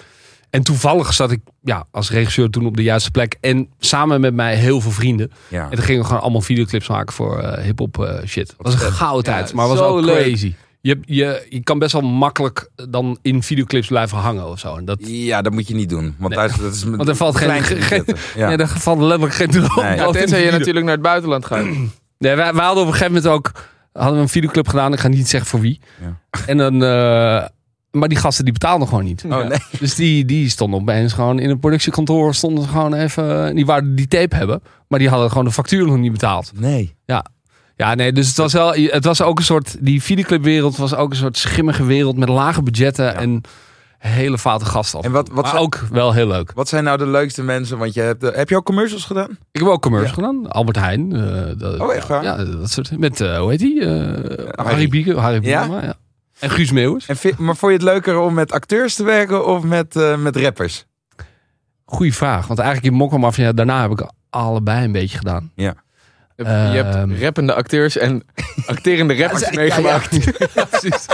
En 0.50 0.62
toevallig 0.62 1.14
zat 1.14 1.30
ik 1.30 1.40
ja, 1.62 1.86
als 1.90 2.10
regisseur 2.10 2.50
toen 2.50 2.66
op 2.66 2.76
de 2.76 2.82
juiste 2.82 3.10
plek. 3.10 3.36
En 3.40 3.68
samen 3.78 4.20
met 4.20 4.34
mij 4.34 4.54
heel 4.56 4.80
veel 4.80 4.90
vrienden. 4.90 5.32
ja. 5.48 5.62
En 5.64 5.70
toen 5.76 5.84
gingen 5.84 6.00
we 6.00 6.06
gewoon 6.06 6.22
allemaal 6.22 6.40
videoclips 6.40 6.88
maken 6.88 7.14
voor 7.14 7.38
eh 7.38 7.62
hip-hop 7.64 7.98
eh, 8.04 8.26
shit. 8.26 8.46
Dat 8.46 8.56
was 8.72 8.74
een 8.82 8.92
gouden 8.92 9.32
Ja, 9.32 9.38
tijd, 9.38 9.52
maar 9.54 9.68
was 9.68 9.78
ook 9.78 10.00
leuk. 10.04 10.24
crazy. 10.26 10.54
Je, 10.80 10.98
je, 11.04 11.46
je 11.48 11.62
kan 11.62 11.78
best 11.78 11.92
wel 11.92 12.02
makkelijk 12.02 12.70
dan 12.90 13.18
in 13.22 13.42
videoclips 13.42 13.86
blijven 13.86 14.18
hangen 14.18 14.46
of 14.48 14.58
zo. 14.58 14.76
En 14.76 14.84
dat, 14.84 14.98
Ja, 15.00 15.42
dat 15.42 15.52
moet 15.52 15.68
je 15.68 15.74
niet 15.74 15.88
doen. 15.88 16.14
Want, 16.18 16.34
Nee. 16.34 16.46
thuis, 16.46 16.60
dat 16.60 16.74
is 16.74 16.84
met 16.84 16.96
Want 16.96 17.08
er 17.08 17.16
valt 17.16 17.36
geen- 17.36 17.62
geen- 17.62 18.04
ja. 18.36 18.50
Ja. 18.50 18.56
daar 18.56 18.68
valt 18.68 18.98
letterlijk 19.00 19.34
geen 19.34 19.50
droom. 19.50 19.84
Nee. 19.84 19.96
Ja, 19.96 20.10
tenzij 20.20 20.44
je 20.44 20.50
natuurlijk 20.50 20.84
naar 20.84 20.94
het 20.94 21.02
buitenland 21.02 21.46
gaat. 21.46 21.64
Nee, 22.18 22.34
wij, 22.34 22.54
wij 22.54 22.64
hadden 22.64 22.82
op 22.82 22.88
een 22.88 22.94
gegeven 22.96 23.14
moment 23.14 23.32
ook 23.32 23.52
hadden 23.92 24.14
we 24.14 24.20
een 24.20 24.28
videoclip 24.28 24.68
gedaan. 24.68 24.92
Ik 24.92 24.98
ga 24.98 25.08
niet 25.08 25.28
zeggen 25.28 25.50
voor 25.50 25.60
wie. 25.60 25.80
Ja. 26.00 26.16
En 26.46 26.56
dan, 26.56 26.82
eh, 26.84 27.44
maar 27.98 28.08
die 28.08 28.18
gasten 28.18 28.44
die 28.44 28.52
betaalden 28.52 28.88
gewoon 28.88 29.04
niet. 29.04 29.24
Oh 29.24 29.46
nee. 29.48 29.58
Dus 29.80 29.94
die, 29.94 30.24
die 30.24 30.48
stonden 30.48 30.80
opeens 30.80 31.12
gewoon 31.12 31.38
in 31.38 31.50
een 31.50 31.58
productiekantoor. 31.58 32.34
Stonden 32.34 32.64
ze 32.64 32.68
gewoon 32.70 32.94
even. 32.94 33.54
Die 33.54 33.66
wouden 33.66 33.94
die 33.94 34.08
tape 34.08 34.36
hebben. 34.36 34.62
Maar 34.88 34.98
die 34.98 35.08
hadden 35.08 35.28
gewoon 35.28 35.44
de 35.44 35.50
factuur 35.52 35.86
nog 35.86 35.96
niet 35.96 36.12
betaald. 36.12 36.52
Nee. 36.54 36.94
Ja, 37.78 37.94
nee, 37.94 38.12
dus 38.12 38.28
het 38.28 38.36
was 38.36 38.52
wel. 38.52 38.72
Het 38.74 39.04
was 39.04 39.22
ook 39.22 39.38
een 39.38 39.44
soort. 39.44 39.76
Die 39.80 40.02
videoclipwereld 40.02 40.76
was 40.76 40.94
ook 40.94 41.10
een 41.10 41.16
soort 41.16 41.36
schimmige 41.38 41.84
wereld 41.84 42.16
met 42.16 42.28
lage 42.28 42.62
budgetten 42.62 43.16
en 43.16 43.40
hele 43.98 44.38
foute 44.38 44.64
gasten. 44.64 45.00
En 45.02 45.12
wat, 45.12 45.28
wat, 45.28 45.36
maar 45.42 45.50
zijn, 45.50 45.62
ook 45.62 45.86
wel 45.90 46.12
heel 46.12 46.26
leuk. 46.26 46.52
wat 46.54 46.68
zijn 46.68 46.84
nou 46.84 46.98
de 46.98 47.06
leukste 47.06 47.42
mensen? 47.42 47.78
Want 47.78 47.94
je 47.94 48.00
hebt, 48.00 48.22
eh, 48.24 48.36
heb 48.36 48.48
je 48.48 48.56
ook 48.56 48.64
commercials 48.64 49.04
gedaan? 49.04 49.30
Ik 49.52 49.60
heb 49.60 49.68
ook 49.68 49.82
commercials 49.82 50.14
gedaan. 50.14 50.50
Albert 50.50 50.76
Heijn. 50.78 51.12
eh, 51.16 51.58
dat- 51.58 51.80
Oh, 51.80 51.94
echt 51.94 52.08
waar? 52.08 52.22
Ja, 52.22 52.44
dat 52.44 52.70
soort. 52.70 52.98
Met, 52.98 53.20
eh, 53.20 53.38
hoe 53.38 53.50
heet 53.50 53.58
die? 53.58 53.80
Eh, 53.84 54.64
Harry 54.66 54.88
Bieke. 54.88 55.14
Harry 55.20 55.46
Ja? 55.48 55.64
Ja? 55.64 55.94
En 56.38 56.50
Guus 56.50 56.70
Meeuwis. 56.72 57.06
En 57.06 57.16
vind- 57.16 57.38
maar 57.38 57.56
vond 57.56 57.72
je 57.72 57.78
het 57.78 57.86
leuker 57.86 58.18
om 58.18 58.34
met 58.34 58.52
acteurs 58.52 58.94
te 58.94 59.04
werken 59.04 59.46
of 59.46 59.62
met, 59.62 59.96
eh, 59.96 60.16
met 60.16 60.36
rappers? 60.36 60.84
Goeie 61.84 62.14
vraag. 62.14 62.46
Want 62.46 62.58
eigenlijk 62.58 62.92
in 62.92 62.98
Mokkermafia, 62.98 63.52
daarna 63.52 63.82
heb 63.82 63.90
ik 63.90 64.10
allebei 64.30 64.84
een 64.84 64.92
beetje 64.92 65.16
gedaan. 65.18 65.52
Je 65.54 65.64
hebt, 65.64 65.78
je 66.36 66.44
hebt 66.82 66.94
Ehm. 66.94 67.22
rappende 67.22 67.54
acteurs 67.54 67.96
en 67.96 68.22
acterende 68.66 69.16
rappers 69.16 69.40
Ja, 69.40 69.48
ja, 69.50 69.56
meegemaakt. 69.58 70.08
Precies. 70.70 71.06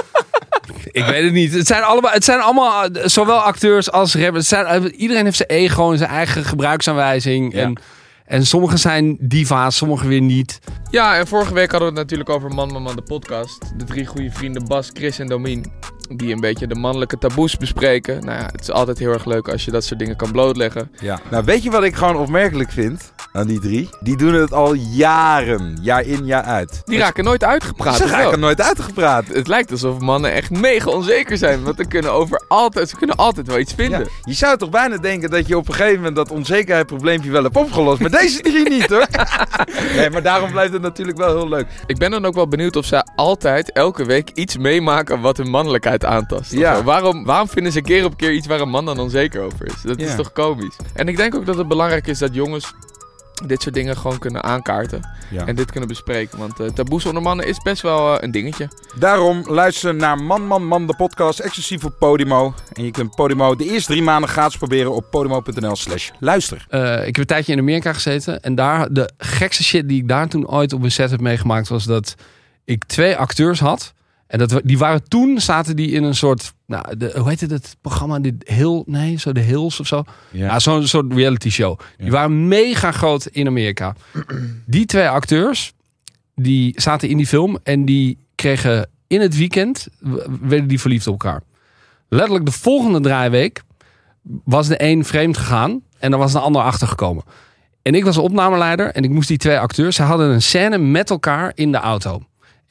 Ik 0.85 1.05
weet 1.05 1.25
het 1.25 1.33
niet. 1.33 1.53
Het 1.53 1.67
zijn, 1.67 1.83
allemaal, 1.83 2.11
het 2.13 2.25
zijn 2.25 2.41
allemaal 2.41 2.85
eh, 2.85 3.07
zowel 3.07 3.39
acteurs 3.39 3.91
als 3.91 4.15
rappers. 4.15 4.51
Het 4.51 4.67
zijn, 4.67 4.67
eh, 4.85 5.01
iedereen 5.01 5.25
heeft 5.25 5.37
zijn 5.37 5.49
ego 5.49 5.93
en 5.93 5.99
zijn 5.99 6.11
eigen 6.11 6.45
gebruiksaanwijzing. 6.45 7.55
Ja. 7.55 7.61
En, 7.61 7.77
en 8.33 8.47
sommige 8.47 8.77
zijn 8.77 9.17
diva's, 9.21 9.77
sommige 9.77 10.09
weer 10.09 10.21
niet. 10.21 10.59
Ja, 10.91 11.17
en 11.17 11.27
vorige 11.27 11.55
week 11.55 11.71
hadden 11.71 11.93
we 11.93 11.99
het 11.99 12.03
natuurlijk 12.03 12.31
over 12.31 12.51
Man 12.51 12.69
Man 12.73 12.83
Man, 12.83 12.97
de 12.97 13.03
podcast. 13.03 13.73
De 13.79 13.85
drie 13.85 14.07
goede 14.07 14.31
vrienden 14.31 14.67
Bas, 14.67 14.91
Chris 14.93 15.19
en 15.19 15.27
Domien. 15.27 15.73
Die 16.17 16.33
een 16.33 16.41
beetje 16.41 16.67
de 16.67 16.75
mannelijke 16.75 17.19
taboes 17.19 17.57
bespreken. 17.57 18.25
Nou 18.25 18.39
ja, 18.39 18.47
het 18.53 18.61
is 18.61 18.71
altijd 18.71 18.99
heel 18.99 19.13
erg 19.13 19.25
leuk 19.25 19.49
als 19.49 19.65
je 19.65 19.71
dat 19.71 19.85
soort 19.85 19.99
dingen 19.99 20.17
kan 20.17 20.33
blootleggen. 20.33 20.91
Ja. 21.01 21.21
Nou, 21.31 21.45
weet 21.45 21.63
je 21.63 21.71
wat 21.71 21.85
ik 21.85 21.95
gewoon 21.95 22.17
opmerkelijk 22.17 22.71
vind 22.71 23.13
aan 23.33 23.47
die 23.47 23.61
drie? 23.61 23.89
Die 24.01 24.17
doen 24.17 24.35
het 24.35 24.53
al 24.53 24.75
jaren, 24.75 25.79
jaar 25.81 26.05
in, 26.05 26.27
jaar 26.27 26.43
uit. 26.43 26.83
Die 26.85 26.99
raken 26.99 27.25
nooit 27.25 27.45
uitgepraat. 27.45 27.97
Ze 27.97 28.07
raken 28.07 28.41
nooit 28.41 28.61
uitgepraat. 28.61 29.27
Het 29.27 29.49
lijkt 29.49 29.71
alsof 29.71 29.99
mannen 29.99 30.33
echt 30.33 30.51
mega 30.51 30.91
onzeker 30.91 31.37
zijn. 31.37 31.63
Want 31.63 31.77
ze 31.77 31.85
kunnen, 31.85 32.13
over 32.13 32.43
altijd, 32.49 32.89
ze 32.89 32.97
kunnen 32.97 33.17
altijd 33.17 33.47
wel 33.47 33.59
iets 33.59 33.75
vinden. 33.75 34.01
Ja. 34.01 34.07
Je 34.23 34.33
zou 34.33 34.59
toch 34.59 34.71
bijna 34.71 34.97
denken 34.97 35.31
dat 35.31 35.49
je 35.49 35.57
op 35.57 35.69
een 35.69 35.75
gegeven 35.75 35.97
moment 35.97 36.17
dat 36.17 36.31
onzekerheidsprobleempje 36.31 37.31
wel 37.31 37.43
hebt 37.43 37.57
opgelost. 37.57 38.01
Maar 38.01 38.11
deze 38.11 38.41
drie 38.41 38.69
niet 38.69 38.91
hoor. 38.91 39.07
Nee, 39.97 40.11
maar 40.11 40.23
daarom 40.23 40.51
blijft 40.51 40.73
het 40.73 40.83
natuurlijk 40.83 41.19
wel 41.19 41.37
heel 41.37 41.49
leuk. 41.49 41.67
Ik 41.87 41.99
ben 41.99 42.11
dan 42.11 42.25
ook 42.25 42.35
wel 42.35 42.49
benieuwd 42.49 42.77
of 42.77 42.85
zij 42.85 43.05
altijd, 43.17 43.73
elke 43.73 44.05
week, 44.05 44.31
iets 44.35 44.57
meemaken 44.57 45.21
wat 45.21 45.37
hun 45.37 45.51
mannelijkheid 45.51 46.02
aantast. 46.05 46.53
Of 46.53 46.59
Ja. 46.59 46.83
Waarom, 46.83 47.25
waarom 47.25 47.49
vinden 47.49 47.73
ze 47.73 47.81
keer 47.81 48.05
op 48.05 48.17
keer 48.17 48.33
iets 48.33 48.47
waar 48.47 48.61
een 48.61 48.71
man 48.71 48.85
dan 48.85 48.99
onzeker 48.99 49.43
over 49.43 49.67
is? 49.67 49.83
Dat 49.83 49.99
is 49.99 50.15
toch 50.15 50.33
komisch? 50.33 50.77
En 50.95 51.09
ik 51.09 51.17
denk 51.17 51.35
ook 51.35 51.47
dat 51.47 51.57
het 51.57 51.69
belangrijk 51.69 52.07
is 52.07 52.19
dat 52.19 52.35
jongens 52.35 52.73
dit 53.47 53.63
soort 53.63 53.75
dingen 53.75 53.97
gewoon 53.97 54.19
kunnen 54.19 54.43
aankaarten. 54.43 55.09
Ja. 55.31 55.47
En 55.47 55.55
dit 55.55 55.71
kunnen 55.71 55.89
bespreken. 55.89 56.39
Want 56.39 56.61
eh 56.61 56.67
taboes 56.67 57.07
onder 57.07 57.23
mannen 57.23 57.47
is 57.47 57.59
best 57.63 57.83
wel 57.83 58.15
eh, 58.15 58.23
een 58.23 58.31
dingetje. 58.31 58.69
Daarom 58.99 59.43
luister 59.47 59.95
naar 59.95 60.19
Man 60.19 60.47
Man 60.47 60.67
Man 60.67 60.87
de 60.87 60.97
podcast 60.97 61.39
exclusief 61.39 61.85
op 61.85 61.95
Podimo. 61.99 62.55
En 62.73 62.85
je 62.85 62.91
kunt 62.91 63.15
Podimo 63.15 63.57
de 63.57 63.65
eerste 63.65 63.91
drie 63.91 64.03
maanden 64.03 64.31
gratis 64.31 64.57
proberen 64.57 64.95
op 64.95 65.11
podimo.nl 65.11 65.77
slash 65.77 66.11
luister. 66.19 66.67
Eh, 66.69 66.93
ik 66.93 67.07
heb 67.07 67.19
een 67.19 67.27
tijdje 67.27 67.53
in 67.53 67.59
Amerika 67.59 67.93
gezeten. 67.93 68.43
En 68.43 68.55
daar, 68.55 68.93
de 68.93 69.11
gekste 69.19 69.63
shit 69.63 69.89
die 69.89 70.01
ik 70.01 70.09
daar 70.09 70.29
toen 70.29 70.49
ooit 70.49 70.73
op 70.73 70.83
een 70.83 70.93
set 70.93 71.11
heb 71.11 71.21
meegemaakt... 71.21 71.69
was 71.69 71.85
dat 71.85 72.15
ik 72.65 72.85
twee 72.85 73.17
acteurs 73.17 73.61
had. 73.61 73.93
En 74.33 74.39
dat, 74.39 74.61
die 74.65 74.79
waren 74.79 75.09
toen, 75.09 75.41
zaten 75.41 75.77
die 75.77 75.91
in 75.91 76.03
een 76.03 76.15
soort... 76.15 76.53
Nou, 76.67 76.97
de, 76.97 77.13
hoe 77.17 77.29
heette 77.29 77.47
het 77.47 77.77
programma? 77.81 78.19
De 78.19 78.35
Hill, 78.45 78.83
nee, 78.87 79.19
zo 79.19 79.33
de 79.33 79.41
Hills 79.41 79.81
of 79.81 79.87
zo. 79.87 80.05
Ja, 80.31 80.59
zo'n 80.59 80.87
soort 80.87 81.13
reality 81.13 81.51
show. 81.51 81.79
Die 81.97 82.07
Ja. 82.07 82.13
waren 82.13 82.49
mega 82.49 82.93
groot 82.93 83.27
in 83.27 83.47
Amerika. 83.47 83.95
Die 84.67 84.87
twee 84.87 85.09
acteurs, 85.09 85.73
die 86.35 86.81
zaten 86.81 87.09
in 87.09 87.17
die 87.17 87.27
film 87.27 87.59
en 87.63 87.85
die 87.85 88.19
kregen 88.35 88.89
in 89.07 89.21
het 89.21 89.37
weekend, 89.37 89.87
werden 90.41 90.67
die 90.69 90.81
verliefd 90.81 91.07
op 91.07 91.13
elkaar. 91.23 91.43
Letterlijk 92.09 92.47
de 92.47 92.53
volgende 92.53 93.01
draaiweek 93.01 93.63
was 94.45 94.69
de 94.69 94.83
een 94.83 95.05
vreemd 95.05 95.37
gegaan 95.37 95.81
en 95.99 96.13
er 96.13 96.19
was 96.19 96.35
een 96.35 96.41
ander 96.41 96.63
achtergekomen. 96.63 97.25
En 97.83 97.95
ik 97.95 98.05
was 98.05 98.15
de 98.15 98.21
opnameleider 98.21 98.87
en 98.93 99.05
ik 99.05 99.11
moest 99.11 99.29
die 99.29 99.39
twee 99.39 99.59
acteurs, 99.59 99.97
ze 99.97 100.03
hadden 100.03 100.31
een 100.31 100.43
scène 100.43 100.79
met 100.79 101.11
elkaar 101.11 101.53
in 101.55 101.73
de 101.73 101.79
auto. 101.79 102.23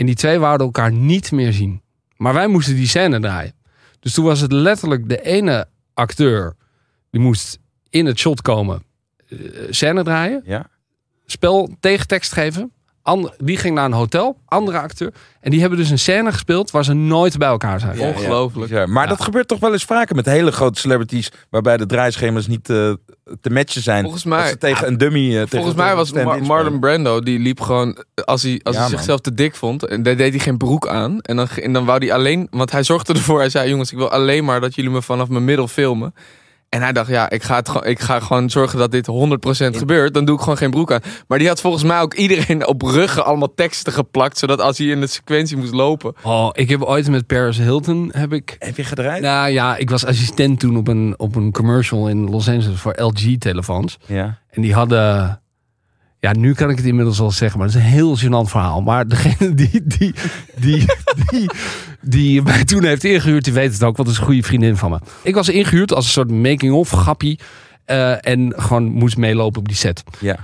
En 0.01 0.07
die 0.07 0.15
twee 0.15 0.39
wouden 0.39 0.65
elkaar 0.65 0.91
niet 0.91 1.31
meer 1.31 1.53
zien. 1.53 1.81
Maar 2.17 2.33
wij 2.33 2.47
moesten 2.47 2.75
die 2.75 2.87
scène 2.87 3.19
draaien. 3.19 3.53
Dus 3.99 4.13
toen 4.13 4.25
was 4.25 4.39
het 4.39 4.51
letterlijk 4.51 5.09
de 5.09 5.21
ene 5.21 5.67
acteur 5.93 6.55
die 7.09 7.21
moest 7.21 7.59
in 7.89 8.05
het 8.05 8.19
shot 8.19 8.41
komen, 8.41 8.83
eh, 9.27 9.37
scène 9.69 10.03
draaien, 10.03 10.41
Ja. 10.45 10.69
spel 11.25 11.75
tegentekst 11.79 12.31
geven. 12.33 12.71
Ander, 13.03 13.33
die 13.37 13.57
ging 13.57 13.75
naar 13.75 13.85
een 13.85 13.91
hotel, 13.91 14.37
andere 14.45 14.79
acteur. 14.79 15.13
En 15.39 15.51
die 15.51 15.59
hebben 15.59 15.77
dus 15.77 15.89
een 15.89 15.99
scène 15.99 16.31
gespeeld 16.31 16.71
waar 16.71 16.83
ze 16.83 16.93
nooit 16.93 17.37
bij 17.37 17.47
elkaar 17.47 17.79
zijn. 17.79 17.97
Ja, 17.97 18.07
Ongelooflijk. 18.07 18.71
Ja, 18.71 18.85
maar 18.85 19.03
Ja. 19.03 19.09
dat 19.09 19.21
gebeurt 19.21 19.47
toch 19.47 19.59
wel 19.59 19.71
eens 19.73 19.83
vaker 19.83 20.15
met 20.15 20.25
hele 20.25 20.51
grote 20.51 20.79
celebrities... 20.79 21.31
waarbij 21.49 21.77
de 21.77 21.85
draaischema's 21.85 22.47
niet 22.47 22.69
eh, 22.69 22.93
te 23.41 23.49
matchen 23.49 23.81
zijn. 23.81 24.01
Volgens 24.03 24.23
mij, 24.23 24.47
ze 24.49 24.57
tegen 24.57 24.87
een 24.87 24.97
dummy... 24.97 25.27
eh, 25.27 25.33
tegen- 25.33 25.47
volgens 25.49 25.75
mij 25.75 25.95
was 25.95 26.11
Mar-. 26.11 26.41
Marlon 26.41 26.79
Brando, 26.79 27.19
die 27.19 27.39
liep 27.39 27.59
gewoon, 27.61 28.03
als 28.25 28.43
hij, 28.43 28.59
als 28.63 28.75
Ja, 28.75 28.81
hij 28.81 28.89
zichzelf 28.89 29.19
te 29.19 29.33
dik 29.33 29.55
vond, 29.55 29.85
en 29.85 30.03
daar 30.03 30.15
deed 30.17 30.29
hij 30.31 30.39
geen 30.39 30.57
broek 30.57 30.87
aan. 30.87 31.19
En 31.21 31.35
dan, 31.35 31.47
en 31.49 31.73
dan 31.73 31.85
wou 31.85 32.05
hij 32.05 32.13
alleen, 32.13 32.47
want 32.51 32.71
hij 32.71 32.83
zorgde 32.83 33.13
ervoor, 33.13 33.39
hij 33.39 33.49
zei, 33.49 33.69
jongens, 33.69 33.91
ik 33.91 33.97
wil 33.97 34.09
alleen 34.11 34.45
maar 34.45 34.61
dat 34.61 34.75
jullie 34.75 34.91
me 34.91 35.01
vanaf 35.01 35.29
mijn 35.29 35.45
middel 35.45 35.67
filmen. 35.67 36.13
En 36.71 36.81
hij 36.81 36.93
dacht, 36.93 37.09
ja, 37.09 37.29
ik 37.29 37.43
ga, 37.43 37.55
het 37.55 37.69
gewoon, 37.69 37.85
ik 37.85 37.99
ga 37.99 38.19
gewoon 38.19 38.49
zorgen 38.49 38.79
dat 38.79 38.91
dit 38.91 39.07
100% 39.07 39.11
gebeurt. 39.77 40.13
Dan 40.13 40.25
doe 40.25 40.35
ik 40.35 40.41
gewoon 40.41 40.57
geen 40.57 40.69
broek 40.69 40.91
aan. 40.91 40.99
Maar 41.27 41.39
die 41.39 41.47
had 41.47 41.61
volgens 41.61 41.83
mij 41.83 41.99
ook 41.99 42.13
iedereen 42.13 42.67
op 42.67 42.81
ruggen 42.81 43.25
allemaal 43.25 43.53
teksten 43.53 43.93
geplakt. 43.93 44.37
Zodat 44.37 44.61
als 44.61 44.77
hij 44.77 44.87
in 44.87 44.99
de 44.99 45.07
sequentie 45.07 45.57
moest 45.57 45.73
lopen. 45.73 46.13
Oh, 46.23 46.49
ik 46.51 46.69
heb 46.69 46.81
ooit 46.81 47.09
met 47.09 47.27
Paris 47.27 47.57
Hilton 47.57 48.09
heb 48.13 48.33
ik. 48.33 48.55
Heb 48.59 48.77
je 48.77 48.83
gedraaid? 48.83 49.21
Nou 49.21 49.49
ja, 49.49 49.77
ik 49.77 49.89
was 49.89 50.05
assistent 50.05 50.59
toen 50.59 50.77
op 50.77 50.87
een, 50.87 51.13
op 51.17 51.35
een 51.35 51.51
commercial 51.51 52.07
in 52.07 52.29
Los 52.29 52.49
Angeles 52.49 52.79
voor 52.79 52.93
LG 53.01 53.37
telefoons. 53.37 53.97
Ja. 54.05 54.39
En 54.49 54.61
die 54.61 54.73
hadden. 54.73 55.41
Ja, 56.19 56.33
nu 56.33 56.53
kan 56.53 56.69
ik 56.69 56.77
het 56.77 56.85
inmiddels 56.85 57.19
wel 57.19 57.31
zeggen, 57.31 57.59
maar 57.59 57.67
het 57.67 57.77
is 57.77 57.83
een 57.83 57.89
heel 57.89 58.17
gênant 58.17 58.49
verhaal. 58.49 58.81
Maar 58.81 59.07
degene 59.07 59.53
die, 59.53 59.81
die, 59.85 60.13
die, 60.55 60.85
die, 61.29 61.49
die 62.01 62.41
mij 62.41 62.63
toen 62.63 62.83
heeft 62.83 63.03
ingehuurd, 63.03 63.43
die 63.43 63.53
weet 63.53 63.73
het 63.73 63.83
ook, 63.83 63.95
want 63.97 64.07
het 64.07 64.17
is 64.17 64.23
een 64.23 64.27
goede 64.27 64.43
vriendin 64.47 64.77
van 64.77 64.89
me. 64.91 64.99
Ik 65.21 65.35
was 65.35 65.49
ingehuurd 65.49 65.93
als 65.93 66.05
een 66.05 66.11
soort 66.11 66.31
making-of 66.31 66.89
grappie. 66.89 67.39
eh, 67.85 68.27
en 68.27 68.53
gewoon 68.57 68.83
moest 68.83 69.17
meelopen 69.17 69.59
op 69.59 69.67
die 69.67 69.77
set. 69.77 70.03
Ja. 70.19 70.35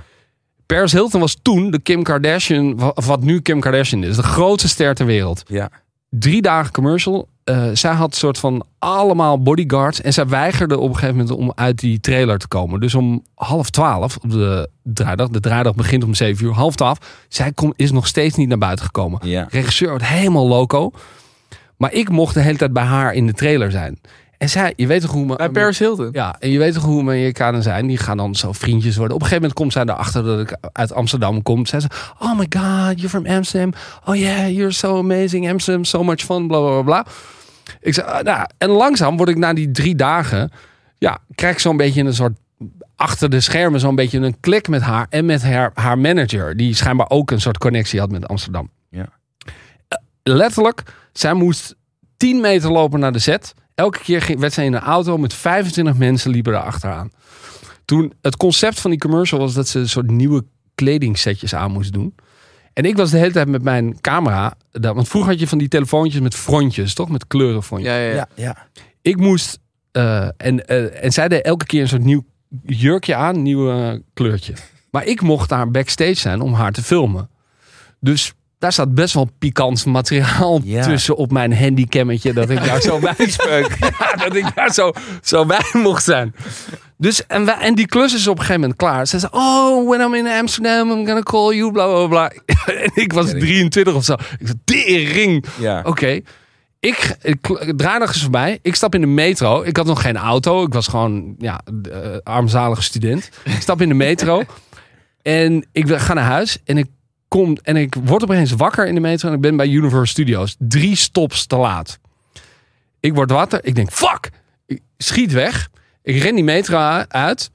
Paris 0.66 0.92
Hilton 0.92 1.20
was 1.20 1.38
toen 1.42 1.70
de 1.70 1.78
Kim 1.80 2.02
Kardashian, 2.02 2.92
of 2.94 3.06
wat 3.06 3.22
nu 3.22 3.40
Kim 3.40 3.60
Kardashian 3.60 4.04
is, 4.04 4.16
de 4.16 4.22
grootste 4.22 4.68
ster 4.68 4.94
ter 4.94 5.06
wereld. 5.06 5.42
Ja. 5.46 5.70
Drie 6.10 6.42
dagen 6.42 6.72
commercial. 6.72 7.28
Eh, 7.44 7.64
zij 7.72 7.92
had 7.92 8.10
een 8.10 8.16
soort 8.18 8.38
van 8.38 8.64
allemaal 8.78 9.42
bodyguards. 9.42 10.00
En 10.00 10.12
zij 10.12 10.26
weigerde 10.26 10.78
op 10.78 10.88
een 10.88 10.94
gegeven 10.94 11.16
moment 11.16 11.36
om 11.36 11.52
uit 11.54 11.78
die 11.78 12.00
trailer 12.00 12.38
te 12.38 12.48
komen. 12.48 12.80
Dus 12.80 12.94
om 12.94 13.22
half 13.34 13.70
twaalf 13.70 14.16
op 14.16 14.30
de 14.30 14.68
draaidag. 14.82 15.28
De 15.28 15.40
draaidag 15.40 15.74
begint 15.74 16.04
om 16.04 16.14
zeven 16.14 16.46
uur. 16.46 16.52
Half 16.52 16.74
twaalf. 16.74 16.98
Zij 17.28 17.52
kom, 17.52 17.72
is 17.76 17.90
nog 17.92 18.06
steeds 18.06 18.36
niet 18.36 18.48
naar 18.48 18.58
buiten 18.58 18.84
gekomen. 18.84 19.20
Ja. 19.22 19.42
De 19.50 19.56
regisseur 19.56 19.88
wordt 19.88 20.06
helemaal 20.06 20.46
loco. 20.48 20.90
Maar 21.78 21.92
ik 21.92 22.08
mocht 22.08 22.34
de 22.34 22.40
hele 22.40 22.58
tijd 22.58 22.72
bij 22.72 22.84
haar 22.84 23.14
in 23.14 23.26
de 23.26 23.32
trailer 23.32 23.70
zijn. 23.70 23.98
En 24.38 24.48
zij, 24.48 24.72
je 24.76 24.86
weet 24.86 25.00
toch 25.00 25.10
hoe... 25.10 25.36
Bij 25.36 25.48
Paris 25.48 25.78
Hilton. 25.78 26.08
Ja, 26.12 26.36
en 26.38 26.50
je 26.50 26.58
weet 26.58 26.72
toch 26.72 26.84
hoe 26.84 27.00
Amerikanen 27.00 27.62
zijn. 27.62 27.86
Die 27.86 27.96
gaan 27.96 28.16
dan 28.16 28.34
zo 28.34 28.52
vriendjes 28.52 28.96
worden. 28.96 29.14
Op 29.14 29.22
een 29.22 29.28
gegeven 29.28 29.48
moment 29.48 29.60
komt 29.60 29.72
zij 29.72 29.94
erachter 29.94 30.22
dat 30.24 30.40
ik 30.40 30.56
uit 30.72 30.92
Amsterdam 30.92 31.42
kom. 31.42 31.66
Zij 31.66 31.80
zegt, 31.80 32.12
oh 32.18 32.38
my 32.38 32.46
god, 32.48 32.94
you're 32.94 33.08
from 33.08 33.26
Amsterdam. 33.26 33.72
Oh 34.04 34.16
yeah, 34.16 34.50
you're 34.50 34.72
so 34.72 34.98
amazing. 34.98 35.50
Amsterdam, 35.50 35.84
so 35.84 36.04
much 36.04 36.20
fun, 36.20 36.46
bla 36.46 36.58
bla 36.58 36.70
bla. 36.70 36.82
bla. 36.82 37.06
Ik 37.80 37.94
zeg, 37.94 38.04
ah, 38.04 38.22
nou, 38.22 38.46
en 38.58 38.68
langzaam 38.70 39.16
word 39.16 39.28
ik 39.28 39.36
na 39.36 39.52
die 39.52 39.70
drie 39.70 39.94
dagen... 39.94 40.50
Ja, 40.98 41.18
krijg 41.34 41.54
ik 41.54 41.60
zo'n 41.60 41.76
beetje 41.76 42.02
een 42.02 42.14
soort... 42.14 42.36
Achter 42.96 43.30
de 43.30 43.40
schermen 43.40 43.80
zo'n 43.80 43.94
beetje 43.94 44.18
een 44.18 44.40
klik 44.40 44.68
met 44.68 44.82
haar. 44.82 45.06
En 45.10 45.24
met 45.24 45.42
haar, 45.42 45.70
haar 45.74 45.98
manager. 45.98 46.56
Die 46.56 46.74
schijnbaar 46.74 47.10
ook 47.10 47.30
een 47.30 47.40
soort 47.40 47.58
connectie 47.58 48.00
had 48.00 48.10
met 48.10 48.28
Amsterdam. 48.28 48.70
Ja. 48.90 49.08
Eh, 49.88 49.98
letterlijk, 50.22 50.82
zij 51.18 51.34
moest 51.34 51.76
10 52.16 52.40
meter 52.40 52.70
lopen 52.72 53.00
naar 53.00 53.12
de 53.12 53.18
set. 53.18 53.54
Elke 53.74 53.98
keer 53.98 54.22
ging, 54.22 54.38
werd 54.40 54.52
zij 54.52 54.64
in 54.64 54.72
een 54.74 54.80
auto 54.80 55.16
met 55.18 55.34
25 55.34 55.96
mensen 55.96 56.30
liepen 56.30 56.52
er 56.52 56.62
achteraan. 56.62 57.10
Toen 57.84 58.12
het 58.22 58.36
concept 58.36 58.80
van 58.80 58.90
die 58.90 59.00
commercial 59.00 59.40
was 59.40 59.54
dat 59.54 59.68
ze 59.68 59.78
een 59.78 59.88
soort 59.88 60.10
nieuwe 60.10 60.44
kledingsetjes 60.74 61.54
aan 61.54 61.72
moest 61.72 61.92
doen. 61.92 62.14
En 62.72 62.84
ik 62.84 62.96
was 62.96 63.10
de 63.10 63.18
hele 63.18 63.32
tijd 63.32 63.48
met 63.48 63.62
mijn 63.62 64.00
camera. 64.00 64.54
daar- 64.70 64.94
Want 64.94 65.08
vroeger 65.08 65.30
had 65.30 65.40
je 65.40 65.48
van 65.48 65.58
die 65.58 65.68
telefoontjes 65.68 66.20
met 66.20 66.34
frontjes, 66.34 66.94
toch? 66.94 67.08
Met 67.08 67.26
kleurenfrontjes. 67.26 67.92
Ja, 67.92 67.98
ja, 67.98 68.08
ja. 68.08 68.14
Ja. 68.14 68.26
ja. 68.34 68.56
Ik 69.02 69.16
moest. 69.16 69.58
eh, 69.92 70.28
en, 70.36 70.66
eh, 70.66 71.04
en 71.04 71.12
zij 71.12 71.28
deed 71.28 71.42
elke 71.42 71.66
keer 71.66 71.82
een 71.82 71.88
soort 71.88 72.04
nieuw 72.04 72.24
jurkje 72.66 73.14
aan, 73.14 73.42
nieuw 73.42 73.98
kleurtje. 74.14 74.52
Maar 74.90 75.04
ik 75.04 75.20
mocht 75.22 75.48
daar 75.48 75.70
backstage 75.70 76.14
zijn 76.14 76.40
om 76.40 76.52
haar 76.52 76.72
te 76.72 76.82
filmen. 76.82 77.30
Dus 78.00 78.32
Daar 78.58 78.72
staat 78.72 78.94
best 78.94 79.14
wel 79.14 79.30
pikant 79.38 79.84
materiaal 79.86 80.60
Ja. 80.64 80.82
tussen 80.82 81.16
op 81.16 81.32
mijn 81.32 81.56
handycammetje. 81.58 82.32
Dat 82.32 82.50
ik 82.50 82.64
daar 82.64 82.80
zo 82.80 82.98
bij 82.98 83.14
ja, 83.98 84.14
dat 84.16 84.34
ik 84.34 84.54
daar 84.54 84.72
zo, 84.72 84.92
zo 85.22 85.46
bij 85.46 85.60
mocht 85.72 86.04
zijn. 86.04 86.34
Dus, 86.96 87.26
en, 87.26 87.44
wij, 87.44 87.54
en 87.54 87.74
die 87.74 87.86
klus 87.86 88.14
is 88.14 88.26
op 88.26 88.32
een 88.34 88.40
gegeven 88.40 88.60
moment 88.60 88.78
klaar. 88.78 89.06
Ze 89.06 89.18
zei, 89.18 89.32
oh, 89.34 89.88
when 89.88 90.00
I'm 90.00 90.14
in 90.14 90.26
Amsterdam, 90.26 90.90
I'm 90.90 91.06
gonna 91.06 91.22
call 91.22 91.54
you, 91.56 91.72
bla 91.72 91.86
bla 91.86 92.06
bla. 92.06 92.32
En 92.84 92.90
ik 92.94 93.12
was 93.12 93.30
23 93.30 93.94
of 93.94 94.04
zo. 94.04 94.12
Ik 94.12 94.46
zei, 94.46 94.58
tering. 94.64 95.44
Ja. 95.58 95.82
Oké. 95.84 96.20
Ik, 96.80 97.16
ik, 97.22 97.48
ik 97.48 97.78
draai 97.78 97.98
nog 97.98 98.08
eens 98.08 98.22
voorbij. 98.22 98.58
Ik 98.62 98.74
stap 98.74 98.94
in 98.94 99.00
de 99.00 99.06
metro. 99.06 99.62
Ik 99.62 99.76
had 99.76 99.86
nog 99.86 100.02
geen 100.02 100.16
auto. 100.16 100.62
Ik 100.64 100.72
was 100.72 100.86
gewoon 100.86 101.34
ja, 101.38 101.60
eh, 101.92 101.98
armzalige 102.22 102.82
student. 102.82 103.30
Ik 103.44 103.60
stap 103.60 103.80
in 103.80 103.88
de 103.88 103.94
metro. 103.94 104.42
en 105.22 105.66
ik 105.72 105.88
ga 105.96 106.14
naar 106.14 106.24
huis. 106.24 106.58
En 106.64 106.78
ik, 106.78 106.86
kom, 107.28 107.56
en 107.62 107.76
ik 107.76 107.94
word 108.04 108.22
opeens 108.22 108.52
wakker 108.52 108.86
in 108.86 108.94
de 108.94 109.00
metro. 109.00 109.28
En 109.28 109.34
ik 109.34 109.40
ben 109.40 109.56
bij 109.56 109.68
Universal 109.68 110.06
Studios. 110.06 110.56
Drie 110.58 110.96
stops 110.96 111.46
te 111.46 111.56
laat. 111.56 111.98
Ik 113.00 113.14
word 113.14 113.30
wakker. 113.30 113.60
Ik 113.62 113.74
denk, 113.74 113.92
fuck. 113.92 114.30
Ik 114.66 114.80
schiet 114.98 115.32
weg. 115.32 115.68
Ik 116.02 116.22
ren 116.22 116.34
die 116.34 116.44
metro 116.44 116.76
uit. 117.08 117.50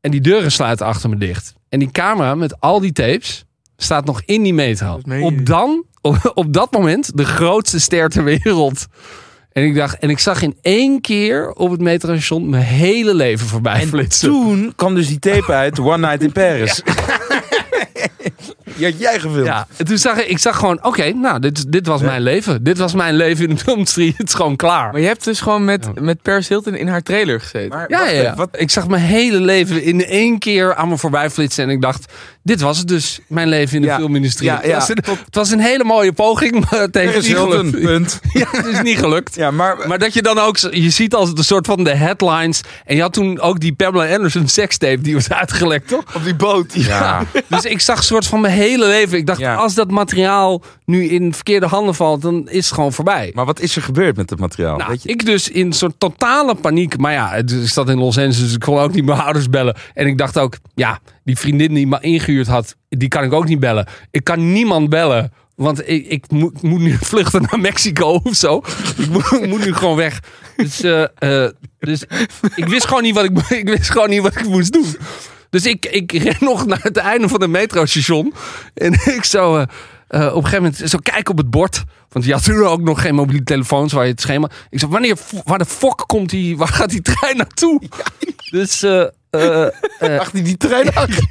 En 0.00 0.10
die 0.10 0.20
deuren 0.20 0.52
sluiten 0.52 0.86
achter 0.86 1.08
me 1.08 1.16
dicht. 1.16 1.54
En 1.68 1.78
die 1.78 1.90
camera 1.90 2.34
met 2.34 2.60
al 2.60 2.80
die 2.80 2.92
tapes 2.92 3.44
staat 3.76 4.04
nog 4.04 4.22
in 4.24 4.42
die 4.42 4.54
metro. 4.54 5.00
Op 5.20 5.46
dan, 5.46 5.84
op, 6.00 6.32
op 6.34 6.52
dat 6.52 6.72
moment, 6.72 7.16
de 7.16 7.24
grootste 7.24 7.78
ster 7.80 8.08
ter 8.08 8.24
wereld. 8.24 8.86
En 9.52 9.64
ik 9.64 9.74
dacht, 9.74 9.98
en 9.98 10.10
ik 10.10 10.18
zag 10.18 10.42
in 10.42 10.56
één 10.62 11.00
keer 11.00 11.50
op 11.50 11.70
het 11.70 11.80
metrostation 11.80 12.48
mijn 12.48 12.62
hele 12.62 13.14
leven 13.14 13.46
voorbij 13.46 13.80
En 13.80 13.88
flitsen. 13.88 14.28
toen 14.30 14.72
kwam 14.76 14.94
dus 14.94 15.08
die 15.08 15.18
tape 15.18 15.52
uit, 15.52 15.78
One 15.78 16.06
Night 16.06 16.22
in 16.22 16.32
Paris. 16.32 16.82
Die 18.76 18.86
had 18.86 18.98
jij 18.98 19.20
gefilmd. 19.20 19.46
Ja, 19.46 19.66
en 19.76 19.84
toen 19.84 19.98
zag 19.98 20.18
ik, 20.18 20.26
ik 20.26 20.38
zag 20.38 20.56
gewoon, 20.56 20.84
oké, 20.84 21.12
nou, 21.12 21.40
dit, 21.40 21.72
dit 21.72 21.86
was 21.86 22.02
mijn 22.02 22.22
leven. 22.22 22.62
Dit 22.62 22.78
was 22.78 22.94
mijn 22.94 23.14
leven 23.14 23.48
in 23.48 23.54
de 23.54 23.60
filmindustrie. 23.60 24.14
Het 24.16 24.28
is 24.28 24.34
gewoon 24.34 24.56
klaar. 24.56 24.92
Maar 24.92 25.00
je 25.00 25.06
hebt 25.06 25.24
dus 25.24 25.40
gewoon 25.40 25.64
met, 25.64 26.00
met 26.00 26.22
Paris 26.22 26.48
Hilton 26.48 26.74
in 26.74 26.88
haar 26.88 27.02
trailer 27.02 27.40
gezeten. 27.40 27.68
Maar 27.68 27.90
Ja, 27.90 27.98
wacht 27.98 28.10
ja, 28.10 28.20
ja. 28.20 28.34
Wat, 28.34 28.48
Ik 28.52 28.70
zag 28.70 28.88
mijn 28.88 29.02
hele 29.02 29.40
leven 29.40 29.82
in 29.82 30.04
één 30.04 30.38
keer 30.38 30.74
aan 30.74 30.88
me 30.88 30.98
voorbij 30.98 31.30
flitsen. 31.30 31.64
En 31.64 31.70
ik 31.70 31.80
dacht, 31.80 32.12
dit 32.48 32.60
was 32.60 32.78
het 32.78 32.88
dus, 32.88 33.20
mijn 33.26 33.48
leven 33.48 33.76
in 33.76 33.82
de 33.82 33.86
Ja, 33.88 33.96
filmindustrie. 33.96 34.48
ja, 34.48 34.60
ja. 34.64 34.68
Het, 34.68 34.74
was 34.78 34.88
een, 34.88 35.24
het 35.24 35.34
was 35.34 35.50
een 35.50 35.60
hele 35.60 35.84
mooie 35.84 36.12
poging, 36.12 36.52
maar 36.70 36.90
Paris 36.90 37.14
niet 37.14 37.26
Hilton, 37.26 37.50
gelukt. 37.70 37.80
punt. 37.80 38.20
Ja, 38.32 38.46
het 38.50 38.66
is 38.66 38.82
niet 38.82 38.98
gelukt. 38.98 39.34
Ja, 39.34 39.50
maar, 39.50 39.76
Maar 39.88 39.98
dat 39.98 40.14
je 40.14 40.22
dan 40.22 40.38
ook, 40.38 40.56
je 40.58 40.90
ziet 40.90 41.14
als 41.14 41.30
een 41.34 41.44
soort 41.44 41.66
van 41.66 41.84
de 41.84 41.94
headlines. 41.94 42.60
En 42.84 42.96
je 42.96 43.02
had 43.02 43.12
toen 43.12 43.40
ook 43.40 43.60
die 43.60 43.72
Pamela 43.72 44.14
Anderson 44.14 44.48
sekstape 44.48 45.00
die 45.00 45.14
was 45.14 45.30
uitgelekt, 45.30 45.88
toch? 45.88 46.04
Op 46.14 46.24
die 46.24 46.34
boot. 46.34 46.72
ja. 46.74 47.24
Dus 47.46 47.64
ik 47.64 47.80
zag 47.80 47.96
een 47.98 48.02
soort 48.04 48.26
van 48.26 48.40
mijn 48.40 48.54
hele 48.54 48.86
leven. 48.86 49.18
Ik 49.18 49.26
dacht, 49.26 49.42
als 49.44 49.74
dat 49.74 49.90
materiaal 49.90 50.62
nu 50.84 51.04
in 51.04 51.34
verkeerde 51.34 51.66
handen 51.66 51.94
valt, 51.94 52.22
dan 52.22 52.48
is 52.48 52.64
het 52.64 52.74
gewoon 52.74 52.92
voorbij. 52.92 53.30
maar 53.34 53.44
wat 53.44 53.60
is 53.60 53.76
er 53.76 53.82
gebeurd 53.82 54.16
met 54.16 54.30
het 54.30 54.38
materiaal? 54.38 54.76
Nou, 54.76 54.90
Weet 54.90 55.02
je? 55.02 55.08
ik 55.08 55.26
dus 55.26 55.48
in 55.48 55.66
een 55.66 55.72
soort 55.72 55.94
totale 55.98 56.54
paniek. 56.54 56.98
Maar 56.98 57.12
ja, 57.12 57.34
ik 57.34 57.50
zat 57.64 57.88
in 57.88 57.98
Los 57.98 58.16
Angeles, 58.16 58.38
dus 58.38 58.52
ik 58.54 58.60
kon 58.60 58.78
ook 58.78 58.92
niet 58.92 59.04
mijn 59.04 59.18
ouders 59.20 59.48
bellen. 59.50 59.76
En 59.94 60.06
ik 60.06 60.18
dacht 60.18 60.38
ook, 60.38 60.56
ja, 60.74 60.98
die 61.28 61.38
vriendin 61.38 61.74
die 61.74 61.86
me 61.86 62.00
ingehuurd 62.00 62.46
had, 62.46 62.76
die 62.88 63.08
kan 63.08 63.24
ik 63.24 63.32
ook 63.32 63.48
niet 63.48 63.60
bellen. 63.60 63.86
Ik 64.10 64.24
kan 64.24 64.52
niemand 64.52 64.88
bellen. 64.88 65.32
Want 65.54 65.88
ik, 65.88 66.06
ik 66.06 66.30
moet, 66.30 66.62
nu 66.62 66.96
vluchten 67.10 67.42
naar 67.50 67.60
Mexico 67.60 68.20
of 68.22 68.34
zo. 68.34 68.62
Ik 68.96 69.08
moet, 69.08 69.32
ik 69.32 69.46
moet 69.46 69.64
nu 69.64 69.74
gewoon 69.74 69.96
weg. 69.96 70.22
Dus, 70.56 70.82
eh, 70.82 71.02
eh, 71.02 71.50
dus 71.78 72.04
ik 72.54 72.66
wist 72.66 72.86
gewoon 72.86 73.02
niet 73.02 73.14
wat 73.14 73.24
ik, 73.24 73.38
ik 73.62 73.68
wist 73.68 73.90
gewoon 73.90 74.10
niet 74.10 74.22
wat 74.22 74.36
ik 74.36 74.48
moest 74.48 74.72
doen. 74.72 74.96
Dus 75.50 75.66
ik, 75.66 75.86
ik 75.86 76.12
ren 76.12 76.36
nog 76.40 76.66
naar 76.66 76.82
het 76.82 76.96
einde 76.96 77.28
van 77.28 77.40
het 77.40 77.50
metrostation. 77.50 78.34
En 78.74 78.92
ik 79.16 79.24
zo 79.24 79.56
eh, 79.56 79.62
eh, 80.08 80.26
op 80.26 80.36
een 80.36 80.48
gegeven 80.48 80.62
moment 80.62 80.90
zo 80.90 80.98
kijken 81.02 81.30
op 81.30 81.38
het 81.38 81.50
bord. 81.50 81.84
Want 82.08 82.24
je 82.24 82.32
had 82.32 82.44
toen 82.44 82.66
ook 82.66 82.80
nog 82.80 83.00
geen 83.00 83.14
mobiele 83.14 83.44
telefoons 83.44 83.92
waar 83.92 84.04
je 84.04 84.10
het 84.10 84.20
schema. 84.20 84.50
Ik 84.70 84.78
zei, 84.78 84.90
wanneer, 84.92 85.16
waar 85.44 85.58
de 85.58 85.64
fok 85.64 86.04
komt 86.06 86.30
die, 86.30 86.56
waar 86.56 86.68
gaat 86.68 86.90
die 86.90 87.02
trein 87.02 87.36
naartoe? 87.36 87.80
Dus 88.50 88.84
eh, 89.30 89.66
Achter 90.20 90.44
die 90.44 90.56
trein 90.56 90.94
achter. 91.02 91.24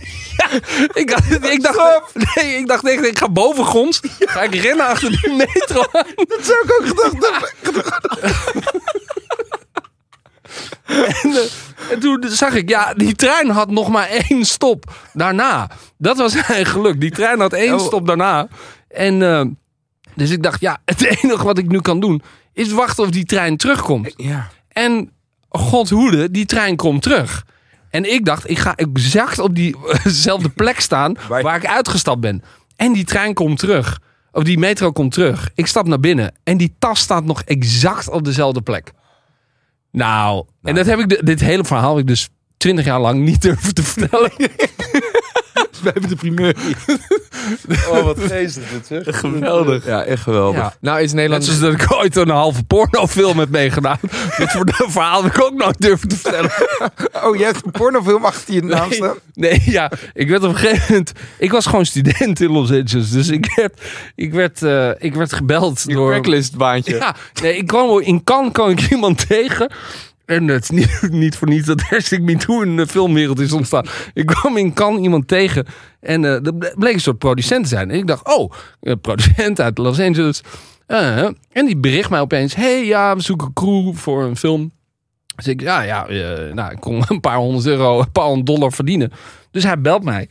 ik, 1.02 1.10
dacht, 1.10 1.46
ik, 1.52 1.64
dacht, 1.64 2.02
nee, 2.36 2.56
ik 2.58 2.68
dacht 2.68 2.88
echt, 2.88 3.06
ik 3.06 3.18
ga 3.18 3.30
bovengronds. 3.30 4.00
Ga 4.20 4.42
ik 4.44 4.56
rennen 4.56 4.88
achter 4.88 5.10
die 5.22 5.36
metro 5.36 5.86
aan. 5.92 6.06
Dat 6.16 6.40
zou 6.42 6.58
ik 6.64 6.74
ook 6.80 6.88
gedacht 6.88 7.54
hebben. 7.62 8.64
En, 10.86 11.32
eh, 11.32 11.92
en 11.92 12.00
toen 12.00 12.24
zag 12.28 12.54
ik, 12.54 12.70
ja, 12.70 12.94
die 12.94 13.16
trein 13.16 13.50
had 13.50 13.72
nog 13.72 13.90
maar 13.90 14.08
één 14.08 14.46
stop 14.46 14.94
daarna. 15.14 15.70
Dat 15.98 16.18
was 16.18 16.32
zijn 16.32 16.66
geluk. 16.66 17.00
Die 17.00 17.12
trein 17.12 17.40
had 17.40 17.54
één 17.54 17.74
Oh. 17.74 17.86
stop 17.86 18.08
daarna. 18.08 18.48
En 18.90 19.22
eh, 19.22 19.46
dus 20.16 20.30
ik 20.30 20.44
dacht, 20.44 20.62
ja, 20.62 20.78
het 20.86 21.04
enige 21.04 21.44
wat 21.44 21.58
ik 21.58 21.68
nu 21.68 21.82
kan 21.82 22.00
doen 22.00 22.22
is 22.54 22.72
wachten 22.72 23.04
of 23.04 23.10
die 23.10 23.26
trein 23.26 23.58
terugkomt. 23.58 24.14
Ja. 24.16 24.48
En 24.70 25.12
god 25.50 25.90
hoede, 25.90 26.32
die 26.32 26.46
trein 26.46 26.76
komt 26.76 27.02
terug. 27.02 27.46
En 27.90 28.14
ik 28.14 28.26
dacht, 28.26 28.50
ik 28.50 28.60
ga 28.60 28.76
exact 28.76 29.40
op 29.40 29.56
diezelfde 29.56 30.50
plek 30.62 30.80
staan 30.80 31.16
Waar- 31.30 31.44
waar 31.44 31.56
ik 31.56 31.68
uitgestapt 31.68 32.20
ben. 32.20 32.44
En 32.76 32.94
die 32.94 33.04
trein 33.04 33.34
komt 33.34 33.60
terug. 33.60 34.00
Of 34.32 34.44
die 34.44 34.58
metro 34.60 34.92
komt 34.92 35.12
terug. 35.12 35.50
Ik 35.56 35.68
stap 35.68 35.88
naar 35.88 36.00
binnen. 36.00 36.36
En 36.44 36.58
die 36.58 36.76
tas 36.80 37.00
staat 37.00 37.24
nog 37.26 37.42
exact 37.42 38.10
op 38.10 38.24
dezelfde 38.24 38.62
plek. 38.62 38.92
Nou, 39.92 40.46
en 40.62 40.76
dat 40.76 40.86
heb 40.86 41.00
ik, 41.00 41.26
dit 41.26 41.40
hele 41.40 41.64
verhaal 41.64 41.90
heb 41.90 42.00
ik 42.00 42.08
dus 42.08 42.30
twintig 42.58 42.86
jaar 42.86 43.00
lang 43.00 43.22
niet 43.24 43.42
durven 43.42 43.74
te 43.74 43.84
vertellen. 43.84 44.32
We 45.84 45.90
hebben 45.92 46.10
de 46.10 46.16
primeur. 46.16 46.56
Oh, 47.90 48.04
wat 48.04 48.20
geestig 48.20 48.64
dit 48.70 48.88
zeg. 48.88 49.20
Geweldig. 49.20 49.86
Ja, 49.86 50.04
echt 50.04 50.22
geweldig. 50.22 50.60
Ja. 50.60 50.74
Nou 50.80 51.02
is 51.02 51.06
Net 51.06 51.16
Nederland... 51.16 51.44
zoals 51.44 51.60
dat 51.60 51.74
ik 51.74 51.94
ooit 51.94 52.16
een 52.16 52.30
halve 52.30 52.64
pornofilm 52.64 53.40
heb 53.40 53.50
meegedaan. 53.50 54.00
Dit 54.38 54.52
voor 54.52 54.66
de 54.66 54.86
verhaal 54.88 55.24
heb 55.24 55.36
ik 55.36 55.44
ook 55.44 55.54
nooit 55.54 55.82
durven 55.82 56.08
te 56.08 56.16
vertellen. 56.16 56.52
Oh, 57.24 57.36
jij 57.36 57.46
hebt 57.46 57.66
een 57.66 57.72
pornofilm 57.72 58.26
achter 58.26 58.54
je 58.54 58.64
naam 58.64 58.92
staan? 58.92 59.16
Nee, 59.34 59.62
ja, 59.66 59.92
ik 60.14 60.30
werd 60.30 60.44
op 60.44 60.50
een 60.50 60.56
gegeven 60.56 60.86
moment... 60.90 61.12
Ik 61.38 61.52
was 61.52 61.66
gewoon 61.66 61.86
student 61.86 62.40
in 62.40 62.52
Los 62.52 62.72
Angeles. 62.72 63.12
Dus 63.12 63.28
ik 63.28 63.52
werd, 63.56 63.82
ik 64.16 64.34
werd, 64.34 64.64
eh, 64.64 64.90
ik 64.98 65.16
werd 65.16 65.34
gebeld 65.34 65.84
Je 65.86 65.94
door... 65.94 66.10
Craigslist 66.10 66.56
baantje. 66.56 66.96
Ja, 66.96 67.16
nee, 67.42 67.58
ik 67.58 67.68
kwam 67.68 68.00
in 68.00 68.24
Cannes 68.24 68.52
kwam 68.52 68.70
ik 68.70 68.92
iemand 68.92 69.28
tegen. 69.28 69.72
En 70.28 70.48
het 70.48 70.64
is 70.64 70.70
niet, 70.70 71.08
niet 71.12 71.36
voor 71.36 71.48
niets 71.48 71.66
dat 71.68 71.82
hashtag 71.90 72.20
MeToo 72.20 72.62
in 72.62 72.78
de 72.78 72.88
filmwereld 72.88 73.40
is 73.40 73.52
ontstaan. 73.52 73.86
Ik 74.14 74.26
kwam 74.26 74.58
in 74.58 74.74
Cannes 74.74 75.02
iemand 75.02 75.28
tegen. 75.28 75.66
En 76.00 76.26
eh 76.26 76.42
dat 76.44 76.60
ble- 76.60 76.74
bleek 76.76 76.94
een 76.94 77.00
soort 77.00 77.18
producent 77.18 77.64
te 77.64 77.70
zijn. 77.70 77.92
En 77.92 77.98
ik 77.98 78.08
dacht, 78.08 78.36
oh, 78.36 78.52
producent 79.02 79.62
uit 79.62 79.78
Los 79.78 80.00
Angeles. 80.00 80.42
Eh, 80.88 81.18
en 81.52 81.66
die 81.66 81.78
bericht 81.78 82.10
mij 82.10 82.20
opeens. 82.20 82.56
hey, 82.56 82.86
ja, 82.86 83.16
we 83.16 83.22
zoeken 83.22 83.54
crew 83.54 83.94
voor 83.96 84.24
een 84.24 84.38
film. 84.38 84.72
Dus 85.36 85.48
ik, 85.48 85.62
ja, 85.62 85.82
ja, 85.82 86.08
eh, 86.08 86.54
nou, 86.54 86.72
ik 86.72 86.80
kon 86.80 87.04
een 87.08 87.20
paar 87.20 87.38
honderd 87.38 87.66
euro, 87.66 88.00
een 88.00 88.12
paar 88.12 88.26
honderd 88.26 88.46
dollar 88.48 88.72
verdienen. 88.72 89.12
Dus 89.52 89.64
hij 89.64 89.82
belt 89.82 90.04
mij. 90.04 90.30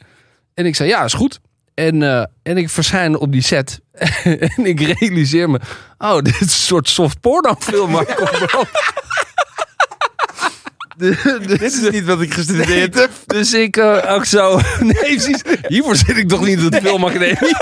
En 0.55 0.67
ik 0.67 0.75
zei, 0.77 0.89
ja, 0.89 1.05
is 1.05 1.13
goed. 1.15 1.41
En, 1.75 2.03
en 2.43 2.57
ik 2.57 2.71
verschijn 2.71 3.19
op 3.19 3.33
die 3.33 3.43
set. 3.43 3.81
en 4.23 4.67
ik 4.67 4.81
realiseer 4.81 5.51
me, 5.51 5.61
oh, 5.99 6.17
dit 6.17 6.35
is 6.35 6.41
een 6.41 6.49
soort 6.49 6.89
soft 6.89 7.21
porno 7.21 7.55
film. 7.59 7.91
brand. 7.91 8.09
Dus- 10.99 11.23
Dit 11.47 11.63
is 11.63 11.91
niet 11.91 12.05
wat 12.05 12.21
ik 12.21 12.35
gestudeerd 12.35 12.95
heb. 12.95 13.11
Dus 13.27 13.53
ik 13.53 13.77
eh, 13.77 14.15
ook 14.15 14.25
zo, 14.25 14.61
nee 14.81 14.95
precies, 14.95 15.43
hiervoor 15.69 15.97
zit 15.97 16.17
ik 16.17 16.29
toch 16.29 16.45
niet 16.45 16.65
op 16.65 16.71
de 16.71 16.81
filmacademie. 16.81 17.37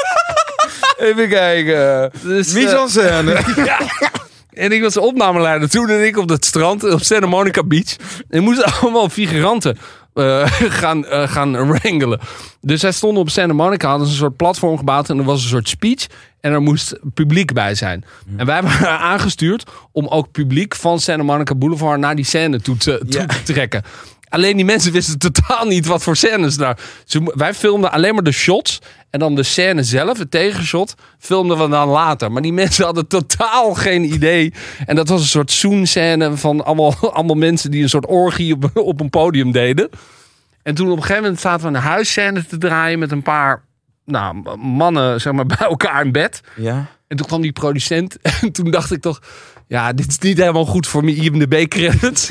Even 0.98 1.28
kijken. 1.28 2.10
Dus, 2.22 2.54
eh, 2.96 3.18
en 3.18 3.26
ja. 3.64 3.80
En 4.52 4.72
ik 4.72 4.82
was 4.82 4.92
de 4.92 5.00
opnameleider 5.00 5.70
toen 5.70 5.88
en 5.88 6.06
ik 6.06 6.16
op 6.16 6.28
het 6.28 6.44
strand 6.44 6.84
op 6.84 7.02
Santa 7.02 7.26
Monica 7.26 7.62
Beach. 7.62 7.96
En 8.28 8.42
moesten 8.42 8.72
allemaal 8.80 9.08
figuranten 9.08 9.78
eh, 10.14 10.46
gaan, 10.80 11.06
eh, 11.06 11.28
gaan 11.28 11.66
wrangelen. 11.68 12.20
Dus 12.60 12.80
zij 12.80 12.92
stonden 12.92 13.22
op 13.22 13.30
Santa 13.30 13.54
Monica, 13.54 13.88
hadden 13.88 14.06
ze 14.06 14.12
een 14.12 14.18
soort 14.18 14.36
platform 14.36 14.78
gebouwd 14.78 15.10
en 15.10 15.18
er 15.18 15.24
was 15.24 15.42
een 15.42 15.48
soort 15.48 15.68
speech. 15.68 16.06
En 16.40 16.52
er 16.52 16.62
moest 16.62 16.98
publiek 17.14 17.52
bij 17.52 17.74
zijn. 17.74 18.04
En 18.36 18.46
wij 18.46 18.62
waren 18.68 18.98
aangestuurd 18.98 19.64
om 19.92 20.06
ook 20.06 20.30
publiek 20.30 20.74
van 20.74 21.00
Santa 21.00 21.22
Monica 21.24 21.54
Boulevard 21.54 22.00
naar 22.00 22.16
die 22.16 22.24
scène 22.24 22.60
toe 22.60 22.76
te, 22.76 22.98
toe 23.08 23.20
Ja. 23.20 23.26
te 23.26 23.42
trekken. 23.42 23.82
Alleen 24.34 24.56
die 24.56 24.64
mensen 24.64 24.92
wisten 24.92 25.18
totaal 25.18 25.66
niet 25.66 25.86
wat 25.86 26.02
voor 26.02 26.16
scènes 26.16 26.56
daar. 26.56 26.78
Ze, 27.04 27.32
wij 27.34 27.54
filmden 27.54 27.92
alleen 27.92 28.14
maar 28.14 28.22
de 28.22 28.32
shots. 28.32 28.78
En 29.10 29.18
dan 29.18 29.34
de 29.34 29.42
scène 29.42 29.82
zelf, 29.82 30.18
het 30.18 30.30
tegenshot, 30.30 30.94
filmden 31.18 31.58
we 31.58 31.68
dan 31.68 31.88
later. 31.88 32.32
Maar 32.32 32.42
die 32.42 32.52
mensen 32.52 32.84
hadden 32.84 33.06
totaal 33.06 33.74
geen 33.74 34.04
idee. 34.04 34.52
En 34.86 34.96
dat 34.96 35.08
was 35.08 35.20
een 35.20 35.26
soort 35.26 35.50
zoenscène 35.50 36.36
van 36.36 36.64
allemaal, 36.64 36.94
allemaal 37.14 37.36
mensen 37.36 37.70
die 37.70 37.82
een 37.82 37.88
soort 37.88 38.06
orgie 38.06 38.54
op, 38.54 38.70
op 38.92 39.00
een 39.00 39.10
podium 39.10 39.52
deden. 39.52 39.88
En 40.62 40.74
toen 40.74 40.90
op 40.90 40.96
een 40.96 41.02
gegeven 41.02 41.22
moment 41.22 41.40
zaten 41.40 41.70
we 41.70 41.76
een 41.76 41.82
huisscène 41.82 42.46
te 42.46 42.58
draaien 42.58 42.98
met 42.98 43.10
een 43.10 43.22
paar 43.22 43.64
nou, 44.04 44.58
mannen 44.58 45.20
zeg 45.20 45.32
maar, 45.32 45.46
bij 45.56 45.66
elkaar 45.68 46.04
in 46.04 46.12
bed. 46.12 46.40
Ja. 46.56 46.86
En 47.08 47.16
toen 47.16 47.26
kwam 47.26 47.42
die 47.42 47.52
producent. 47.52 48.18
En 48.22 48.52
toen 48.52 48.70
dacht 48.70 48.92
ik 48.92 49.00
toch, 49.00 49.20
ja, 49.66 49.92
dit 49.92 50.08
is 50.08 50.18
niet 50.18 50.38
helemaal 50.38 50.66
goed 50.66 50.86
voor 50.86 51.04
mijn 51.04 51.16
IMDb 51.16 51.68
credits. 51.68 52.30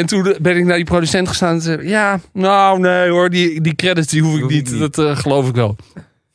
En 0.00 0.06
toen 0.06 0.36
ben 0.40 0.56
ik 0.56 0.64
naar 0.64 0.76
die 0.76 0.84
producent 0.84 1.28
gestaan 1.28 1.54
en 1.54 1.60
zei, 1.60 1.88
ja, 1.88 2.20
nou 2.32 2.78
nee 2.80 3.08
hoor, 3.10 3.30
die, 3.30 3.60
die 3.60 3.74
credits 3.74 4.06
die 4.06 4.22
hoef 4.22 4.34
ik 4.34 4.40
Hoef 4.40 4.50
niet. 4.50 4.70
niet. 4.70 4.80
Dat 4.80 4.98
eh, 4.98 5.16
geloof 5.16 5.48
ik 5.48 5.54
wel. 5.54 5.76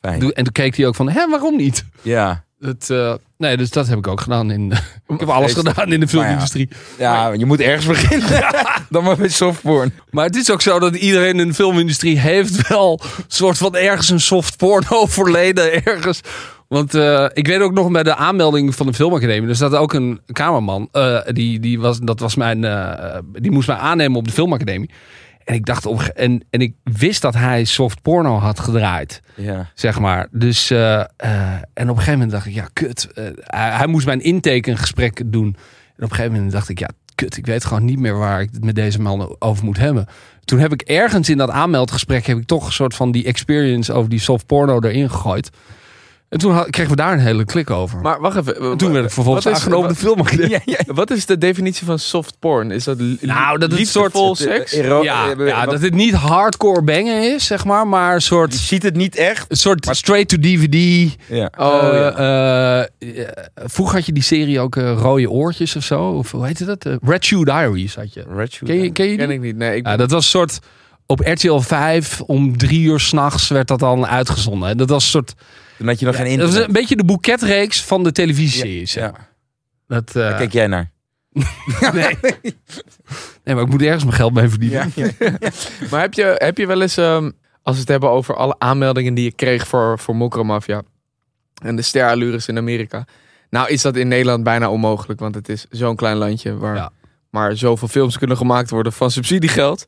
Fijn. 0.00 0.32
En 0.32 0.44
toen 0.44 0.52
keek 0.52 0.76
hij 0.76 0.86
ook 0.86 0.94
van, 0.94 1.10
hè, 1.10 1.28
waarom 1.28 1.56
niet? 1.56 1.84
Ja. 2.02 2.44
Het, 2.60 2.90
eh, 2.90 3.14
nee, 3.38 3.56
dus 3.56 3.70
dat 3.70 3.86
heb 3.88 3.98
ik 3.98 4.06
ook 4.06 4.20
gedaan. 4.20 4.50
In, 4.50 4.72
ik 5.08 5.20
heb 5.20 5.28
alles 5.28 5.52
gedaan 5.52 5.92
in 5.92 6.00
de 6.00 6.08
filmindustrie. 6.08 6.68
Ja, 6.98 7.32
je 7.32 7.46
moet 7.46 7.60
ergens 7.60 7.86
beginnen. 7.86 8.44
Dan 8.90 9.04
maar 9.04 9.18
met 9.18 9.32
softporn. 9.32 9.92
Maar 10.10 10.24
het 10.24 10.36
is 10.36 10.50
ook 10.50 10.62
zo 10.62 10.78
dat 10.78 10.94
iedereen 10.94 11.40
in 11.40 11.48
de 11.48 11.54
filmindustrie 11.54 12.18
heeft 12.18 12.68
wel 12.68 13.00
een 13.16 13.24
soort 13.26 13.58
van 13.58 13.76
ergens 13.76 14.08
een 14.10 14.20
soft 14.20 14.56
porno 14.56 15.06
verleden. 15.18 15.84
Ergens. 15.84 16.20
Want 16.68 16.94
eh, 16.94 17.26
ik 17.32 17.46
weet 17.46 17.60
ook 17.60 17.72
nog 17.72 17.90
bij 17.90 18.02
de 18.02 18.14
aanmelding 18.16 18.74
van 18.74 18.86
de 18.86 18.92
filmacademie. 18.94 19.48
Er 19.48 19.56
staat 19.56 19.74
ook 19.74 19.92
een 19.92 20.20
cameraman. 20.32 20.88
eh, 20.92 21.18
die, 21.26 21.60
die, 21.60 21.80
was, 21.80 21.98
dat 22.00 22.20
was 22.20 22.34
mijn, 22.34 22.64
eh, 22.64 23.18
die 23.32 23.50
moest 23.50 23.68
mij 23.68 23.76
aannemen 23.76 24.18
op 24.18 24.26
de 24.26 24.32
filmacademie. 24.32 24.90
En 25.44 25.54
ik 25.54 25.66
dacht 25.66 25.86
op, 25.86 26.00
en, 26.00 26.44
en 26.50 26.60
ik 26.60 26.74
wist 26.82 27.22
dat 27.22 27.34
hij 27.34 27.64
soft 27.64 28.02
porno 28.02 28.36
had 28.36 28.60
gedraaid. 28.60 29.22
Ja. 29.34 29.70
Zeg 29.74 29.98
maar. 30.00 30.28
Dus, 30.30 30.70
en 30.70 31.08
op 31.74 31.76
een 31.76 31.88
gegeven 31.88 32.12
moment 32.12 32.30
dacht 32.30 32.46
ik, 32.46 32.54
ja, 32.54 32.68
kut. 32.72 33.08
Hij, 33.40 33.70
hij 33.70 33.86
moest 33.86 34.06
mijn 34.06 34.20
intake 34.20 34.70
een 34.70 34.76
gesprek 34.78 35.22
doen. 35.26 35.46
En 35.96 36.04
op 36.04 36.10
een 36.10 36.16
gegeven 36.16 36.32
moment 36.32 36.52
dacht 36.52 36.68
ik, 36.68 36.78
ja, 36.78 36.88
kut. 37.14 37.36
Ik 37.36 37.46
weet 37.46 37.64
gewoon 37.64 37.84
niet 37.84 37.98
meer 37.98 38.18
waar 38.18 38.40
ik 38.40 38.48
het 38.52 38.64
met 38.64 38.74
deze 38.74 39.00
man 39.00 39.36
over 39.38 39.64
moet 39.64 39.76
hebben. 39.76 40.06
Toen 40.44 40.58
heb 40.58 40.72
ik 40.72 40.82
ergens 40.82 41.28
in 41.28 41.36
dat 41.36 41.50
aanmeldgesprek, 41.50 42.26
heb 42.26 42.38
ik 42.38 42.46
toch 42.46 42.66
een 42.66 42.72
soort 42.72 42.94
van 42.94 43.12
die 43.12 43.24
experience 43.24 43.92
over 43.92 44.10
die 44.10 44.20
soft 44.20 44.46
porno 44.46 44.80
erin 44.80 45.10
gegooid. 45.10 45.50
En 46.28 46.38
toen 46.38 46.52
had- 46.52 46.70
kregen 46.70 46.90
we 46.90 46.96
daar 46.96 47.12
een 47.12 47.18
hele 47.18 47.44
klik 47.44 47.70
over. 47.70 48.00
Maar 48.00 48.20
wacht 48.20 48.36
even. 48.36 48.56
en 48.60 48.76
toen 48.76 48.92
werd 48.92 49.04
ik 49.04 49.10
vervolgens 49.10 49.44
wat 49.44 49.54
is- 49.54 49.58
aangenomen 49.60 49.88
op 49.90 49.94
de 49.96 50.00
filmacademie. 50.00 50.60
Wat 50.86 51.10
is 51.10 51.26
de 51.26 51.38
definitie 51.38 51.86
van 51.86 51.98
soft 51.98 52.36
porn? 52.38 52.70
Is 52.70 52.84
dat 52.84 52.98
Nou, 53.20 53.58
dat 53.58 53.68
is 53.72 53.74
een 53.78 53.80
liefdevol 54.02 54.34
soort- 54.36 54.50
seks? 54.50 54.72
Ero- 54.72 55.02
Ja, 55.02 55.30
eh, 55.30 55.46
ja, 55.46 55.60
wat- 55.64 55.70
dat 55.74 55.80
het 55.82 55.94
niet 55.94 56.14
hardcore 56.14 56.82
bangen 56.82 57.34
is, 57.34 57.46
zeg 57.46 57.64
maar, 57.64 57.86
maar 57.86 58.08
een 58.08 58.14
Je 58.14 58.20
soort, 58.22 58.54
ziet 58.54 58.82
het 58.82 58.96
niet 58.96 59.16
echt. 59.16 59.44
een 59.48 59.56
soort 59.56 59.88
straight 59.90 60.28
to 60.28 60.36
DVD. 60.38 61.16
Ja. 61.26 61.50
Oh, 61.58 61.82
Eh, 61.82 61.98
ja. 62.00 62.12
eh, 62.12 62.80
eh, 63.22 63.28
vroeger 63.54 63.96
had 63.96 64.06
je 64.06 64.12
die 64.12 64.22
serie 64.22 64.60
ook 64.60 64.76
eh, 64.76 64.98
Rode 65.00 65.30
Oortjes 65.30 65.76
of 65.76 65.84
zo. 65.84 66.08
Of 66.08 66.30
hoe 66.30 66.46
heette 66.46 66.64
dat? 66.64 66.84
Eh, 66.86 66.94
Red 67.02 67.24
Shoe 67.24 67.44
Diaries 67.44 67.94
had 67.94 68.14
je. 68.14 68.24
Red 68.36 68.52
Shoe. 68.52 68.68
Ken 68.68 68.82
je, 68.82 68.90
ken 68.90 69.04
je 69.04 69.10
die? 69.16 69.18
Ken 69.26 69.30
ik 69.30 69.40
niet. 69.40 69.56
Nee, 69.56 69.76
ik 69.76 69.84
dat 69.84 70.10
was 70.10 70.24
een 70.24 70.30
soort... 70.30 70.58
Op 71.08 71.20
RTL 71.20 71.58
5 71.58 72.20
om 72.20 72.56
drie 72.58 72.80
uur 72.82 73.00
s'nachts 73.00 73.48
werd 73.48 73.68
dat 73.68 73.78
dan 73.78 74.06
uitgezonden. 74.06 74.68
En 74.68 74.76
Dat 74.76 74.88
was 74.88 75.04
een 75.04 75.10
soort... 75.10 75.34
Toen 75.78 75.86
had 75.86 75.98
je 76.00 76.06
nog 76.06 76.16
geen 76.16 76.24
dat 76.24 76.32
internet. 76.32 76.56
was 76.58 76.66
een 76.66 76.72
beetje 76.72 76.96
de 76.96 77.04
boeketreeks 77.04 77.82
van 77.84 78.02
de 78.02 78.12
televisieseries. 78.12 78.92
ja. 78.94 79.14
Dat, 79.86 80.08
eh, 80.08 80.14
Daar 80.14 80.36
kijk 80.36 80.52
jij 80.52 80.66
naar. 80.66 80.90
nee. 81.92 82.16
nee, 83.44 83.54
maar 83.54 83.60
ik 83.64 83.68
moet 83.68 83.82
ergens 83.82 84.04
mijn 84.04 84.16
geld 84.16 84.32
mee 84.34 84.48
verdienen. 84.48 84.92
Ja. 84.94 85.10
Maar 85.90 86.00
heb 86.00 86.14
je, 86.14 86.34
heb 86.38 86.58
je 86.58 86.66
wel 86.66 86.82
eens, 86.82 86.96
ehm, 86.96 87.30
als 87.62 87.74
we 87.74 87.80
het 87.80 87.88
hebben 87.90 88.10
over 88.10 88.36
alle 88.36 88.54
aanmeldingen 88.58 89.14
die 89.14 89.24
je 89.24 89.32
kreeg 89.32 89.66
voor, 89.68 89.98
voor 89.98 90.16
Mokromafia 90.16 90.82
en 91.62 91.76
de 91.76 91.82
sterallures 91.82 92.48
in 92.48 92.56
Amerika. 92.56 93.04
Nou 93.50 93.68
is 93.68 93.82
dat 93.82 93.96
in 93.96 94.08
Nederland 94.08 94.42
bijna 94.44 94.70
onmogelijk, 94.70 95.20
want 95.20 95.34
het 95.34 95.48
is 95.48 95.66
zo'n 95.70 95.96
klein 95.96 96.16
landje 96.16 96.56
waar 96.56 96.76
Ja. 96.76 96.90
maar 97.30 97.56
zoveel 97.56 97.88
films 97.88 98.18
kunnen 98.18 98.36
gemaakt 98.36 98.70
worden 98.70 98.92
van 98.92 99.10
subsidiegeld. 99.10 99.84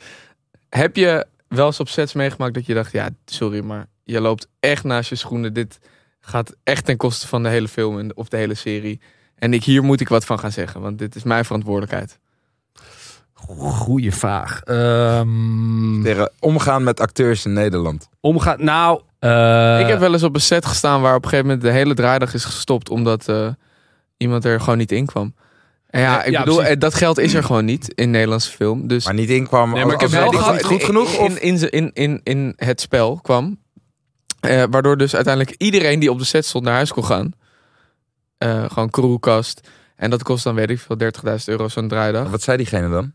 Heb 0.68 0.96
je 0.96 1.26
wel 1.48 1.66
eens 1.66 1.80
op 1.80 1.88
sets 1.88 2.12
meegemaakt 2.12 2.54
dat 2.54 2.66
je 2.66 2.74
dacht, 2.74 2.92
ja, 2.92 3.08
sorry, 3.24 3.60
maar 3.64 3.86
je 4.12 4.20
loopt 4.20 4.48
echt 4.60 4.84
naast 4.84 5.08
je 5.08 5.14
schoenen. 5.14 5.52
Dit 5.52 5.78
gaat 6.20 6.54
echt 6.64 6.84
ten 6.84 6.96
koste 6.96 7.26
van 7.26 7.42
de 7.42 7.48
hele 7.48 7.68
film 7.68 8.10
of 8.14 8.28
de 8.28 8.36
hele 8.36 8.54
serie. 8.54 9.00
En 9.34 9.52
ik, 9.54 9.64
hier 9.64 9.82
moet 9.84 10.00
ik 10.00 10.08
wat 10.08 10.24
van 10.24 10.38
gaan 10.38 10.52
zeggen, 10.52 10.80
want 10.80 10.98
dit 10.98 11.14
is 11.14 11.22
mijn 11.22 11.44
verantwoordelijkheid. 11.44 12.18
Goeie 13.34 14.12
vraag. 14.12 14.62
Ehm 14.62 16.26
omgaan 16.40 16.82
met 16.82 17.00
acteurs 17.00 17.44
in 17.44 17.52
Nederland. 17.52 18.08
omgaan... 18.20 18.64
Nou... 18.64 19.00
eh, 19.18 19.80
Ik 19.80 19.86
heb 19.86 19.98
wel 19.98 20.12
eens 20.12 20.22
op 20.22 20.34
een 20.34 20.40
set 20.40 20.66
gestaan 20.66 21.00
waar 21.00 21.14
op 21.14 21.22
een 21.24 21.28
gegeven 21.28 21.50
moment 21.50 21.66
de 21.66 21.72
hele 21.72 21.94
draaidag 21.94 22.34
is 22.34 22.44
gestopt 22.44 22.90
omdat 22.90 23.28
eh, 23.28 23.48
iemand 24.16 24.44
er 24.44 24.60
gewoon 24.60 24.78
niet 24.78 24.92
in 24.92 25.06
kwam. 25.06 25.34
En 25.86 26.00
ja, 26.00 26.12
Ja, 26.12 26.22
ik 26.24 26.32
ja, 26.32 26.38
bedoel, 26.38 26.54
precies. 26.56 26.74
eh, 26.74 26.80
dat 26.80 26.94
geld 26.94 27.18
is 27.18 27.34
er 27.34 27.42
gewoon 27.44 27.64
niet 27.64 27.92
in 27.94 28.10
Nederlandse 28.10 28.50
film. 28.50 28.86
Dus 28.88 29.04
Maar 29.04 29.14
niet 29.14 29.28
inkwam 29.30 29.72
Nee, 29.72 29.84
maar 29.84 29.94
ik 29.94 30.00
heb 30.00 30.10
wel 30.10 30.30
gehad- 30.30 30.52
niet 30.52 30.64
goed 30.64 30.84
genoeg? 30.84 31.12
in, 31.12 31.20
Of? 31.20 31.38
in, 31.38 31.60
in, 31.60 31.70
in, 31.70 31.90
in, 31.94 32.20
in 32.24 32.52
het 32.56 32.80
spel 32.80 33.18
kwam. 33.22 33.58
Eh, 34.40 34.64
waardoor 34.70 34.96
dus 34.96 35.14
uiteindelijk 35.14 35.54
iedereen 35.58 36.00
die 36.00 36.10
op 36.10 36.18
de 36.18 36.24
set 36.24 36.46
stond 36.46 36.64
naar 36.64 36.74
huis 36.74 36.92
kon 36.92 37.04
gaan. 37.04 37.32
Eh, 38.38 38.64
gewoon 38.70 38.90
crewcast. 38.90 39.68
En 39.96 40.10
dat 40.10 40.22
kost 40.22 40.44
dan, 40.44 40.54
weet 40.54 40.70
ik 40.70 40.78
veel, 40.78 40.96
30.000 40.96 41.48
euro 41.48 41.68
zo'n 41.68 41.88
draaidag. 41.88 42.30
Wat 42.30 42.42
zei 42.42 42.56
diegene 42.56 42.88
dan? 42.88 43.12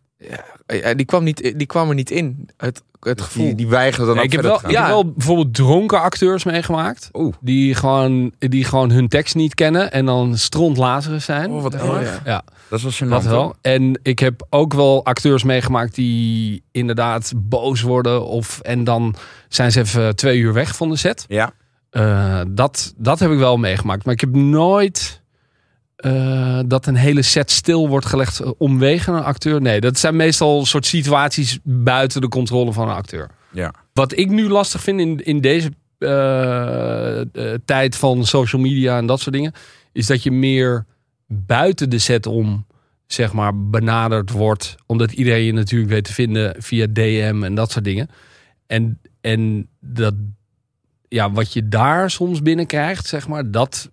Eh, 0.65 0.95
die, 0.95 1.05
kwam 1.05 1.23
niet, 1.23 1.53
die 1.57 1.67
kwam 1.67 1.89
er 1.89 1.95
niet 1.95 2.11
in. 2.11 2.49
Het, 2.57 2.81
het 2.99 3.21
gevoel. 3.21 3.45
Die, 3.45 3.55
die 3.55 3.67
weigerde 3.67 4.05
dan 4.07 4.17
ook 4.17 4.23
ik 4.23 4.31
heb 4.31 4.41
verder 4.41 4.51
wel, 4.51 4.59
te 4.59 4.75
ik 4.75 4.75
gaan. 4.75 4.85
heb 4.85 4.93
wel 4.93 5.11
bijvoorbeeld 5.11 5.53
dronken 5.53 6.01
acteurs 6.01 6.43
meegemaakt. 6.43 7.09
Oeh. 7.13 7.33
Die 7.41 7.75
gewoon, 7.75 8.33
die 8.39 8.63
gewoon 8.63 8.91
hun 8.91 9.07
tekst 9.07 9.35
niet 9.35 9.55
kennen 9.55 9.91
en 9.91 10.05
dan 10.05 10.37
strontlazeren 10.37 11.21
zijn. 11.21 11.51
Oh, 11.51 11.61
wat 11.61 11.73
erg. 11.73 11.83
ja. 12.03 12.19
Ja, 12.25 12.43
Dat 12.69 12.81
was 12.81 12.99
je 12.99 13.05
dat 13.07 13.23
wel. 13.23 13.55
En 13.61 13.99
ik 14.03 14.19
heb 14.19 14.45
ook 14.49 14.73
wel 14.73 15.05
acteurs 15.05 15.43
meegemaakt 15.43 15.95
die 15.95 16.63
inderdaad 16.71 17.33
boos 17.35 17.81
worden. 17.81 18.25
Of, 18.25 18.59
en 18.59 18.83
dan 18.83 19.15
zijn 19.47 19.71
ze 19.71 19.79
even 19.79 20.15
twee 20.15 20.37
uur 20.37 20.53
weg 20.53 20.75
van 20.75 20.89
de 20.89 20.95
set. 20.95 21.25
Ja. 21.27 21.51
Eh, 21.89 22.41
dat, 22.47 22.93
dat 22.97 23.19
heb 23.19 23.31
ik 23.31 23.37
wel 23.37 23.57
meegemaakt. 23.57 24.05
Maar 24.05 24.13
ik 24.13 24.21
heb 24.21 24.35
nooit 24.35 25.21
eh, 26.03 26.59
dat 26.65 26.85
een 26.85 26.95
hele 26.95 27.21
set 27.21 27.51
stil 27.51 27.87
wordt 27.87 28.05
gelegd 28.05 28.39
eh, 28.39 28.51
omwege 28.57 29.11
een 29.11 29.23
acteur. 29.23 29.61
Nee, 29.61 29.81
dat 29.81 29.97
zijn 29.97 30.15
meestal 30.15 30.65
soort 30.65 30.85
situaties 30.85 31.59
buiten 31.63 32.21
de 32.21 32.27
controle 32.27 32.73
van 32.73 32.89
een 32.89 32.95
acteur. 32.95 33.29
Ja. 33.51 33.73
Wat 33.93 34.17
ik 34.17 34.29
nu 34.29 34.49
lastig 34.49 34.81
vind 34.81 34.99
in, 34.99 35.23
in 35.23 35.41
deze 35.41 35.71
eh, 35.97 37.21
tijd 37.65 37.95
van 37.95 38.25
social 38.25 38.61
media 38.61 38.97
en 38.97 39.05
dat 39.05 39.19
soort 39.19 39.35
dingen, 39.35 39.53
is 39.91 40.07
dat 40.07 40.23
je 40.23 40.31
meer 40.31 40.85
buiten 41.27 41.89
de 41.89 41.99
set 41.99 42.25
om 42.25 42.65
zeg 43.05 43.33
maar 43.33 43.69
benaderd 43.69 44.29
wordt, 44.29 44.75
omdat 44.85 45.11
iedereen 45.11 45.43
je 45.43 45.53
natuurlijk 45.53 45.91
weet 45.91 46.03
te 46.03 46.13
vinden 46.13 46.55
via 46.57 46.87
DM 46.89 47.41
en 47.43 47.55
dat 47.55 47.71
soort 47.71 47.85
dingen. 47.85 48.09
En, 48.67 48.99
en 49.21 49.67
dat, 49.79 50.13
ja, 51.13 51.31
wat 51.31 51.53
je 51.53 51.67
daar 51.67 52.11
soms 52.11 52.41
binnenkrijgt, 52.41 53.07
zeg 53.07 53.27
maar, 53.27 53.51
dat, 53.51 53.89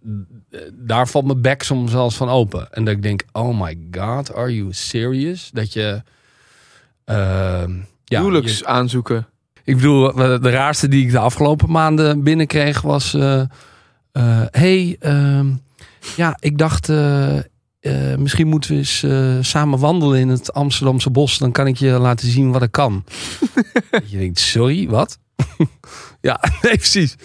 eh, 0.51 0.61
daar 0.73 1.09
valt 1.09 1.25
mijn 1.25 1.43
bek 1.43 1.63
soms 1.63 1.91
zelfs 1.91 2.17
van 2.17 2.29
open. 2.29 2.73
En 2.73 2.85
dat 2.85 2.95
ik 2.95 3.03
denk, 3.03 3.23
oh 3.33 3.61
my 3.61 3.79
god, 3.91 4.35
are 4.35 4.55
you 4.57 4.73
serious? 4.73 5.51
Dat 5.53 5.73
je, 5.73 6.03
ehm 7.05 7.73
ja, 8.05 8.21
Huwelijks 8.21 8.65
aanzoeken. 8.65 9.27
ik 9.65 9.77
bedoel, 9.77 10.15
de 10.15 10.51
raarste 10.51 10.89
die 10.89 11.05
ik 11.05 11.11
de 11.11 11.19
afgelopen 11.19 11.71
maanden 11.71 12.23
binnenkreeg 12.23 12.81
was... 12.81 13.15
eh, 13.15 13.41
eh, 14.13 14.43
hey, 14.51 14.97
ehm, 15.01 15.51
ja, 16.17 16.37
ik 16.41 16.59
dacht... 16.59 16.89
misschien 18.17 18.49
moeten 18.49 18.71
we 18.71 18.77
eens 18.77 19.07
samen 19.49 19.79
wandelen 19.79 20.21
in 20.21 20.29
het 20.29 20.53
Amsterdamse 20.53 21.11
bos. 21.11 21.39
Dan 21.39 21.53
kan 21.53 21.67
ik 21.67 21.77
je 21.77 21.91
laten 21.91 22.29
zien 22.29 22.53
wat 22.53 22.63
ik 22.63 22.73
kan. 22.73 23.05
je 24.11 24.19
denkt, 24.19 24.39
sorry, 24.39 24.89
wat? 24.89 25.19
ja, 26.21 26.41
nee, 26.63 26.77
precies. 26.77 27.17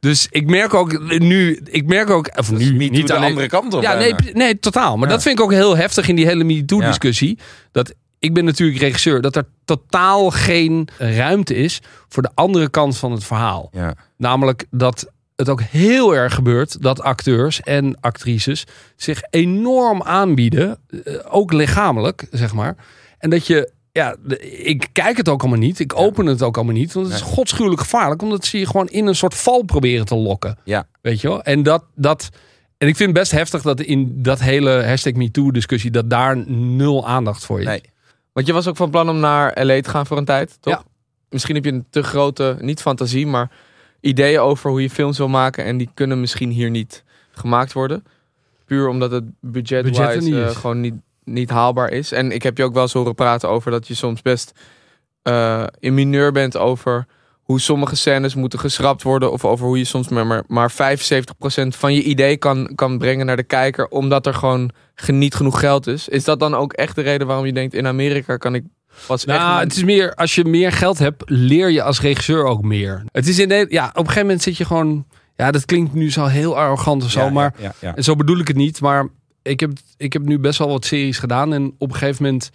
Dus 0.00 0.26
ik 0.30 0.46
merk 0.46 0.74
ook 0.74 1.18
nu... 1.18 1.60
Ik 1.64 1.86
merk 1.86 2.10
ook... 2.10 2.30
Of 2.38 2.50
nu, 2.52 2.88
niet 2.88 3.06
de 3.06 3.14
alleen, 3.14 3.28
andere 3.28 3.48
kant 3.48 3.74
op. 3.74 3.82
ja, 3.82 3.94
nee, 3.94 4.14
nee, 4.32 4.58
totaal. 4.58 4.96
Maar 4.96 5.08
Ja. 5.08 5.14
dat 5.14 5.22
vind 5.22 5.38
ik 5.38 5.44
ook 5.44 5.52
heel 5.52 5.76
heftig 5.76 6.08
in 6.08 6.16
die 6.16 6.26
hele 6.26 6.44
MeToo-discussie. 6.44 7.38
Dat 7.72 7.94
ik 8.18 8.34
ben 8.34 8.44
natuurlijk 8.44 8.78
regisseur. 8.78 9.20
Dat 9.20 9.36
er 9.36 9.46
totaal 9.64 10.30
geen 10.30 10.88
ruimte 10.98 11.54
is 11.54 11.80
voor 12.08 12.22
de 12.22 12.30
andere 12.34 12.68
kant 12.70 12.96
van 12.98 13.12
het 13.12 13.24
verhaal. 13.24 13.68
Ja. 13.72 13.94
Namelijk 14.16 14.64
dat 14.70 15.10
het 15.36 15.48
ook 15.48 15.60
heel 15.62 16.14
erg 16.16 16.34
gebeurt 16.34 16.82
dat 16.82 17.00
acteurs 17.02 17.60
en 17.60 17.96
actrices 18.00 18.64
zich 18.96 19.22
enorm 19.30 20.02
aanbieden. 20.02 20.78
eh, 21.04 21.14
Ook 21.30 21.52
lichamelijk, 21.52 22.26
zeg 22.30 22.54
maar. 22.54 22.76
En 23.18 23.30
dat 23.30 23.46
je... 23.46 23.70
Ja, 23.96 24.16
ik 24.66 24.88
kijk 24.92 25.16
het 25.16 25.28
ook 25.28 25.40
allemaal 25.40 25.58
niet. 25.58 25.78
Ik 25.78 25.98
open 25.98 26.26
het 26.26 26.42
ook 26.42 26.56
allemaal 26.56 26.74
niet. 26.74 26.92
Want 26.92 27.06
het 27.06 27.14
is 27.14 27.22
Nee. 27.22 27.30
godschuwelijk 27.30 27.80
gevaarlijk. 27.80 28.22
Omdat 28.22 28.44
ze 28.44 28.58
je 28.58 28.66
gewoon 28.66 28.88
in 28.88 29.06
een 29.06 29.14
soort 29.14 29.34
val 29.34 29.62
proberen 29.62 30.06
te 30.06 30.14
lokken. 30.14 30.58
Ja. 30.64 30.86
Weet 31.00 31.20
je 31.20 31.28
wel? 31.28 31.42
En 31.42 31.62
dat... 31.62 31.84
dat 31.94 32.28
en 32.78 32.88
ik 32.88 32.96
vind 32.96 33.08
het 33.10 33.18
best 33.18 33.30
heftig 33.30 33.62
dat 33.62 33.80
in 33.80 34.22
dat 34.22 34.40
hele 34.40 34.84
hashtag 34.84 35.12
MeToo 35.12 35.50
discussie... 35.50 35.90
dat 35.90 36.10
daar 36.10 36.36
nul 36.48 37.06
aandacht 37.06 37.44
voor 37.44 37.58
is. 37.60 37.66
Nee. 37.66 37.80
Want 38.32 38.46
je 38.46 38.52
was 38.52 38.66
ook 38.66 38.76
van 38.76 38.90
plan 38.90 39.08
om 39.08 39.18
naar 39.18 39.64
LA 39.64 39.80
te 39.80 39.90
gaan 39.90 40.06
voor 40.06 40.16
een 40.16 40.24
tijd, 40.24 40.56
toch? 40.60 40.74
Ja. 40.74 40.82
Misschien 41.30 41.54
heb 41.54 41.64
je 41.64 41.72
een 41.72 41.86
te 41.90 42.02
grote, 42.02 42.56
niet 42.60 42.80
fantasie, 42.80 43.26
maar 43.26 43.50
ideeën 44.00 44.40
over 44.40 44.70
hoe 44.70 44.82
je 44.82 44.90
films 44.90 45.18
wil 45.18 45.28
maken. 45.28 45.64
En 45.64 45.76
die 45.76 45.90
kunnen 45.94 46.20
misschien 46.20 46.50
hier 46.50 46.70
niet 46.70 47.04
gemaakt 47.30 47.72
worden. 47.72 48.04
Puur 48.64 48.88
omdat 48.88 49.10
het 49.10 49.24
Budget 49.40 49.84
niet 50.20 50.34
eh, 50.34 50.48
gewoon 50.48 50.80
niet, 50.80 50.94
niet 51.26 51.50
haalbaar 51.50 51.90
is. 51.90 52.12
En 52.12 52.32
ik 52.32 52.42
heb 52.42 52.56
je 52.56 52.64
ook 52.64 52.72
wel 52.74 52.82
eens 52.82 52.92
horen 52.92 53.14
praten 53.14 53.48
over 53.48 53.70
dat 53.70 53.88
je 53.88 53.94
soms 53.94 54.22
best 54.22 54.52
eh 55.22 55.64
in 55.78 55.94
mineur 55.94 56.32
bent 56.32 56.56
over 56.56 57.06
hoe 57.42 57.60
sommige 57.60 57.96
scènes 57.96 58.34
moeten 58.34 58.58
geschrapt 58.58 59.02
worden. 59.02 59.32
Of 59.32 59.44
over 59.44 59.66
hoe 59.66 59.78
je 59.78 59.84
soms 59.84 60.08
maar, 60.08 60.26
maar, 60.26 60.42
maar 60.46 60.72
75% 60.72 60.74
van 61.68 61.94
je 61.94 62.02
idee 62.02 62.36
kan, 62.36 62.70
kan 62.74 62.98
brengen 62.98 63.26
naar 63.26 63.36
de 63.36 63.42
kijker. 63.42 63.88
Omdat 63.88 64.26
er 64.26 64.34
gewoon 64.34 64.70
niet 65.06 65.34
genoeg 65.34 65.60
geld 65.60 65.86
is. 65.86 66.08
Is 66.08 66.24
dat 66.24 66.40
dan 66.40 66.54
ook 66.54 66.72
echt 66.72 66.94
de 66.94 67.02
reden 67.02 67.26
waarom 67.26 67.46
je 67.46 67.52
denkt 67.52 67.74
in 67.74 67.86
Amerika 67.86 68.36
kan 68.36 68.54
ik 68.54 68.64
pas 69.06 69.24
echt... 69.24 69.38
Nou, 69.38 69.54
mijn- 69.54 69.68
het 69.68 69.76
is 69.76 69.84
meer, 69.84 70.14
als 70.14 70.34
je 70.34 70.44
meer 70.44 70.72
geld 70.72 70.98
hebt, 70.98 71.22
leer 71.30 71.70
je 71.70 71.82
als 71.82 72.00
regisseur 72.00 72.44
ook 72.44 72.62
meer. 72.62 73.04
Het 73.12 73.26
is 73.28 73.38
in 73.38 73.48
de, 73.48 73.66
ja, 73.68 73.84
op 73.88 73.96
een 73.96 74.00
gegeven 74.02 74.22
moment 74.22 74.42
zit 74.42 74.56
je 74.56 74.64
gewoon 74.64 75.06
Ja, 75.36 75.50
dat 75.50 75.64
klinkt 75.64 75.94
nu 75.94 76.10
zo 76.10 76.24
heel 76.24 76.56
arrogant 76.58 77.04
of 77.04 77.10
zo, 77.10 77.20
Ja, 77.20 77.30
maar... 77.30 77.54
Ja, 77.58 77.64
ja, 77.64 77.74
ja. 77.88 77.96
En 77.96 78.04
zo 78.04 78.16
bedoel 78.16 78.38
ik 78.38 78.48
het 78.48 78.56
niet, 78.56 78.80
maar 78.80 79.08
ik 79.46 79.60
heb, 79.60 79.70
ik 79.96 80.12
heb 80.12 80.22
nu 80.22 80.38
best 80.38 80.58
wel 80.58 80.68
wat 80.68 80.84
series 80.84 81.18
gedaan. 81.18 81.52
En 81.52 81.74
op 81.78 81.88
een 81.88 81.96
gegeven 81.96 82.24
moment 82.24 82.50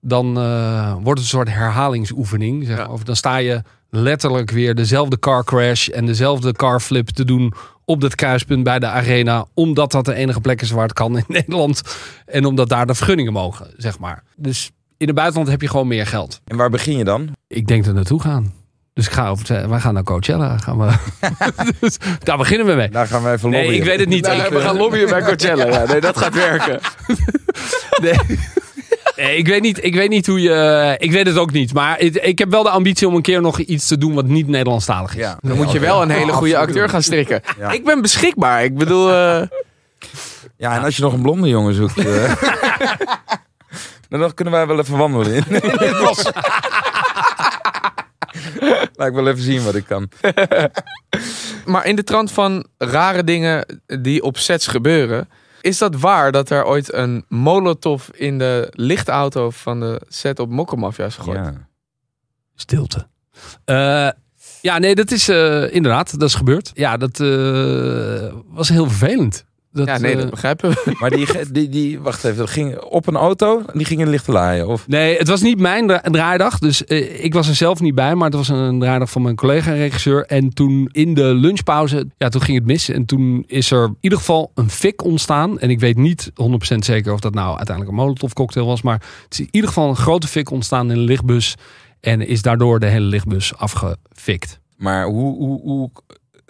dan 0.00 0.38
eh, 0.38 0.92
wordt 0.92 1.08
het 1.08 1.18
een 1.18 1.24
soort 1.24 1.48
herhalingsoefening. 1.48 2.66
Zeg 2.66 2.76
maar. 2.76 2.86
Ja. 2.86 2.92
Of 2.92 3.02
dan 3.02 3.16
sta 3.16 3.36
je 3.36 3.62
letterlijk 3.90 4.50
weer 4.50 4.74
dezelfde 4.74 5.18
car 5.18 5.44
crash 5.44 5.88
en 5.88 6.06
dezelfde 6.06 6.52
car 6.52 6.80
flip 6.80 7.08
te 7.08 7.24
doen 7.24 7.52
op 7.84 8.00
dat 8.00 8.14
kruispunt 8.14 8.64
bij 8.64 8.78
de 8.78 8.86
arena. 8.86 9.46
Omdat 9.54 9.92
dat 9.92 10.04
de 10.04 10.14
enige 10.14 10.40
plek 10.40 10.62
is 10.62 10.70
waar 10.70 10.82
het 10.82 10.92
kan 10.92 11.16
in 11.16 11.24
Nederland. 11.38 11.82
En 12.26 12.44
omdat 12.44 12.68
daar 12.68 12.86
de 12.86 12.94
vergunningen 12.94 13.32
mogen, 13.32 13.74
zeg 13.76 13.98
maar. 13.98 14.22
Dus 14.36 14.70
in 14.96 15.06
het 15.06 15.16
buitenland 15.16 15.50
heb 15.50 15.60
je 15.60 15.68
gewoon 15.68 15.86
meer 15.86 16.06
geld. 16.06 16.40
En 16.44 16.56
waar 16.56 16.70
begin 16.70 16.98
je 16.98 17.04
dan? 17.04 17.28
Ik 17.46 17.66
denk 17.66 17.86
er 17.86 17.94
naartoe 17.94 18.20
gaan. 18.20 18.52
Dus 18.96 19.06
ik 19.06 19.12
ga 19.12 19.28
over, 19.28 19.68
wij 19.68 19.80
gaan 19.80 19.94
naar 19.94 20.02
Coachella. 20.02 20.58
Gaan 20.58 20.78
we, 20.78 20.92
dus 21.80 21.96
daar 22.22 22.36
beginnen 22.36 22.66
we 22.66 22.72
mee. 22.72 22.88
Daar 22.88 23.06
gaan 23.06 23.22
we 23.22 23.30
even 23.32 23.50
Nee, 23.50 23.60
lobbyen. 23.60 23.80
ik 23.82 23.88
weet 23.88 24.00
het 24.00 24.08
niet. 24.08 24.26
Nou, 24.26 24.42
Ik, 24.42 24.48
we 24.48 24.60
gaan 24.60 24.76
lobbyen 24.76 25.08
bij 25.08 25.22
Coachella. 25.22 25.64
Ja, 25.66 25.84
nee, 25.86 26.00
dat 26.00 26.16
gaat 26.18 26.34
werken. 26.34 26.80
Nee. 28.02 28.18
Nee, 29.16 29.36
ik 29.36 29.46
weet 29.46 29.62
niet, 29.62 29.84
ik 29.84 29.94
weet 29.94 30.08
niet 30.08 30.26
hoe 30.26 30.40
je. 30.40 30.94
Ik 30.98 31.12
weet 31.12 31.26
het 31.26 31.36
ook 31.38 31.52
niet. 31.52 31.72
Maar 31.74 32.00
ik, 32.00 32.14
ik 32.14 32.38
heb 32.38 32.50
wel 32.50 32.62
de 32.62 32.70
ambitie 32.70 33.08
om 33.08 33.14
een 33.14 33.22
keer 33.22 33.40
nog 33.40 33.58
iets 33.60 33.86
te 33.86 33.98
doen 33.98 34.14
wat 34.14 34.26
niet 34.26 34.48
Nederlandstalig 34.48 35.14
is. 35.14 35.20
Ja. 35.20 35.36
Dan 35.40 35.56
moet 35.56 35.72
je 35.72 35.78
wel 35.78 36.02
een 36.02 36.10
hele 36.10 36.32
goede 36.32 36.56
acteur 36.58 36.88
gaan 36.88 37.02
strikken. 37.02 37.40
Ja. 37.58 37.70
Ik 37.70 37.84
ben 37.84 38.02
beschikbaar. 38.02 38.64
Ik 38.64 38.76
bedoel, 38.78 39.10
eh, 39.12 39.42
Ja, 40.56 40.74
en 40.76 40.82
als 40.82 40.96
je 40.96 41.02
nog 41.02 41.12
een 41.12 41.22
blonde 41.22 41.48
jongen 41.48 41.74
zoekt... 41.74 41.98
eh, 41.98 42.32
dan 44.08 44.34
kunnen 44.34 44.54
wij 44.54 44.66
wel 44.66 44.78
even 44.78 44.98
wandelen 44.98 45.32
in, 45.34 45.44
in 45.48 45.70
het 45.78 45.98
bos. 45.98 46.30
Laat 48.96 49.08
ik 49.08 49.14
wel 49.14 49.28
even 49.28 49.42
zien 49.42 49.64
wat 49.64 49.74
ik 49.74 49.84
kan. 49.84 50.08
maar 51.72 51.86
in 51.86 51.96
de 51.96 52.04
trant 52.04 52.32
van 52.32 52.66
rare 52.78 53.24
dingen 53.24 53.80
die 53.86 54.22
op 54.22 54.38
sets 54.38 54.66
gebeuren. 54.66 55.28
Is 55.60 55.78
dat 55.78 55.96
waar 55.96 56.32
dat 56.32 56.50
er 56.50 56.64
ooit 56.64 56.92
een 56.92 57.24
molotov 57.28 58.08
in 58.12 58.38
de 58.38 58.68
lichtauto 58.72 59.50
van 59.50 59.80
de 59.80 60.00
set 60.08 60.38
op 60.38 60.50
Mokkermafia 60.50 61.06
is 61.06 61.14
gegooid? 61.14 61.38
Ja. 61.38 61.68
Stilte. 62.54 63.06
Eh, 63.64 64.08
ja, 64.60 64.78
nee, 64.78 64.94
dat 64.94 65.10
is 65.10 65.28
eh, 65.28 65.74
inderdaad, 65.74 66.18
dat 66.18 66.28
is 66.28 66.34
gebeurd. 66.34 66.70
Ja, 66.74 66.96
dat 66.96 67.20
eh, 67.20 68.32
was 68.46 68.68
heel 68.68 68.88
vervelend. 68.88 69.44
Dat, 69.76 69.86
Ja, 69.86 69.98
nee, 69.98 70.12
eh, 70.12 70.18
dat 70.20 70.30
begrijpen 70.30 70.70
we. 70.70 70.94
Maar 71.00 71.10
die, 71.10 71.26
die, 71.52 71.68
die, 71.68 72.00
wacht 72.00 72.24
even, 72.24 72.36
dat 72.36 72.50
ging 72.50 72.78
op 72.78 73.06
een 73.06 73.16
auto 73.16 73.58
en 73.58 73.78
die 73.78 73.86
ging 73.86 74.00
in 74.00 74.08
lichte 74.08 74.32
laaien. 74.32 74.66
Of, 74.68 74.88
Nee, 74.88 75.16
het 75.18 75.28
was 75.28 75.42
niet 75.42 75.58
mijn 75.58 75.86
dra- 75.86 76.00
draaidag. 76.00 76.58
Dus 76.58 76.84
eh, 76.84 77.24
ik 77.24 77.34
was 77.34 77.48
er 77.48 77.54
zelf 77.54 77.80
niet 77.80 77.94
bij. 77.94 78.14
Maar 78.14 78.26
het 78.28 78.36
was 78.36 78.48
een 78.48 78.78
draaidag 78.78 79.10
van 79.10 79.22
mijn 79.22 79.36
collega-regisseur. 79.36 80.24
En 80.26 80.50
toen 80.54 80.88
in 80.92 81.14
de 81.14 81.24
lunchpauze, 81.34 82.06
ja, 82.18 82.28
toen 82.28 82.40
ging 82.42 82.58
het 82.58 82.66
mis. 82.66 82.88
En 82.88 83.04
toen 83.04 83.44
is 83.46 83.70
er 83.70 83.84
in 83.84 83.96
ieder 84.00 84.18
geval 84.18 84.50
een 84.54 84.70
fik 84.70 85.04
ontstaan. 85.04 85.58
En 85.58 85.70
ik 85.70 85.80
weet 85.80 85.96
niet 85.96 86.30
100% 86.74 86.76
zeker 86.78 87.12
of 87.12 87.20
dat 87.20 87.34
nou 87.34 87.56
uiteindelijk 87.56 87.88
een 87.96 88.02
molotov 88.02 88.32
cocktail 88.32 88.66
was. 88.66 88.82
Maar 88.82 89.02
het 89.24 89.32
is 89.32 89.40
in 89.40 89.48
ieder 89.50 89.68
geval 89.68 89.88
een 89.88 89.96
grote 89.96 90.26
fik 90.28 90.50
ontstaan 90.50 90.90
in 90.90 90.96
de 90.96 91.02
lichtbus. 91.04 91.54
En 92.00 92.26
is 92.26 92.42
daardoor 92.42 92.80
de 92.80 92.86
hele 92.86 93.04
lichtbus 93.06 93.56
afgefikt. 93.56 94.60
maar 94.76 95.04
hoe, 95.06 95.36
hoe, 95.36 95.60
hoe... 95.60 95.90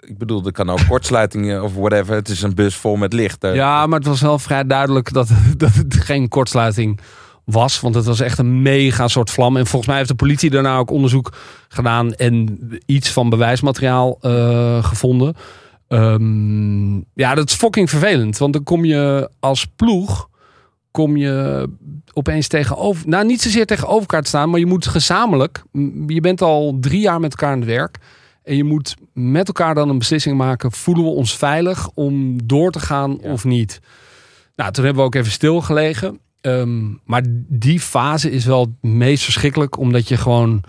Ik 0.07 0.17
bedoel, 0.17 0.45
er 0.45 0.51
kan 0.51 0.69
ook 0.69 0.87
kortsluiting 0.89 1.59
of 1.61 1.73
whatever. 1.73 2.15
Het 2.15 2.29
is 2.29 2.41
een 2.41 2.55
bus 2.55 2.75
vol 2.75 2.95
met 2.95 3.13
licht. 3.13 3.43
Eh, 3.43 3.55
Ja, 3.55 3.87
maar 3.87 3.99
het 3.99 4.07
was 4.07 4.21
wel 4.21 4.39
vrij 4.39 4.65
duidelijk 4.67 5.13
dat, 5.13 5.29
dat 5.57 5.73
het 5.73 5.95
geen 5.95 6.27
kortsluiting 6.27 6.99
was. 7.43 7.79
Want 7.79 7.95
het 7.95 8.05
was 8.05 8.19
echt 8.19 8.37
een 8.37 8.61
mega 8.61 9.07
soort 9.07 9.29
vlam. 9.29 9.57
En 9.57 9.65
volgens 9.65 9.87
mij 9.87 9.97
heeft 9.97 10.09
de 10.09 10.15
politie 10.15 10.49
daarna 10.49 10.77
ook 10.77 10.91
onderzoek 10.91 11.33
gedaan. 11.67 12.13
En 12.13 12.59
iets 12.85 13.11
van 13.11 13.29
bewijsmateriaal 13.29 14.17
eh, 14.21 14.83
gevonden. 14.83 15.35
Ehm, 15.87 16.95
ja, 16.95 17.35
dat 17.35 17.49
is 17.49 17.55
fucking 17.55 17.89
vervelend. 17.89 18.37
Want 18.37 18.53
dan 18.53 18.63
kom 18.63 18.85
je 18.85 19.29
als 19.39 19.65
ploeg... 19.75 20.29
Kom 20.91 21.17
je 21.17 21.67
opeens 22.13 22.47
tegenover... 22.47 23.07
Nou, 23.07 23.25
niet 23.25 23.41
zozeer 23.41 23.65
tegenover 23.65 23.99
elkaar 23.99 24.21
te 24.21 24.27
staan. 24.27 24.49
Maar 24.49 24.59
je 24.59 24.65
moet 24.65 24.87
gezamenlijk... 24.87 25.63
Je 26.07 26.21
bent 26.21 26.41
al 26.41 26.77
drie 26.79 26.99
jaar 26.99 27.19
met 27.19 27.31
elkaar 27.31 27.51
aan 27.51 27.59
het 27.59 27.69
werk. 27.69 27.97
En 28.47 28.55
je 28.55 28.63
moet 28.63 28.95
met 29.13 29.47
elkaar 29.47 29.75
dan 29.75 29.89
een 29.89 29.97
beslissing 29.97 30.37
maken. 30.37 30.71
Voelen 30.71 31.03
we 31.03 31.09
ons 31.09 31.37
veilig 31.37 31.89
om 31.93 32.47
door 32.47 32.71
te 32.71 32.79
gaan 32.79 33.17
Ja. 33.21 33.31
of 33.31 33.43
niet? 33.43 33.79
Nou, 34.55 34.71
toen 34.71 34.83
hebben 34.85 35.01
we 35.03 35.07
ook 35.09 35.15
even 35.15 35.31
stilgelegen. 35.31 36.19
Ehm, 36.41 36.85
maar 37.05 37.23
die 37.49 37.79
fase 37.79 38.31
is 38.31 38.45
wel 38.45 38.59
het 38.61 38.91
meest 38.91 39.23
verschrikkelijk. 39.23 39.77
Omdat 39.77 40.07
je 40.07 40.17
gewoon... 40.17 40.63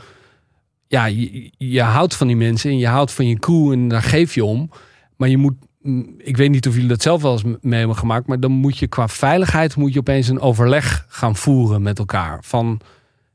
Ja, 0.87 1.05
je, 1.07 1.51
je 1.59 1.83
houdt 1.83 2.15
van 2.15 2.27
die 2.27 2.37
mensen. 2.37 2.71
En 2.71 2.79
je 2.79 2.87
houdt 2.87 3.13
van 3.13 3.27
je 3.29 3.39
crew. 3.39 3.73
En 3.73 3.89
daar 3.89 4.03
geef 4.03 4.35
je 4.35 4.45
om. 4.45 4.71
Maar 5.17 5.29
je 5.29 5.37
moet... 5.37 5.55
mm, 5.83 6.15
Ik 6.19 6.37
weet 6.37 6.51
niet 6.51 6.67
of 6.69 6.75
jullie 6.75 6.89
dat 6.89 7.03
zelf 7.03 7.23
wel 7.23 7.33
eens 7.33 7.43
mee 7.61 7.79
hebben 7.79 7.97
gemaakt. 7.97 8.27
Maar 8.27 8.41
dan 8.41 8.51
moet 8.53 8.79
je 8.79 8.87
qua 8.87 9.09
veiligheid... 9.09 9.77
Moet 9.77 9.93
je 9.93 9.99
opeens 9.99 10.29
een 10.29 10.41
overleg 10.41 11.07
gaan 11.09 11.37
voeren 11.37 11.83
met 11.83 11.99
elkaar. 11.99 12.39
Van... 12.45 12.81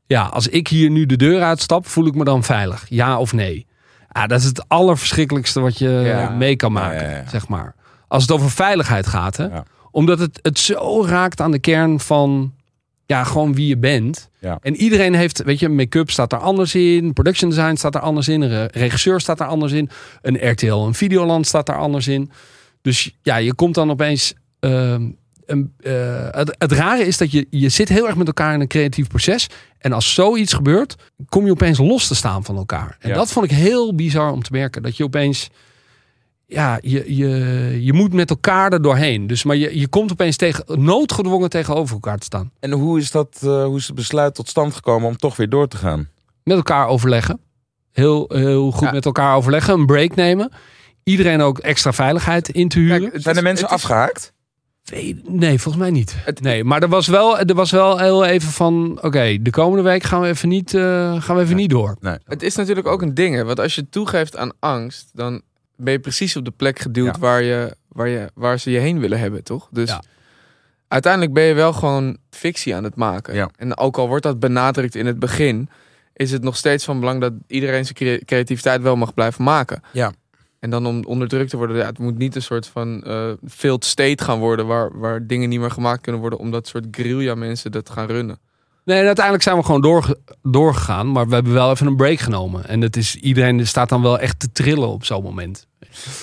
Ja, 0.06 0.22
als 0.22 0.48
ik 0.48 0.68
hier 0.68 0.90
nu 0.90 1.06
de 1.06 1.16
deur 1.16 1.42
uitstap, 1.42 1.86
voel 1.86 2.06
ik 2.06 2.14
me 2.14 2.24
dan 2.24 2.42
veilig? 2.44 2.86
Ja 2.88 3.18
of 3.18 3.32
nee? 3.32 3.66
Ja, 4.14 4.26
dat 4.26 4.38
is 4.40 4.44
het 4.44 4.68
allerverschrikkelijkste 4.68 5.60
wat 5.60 5.78
je 5.78 5.88
Ja. 5.88 6.28
mee 6.30 6.56
kan 6.56 6.72
maken, 6.72 7.10
ja, 7.10 7.28
zeg 7.28 7.48
maar. 7.48 7.74
Als 8.08 8.22
het 8.22 8.32
over 8.32 8.50
veiligheid 8.50 9.06
gaat, 9.06 9.36
hè? 9.36 9.48
Omdat 9.90 10.18
het, 10.18 10.38
het 10.42 10.58
zo 10.58 11.04
raakt 11.06 11.40
aan 11.40 11.50
de 11.50 11.58
kern 11.58 12.00
van, 12.00 12.52
ja, 13.06 13.24
gewoon 13.24 13.54
wie 13.54 13.66
je 13.66 13.76
bent. 13.78 14.30
Ja. 14.40 14.58
En 14.62 14.76
iedereen 14.76 15.14
heeft, 15.14 15.42
weet 15.42 15.58
je, 15.58 15.68
make-up 15.68 16.10
staat 16.10 16.32
er 16.32 16.38
anders 16.38 16.74
in, 16.74 17.12
production 17.12 17.50
design 17.50 17.74
staat 17.76 17.94
er 17.94 18.00
anders 18.00 18.28
in, 18.28 18.40
een 18.40 18.48
re- 18.48 18.68
regisseur 18.72 19.20
staat 19.20 19.40
er 19.40 19.46
anders 19.46 19.72
in, 19.72 19.90
een 20.22 20.50
RTL, 20.50 20.72
een 20.74 20.94
Videoland 20.94 21.46
staat 21.46 21.68
er 21.68 21.76
anders 21.78 22.08
in. 22.08 22.30
Dus 22.82 23.16
ja, 23.22 23.36
je 23.36 23.54
komt 23.54 23.74
dan 23.74 23.90
opeens. 23.90 24.34
ehm, 24.60 25.10
een, 25.46 25.74
eh, 25.80 25.92
het, 26.30 26.54
het 26.58 26.72
rare 26.72 27.06
is 27.06 27.16
dat 27.18 27.30
je, 27.30 27.46
je 27.50 27.68
zit 27.68 27.88
heel 27.88 28.06
erg 28.06 28.16
met 28.16 28.26
elkaar 28.26 28.54
in 28.54 28.60
een 28.60 28.66
creatief 28.68 29.08
proces. 29.08 29.46
En 29.78 29.92
als 29.92 30.14
zoiets 30.14 30.52
gebeurt, 30.52 30.94
kom 31.28 31.44
je 31.44 31.50
opeens 31.50 31.78
los 31.78 32.06
te 32.06 32.14
staan 32.14 32.44
van 32.44 32.56
elkaar. 32.56 32.96
En 33.00 33.08
Ja. 33.08 33.14
dat 33.14 33.32
vond 33.32 33.44
ik 33.44 33.50
heel 33.56 33.94
bizar 33.94 34.32
om 34.32 34.42
te 34.42 34.52
merken. 34.52 34.82
Dat 34.82 34.96
je 34.96 35.04
opeens. 35.04 35.50
Ja, 36.46 36.78
je, 36.82 37.16
je, 37.16 37.28
je 37.84 37.92
moet 37.92 38.12
met 38.12 38.30
elkaar 38.30 38.72
er 38.72 38.82
doorheen. 38.82 39.26
Dus, 39.26 39.42
maar 39.44 39.56
je, 39.56 39.78
je 39.78 39.88
komt 39.88 40.12
opeens 40.12 40.36
tegen, 40.36 40.64
noodgedwongen 40.84 41.50
tegenover 41.50 41.94
elkaar 41.94 42.18
te 42.18 42.24
staan. 42.24 42.50
En 42.60 42.70
hoe 42.72 42.98
is, 42.98 43.10
dat, 43.10 43.38
eh, 43.42 43.64
hoe 43.64 43.76
is 43.78 43.86
het 43.86 43.94
besluit 43.96 44.34
tot 44.34 44.48
stand 44.48 44.74
gekomen 44.74 45.08
om 45.08 45.16
toch 45.16 45.36
weer 45.36 45.48
door 45.48 45.68
te 45.68 45.76
gaan? 45.76 46.08
Met 46.42 46.56
elkaar 46.56 46.86
overleggen. 46.86 47.40
Heel, 47.92 48.24
heel 48.34 48.70
goed 48.70 48.86
Ja. 48.88 48.92
met 48.92 49.04
elkaar 49.04 49.36
overleggen. 49.36 49.74
Een 49.74 49.86
break 49.86 50.14
nemen. 50.14 50.52
Iedereen 51.04 51.40
ook 51.40 51.58
extra 51.58 51.92
veiligheid 51.92 52.48
in 52.48 52.68
te 52.68 52.78
huren. 52.78 53.00
Kijk, 53.10 53.22
Zijn 53.22 53.34
de 53.36 53.42
mensen 53.42 53.68
afgehaakt? 53.68 54.32
Nee, 54.92 55.20
nee, 55.28 55.58
volgens 55.60 55.82
mij 55.84 55.90
niet. 55.92 56.16
Nee, 56.40 56.64
maar 56.64 56.82
er 56.82 56.88
was 56.88 57.06
wel, 57.06 57.38
er 57.38 57.54
was 57.54 57.70
wel 57.70 57.98
heel 57.98 58.24
even 58.24 58.48
van... 58.50 58.98
Oké, 59.02 59.36
de 59.42 59.50
komende 59.50 59.82
week 59.82 60.02
gaan 60.02 60.20
we 60.20 60.26
even 60.26 60.48
niet, 60.48 60.74
eh, 60.74 61.22
gaan 61.22 61.36
we 61.36 61.42
even 61.42 61.56
niet 61.56 61.70
door. 61.70 61.96
Nee. 62.00 62.16
Het 62.24 62.42
is 62.42 62.54
natuurlijk 62.56 62.86
ook 62.86 63.02
een 63.02 63.14
ding, 63.14 63.34
hè, 63.34 63.44
want 63.44 63.60
als 63.60 63.74
je 63.74 63.88
toegeeft 63.88 64.36
aan 64.36 64.52
angst, 64.58 65.10
dan 65.12 65.42
ben 65.76 65.92
je 65.92 65.98
precies 65.98 66.36
op 66.36 66.44
de 66.44 66.50
plek 66.50 66.78
geduwd 66.78 67.14
Ja. 67.14 67.18
waar, 67.20 67.42
je, 67.42 67.76
waar, 67.88 68.08
je, 68.08 68.30
waar 68.34 68.58
ze 68.58 68.70
je 68.70 68.78
heen 68.78 68.98
willen 69.00 69.18
hebben, 69.18 69.44
toch? 69.44 69.68
Dus 69.70 69.88
Ja. 69.88 70.02
uiteindelijk 70.88 71.32
ben 71.32 71.44
je 71.44 71.54
wel 71.54 71.72
gewoon 71.72 72.16
fictie 72.30 72.74
aan 72.74 72.84
het 72.84 72.94
maken. 72.96 73.34
Ja. 73.34 73.50
En 73.56 73.76
ook 73.78 73.96
al 73.98 74.08
wordt 74.08 74.22
dat 74.24 74.40
benadrukt 74.40 74.94
in 74.94 75.06
het 75.06 75.18
begin, 75.18 75.68
is 76.12 76.30
het 76.30 76.42
nog 76.42 76.56
steeds 76.56 76.84
van 76.84 77.00
belang 77.00 77.20
dat 77.20 77.32
iedereen 77.46 77.82
zijn 77.84 77.94
crea- 77.96 78.24
creativiteit 78.24 78.82
wel 78.82 78.96
mag 78.96 79.14
blijven 79.14 79.44
maken. 79.44 79.82
Ja. 79.92 80.12
En 80.64 80.70
dan 80.70 80.86
om 80.86 81.04
onderdrukt 81.04 81.50
te 81.50 81.56
worden, 81.56 81.76
ja, 81.76 81.86
het 81.86 81.98
moet 81.98 82.18
niet 82.18 82.34
een 82.36 82.42
soort 82.42 82.66
van 82.66 83.02
eh 83.02 83.30
failed 83.48 83.84
state 83.84 84.24
gaan 84.24 84.38
worden 84.38 84.66
waar, 84.66 84.98
waar 84.98 85.26
dingen 85.26 85.48
niet 85.48 85.60
meer 85.60 85.70
gemaakt 85.70 86.00
kunnen 86.00 86.20
worden 86.20 86.38
omdat 86.38 86.66
soort 86.66 86.84
guerrilla 86.90 87.34
mensen 87.34 87.72
dat 87.72 87.90
gaan 87.90 88.06
runnen. 88.06 88.38
Nee, 88.84 88.98
en 88.98 89.04
uiteindelijk 89.06 89.44
zijn 89.44 89.56
we 89.56 89.62
gewoon 89.64 89.80
doorge- 89.80 90.18
doorgegaan. 90.42 91.12
Maar 91.12 91.28
we 91.28 91.34
hebben 91.34 91.52
wel 91.52 91.70
even 91.70 91.86
een 91.86 91.96
break 91.96 92.18
genomen. 92.18 92.68
En 92.68 92.80
het 92.80 92.96
is, 92.96 93.14
iedereen 93.16 93.66
staat 93.66 93.88
dan 93.88 94.02
wel 94.02 94.18
echt 94.18 94.38
te 94.40 94.52
trillen 94.52 94.88
op 94.88 95.04
zo'n 95.04 95.22
moment. 95.22 95.66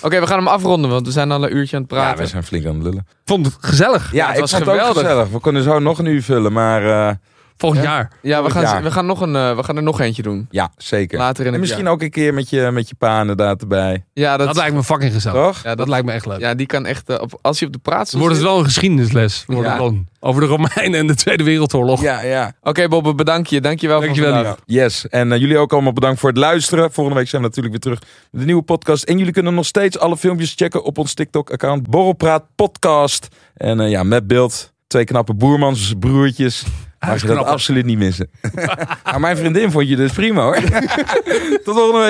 Oké, 0.01 0.19
we 0.19 0.27
gaan 0.27 0.37
hem 0.37 0.47
afronden, 0.47 0.89
want 0.89 1.05
we 1.05 1.11
zijn 1.11 1.31
al 1.31 1.43
een 1.43 1.55
uurtje 1.55 1.75
aan 1.75 1.81
het 1.81 1.91
Ja, 1.91 1.97
praten. 1.97 2.17
wij 2.17 2.27
zijn 2.27 2.43
flink 2.43 2.65
aan 2.65 2.73
het 2.75 2.83
lullen. 2.83 2.99
Ik 2.99 3.15
vond 3.25 3.45
het 3.45 3.55
gezellig. 3.59 4.11
Ja, 4.13 4.25
het 4.25 4.33
ik 4.35 4.41
was 4.41 4.49
vond 4.51 4.61
het 4.65 4.71
ook 4.73 4.77
geweldig. 4.79 5.01
gezellig. 5.03 5.29
We 5.29 5.39
kunnen 5.41 5.63
zo 5.63 5.79
nog 5.79 5.99
een 5.99 6.05
uur 6.05 6.23
vullen, 6.23 6.53
maar 6.53 6.85
eh, 7.09 7.15
Volgend 7.61 7.83
Ja. 7.83 7.89
jaar. 7.91 8.11
Ja, 8.21 8.43
we 8.43 8.49
gaan, 8.49 8.83
we 8.83 8.91
gaan, 8.91 9.05
nog 9.05 9.21
een, 9.21 9.35
eh, 9.35 9.55
we 9.55 9.63
gaan 9.63 9.75
er 9.77 9.83
nog 9.83 9.99
eentje 9.99 10.21
doen. 10.21 10.47
ja, 10.49 10.71
zeker. 10.77 11.17
Later 11.17 11.39
in 11.39 11.45
En 11.45 11.51
het 11.51 11.61
misschien 11.61 11.83
jaar. 11.83 11.91
ook 11.93 12.01
een 12.01 12.09
keer 12.09 12.33
met 12.33 12.49
je, 12.49 12.69
met 12.71 12.89
je 12.89 12.95
pa 12.97 13.21
inderdaad 13.21 13.61
erbij. 13.61 14.03
Ja, 14.13 14.37
dat, 14.37 14.47
Dat, 14.47 14.55
lijkt 14.55 14.75
me 14.75 14.83
fucking 14.83 15.13
gezellig. 15.13 15.43
Toch? 15.45 15.57
ja, 15.57 15.69
Dat, 15.69 15.77
dat, 15.77 15.87
lijkt 15.87 16.05
me 16.05 16.11
echt 16.11 16.25
leuk. 16.25 16.39
ja, 16.39 16.53
die 16.53 16.65
kan 16.65 16.85
echt... 16.85 17.09
eh, 17.09 17.21
op, 17.21 17.39
als 17.41 17.59
je 17.59 17.65
op 17.65 17.73
de 17.73 17.79
praat 17.79 18.11
Dan 18.11 18.19
wordt 18.19 18.35
het 18.35 18.43
wel 18.45 18.57
een 18.57 18.63
geschiedenisles. 18.65 19.43
Wordt 19.47 19.63
Ja. 19.63 19.69
het 19.69 19.79
dan. 19.79 20.07
Over 20.19 20.41
de 20.41 20.47
Romeinen 20.47 20.99
en 20.99 21.07
de 21.07 21.15
Tweede 21.15 21.43
Wereldoorlog. 21.43 22.01
Ja, 22.01 22.21
ja. 22.21 22.53
Oké, 22.61 22.87
Bob, 22.87 23.17
bedank 23.17 23.47
je. 23.47 23.61
Dankjewel 23.61 23.97
voor 23.97 24.05
Dankjewel, 24.05 24.33
vandaag. 24.33 24.57
Yes, 24.65 25.07
en 25.09 25.31
eh, 25.31 25.39
jullie 25.39 25.57
ook 25.57 25.73
allemaal 25.73 25.93
bedankt 25.93 26.19
voor 26.19 26.29
het 26.29 26.37
luisteren. 26.37 26.91
Volgende 26.91 27.19
week 27.19 27.29
zijn 27.29 27.41
we 27.41 27.47
natuurlijk 27.47 27.73
weer 27.83 27.95
terug 27.95 27.99
met 28.31 28.39
de 28.41 28.45
nieuwe 28.47 28.61
podcast. 28.63 29.03
En 29.03 29.17
jullie 29.17 29.33
kunnen 29.33 29.53
nog 29.53 29.65
steeds 29.65 29.99
alle 29.99 30.17
filmpjes 30.17 30.53
checken 30.55 30.83
op 30.83 30.97
ons 30.97 31.13
TikTok-account. 31.13 31.89
Borrelpraat 31.89 32.43
Podcast. 32.55 33.27
En 33.55 33.79
eh, 33.79 33.89
ja, 33.89 34.03
met 34.03 34.27
beeld. 34.27 34.71
Twee 34.87 35.03
knappe 35.03 35.33
boermans, 35.33 35.93
broertjes. 35.99 36.63
Mag 37.07 37.21
je 37.21 37.27
dat 37.27 37.45
absoluut 37.45 37.85
niet 37.85 37.97
missen. 37.97 38.29
maar 39.03 39.19
mijn 39.19 39.37
vriendin 39.37 39.71
vond 39.71 39.89
je 39.89 39.95
dus 39.95 40.11
prima 40.11 40.41
hoor. 40.41 40.55
Tot 41.63 41.75
volgende 41.75 41.99
week. 41.99 42.09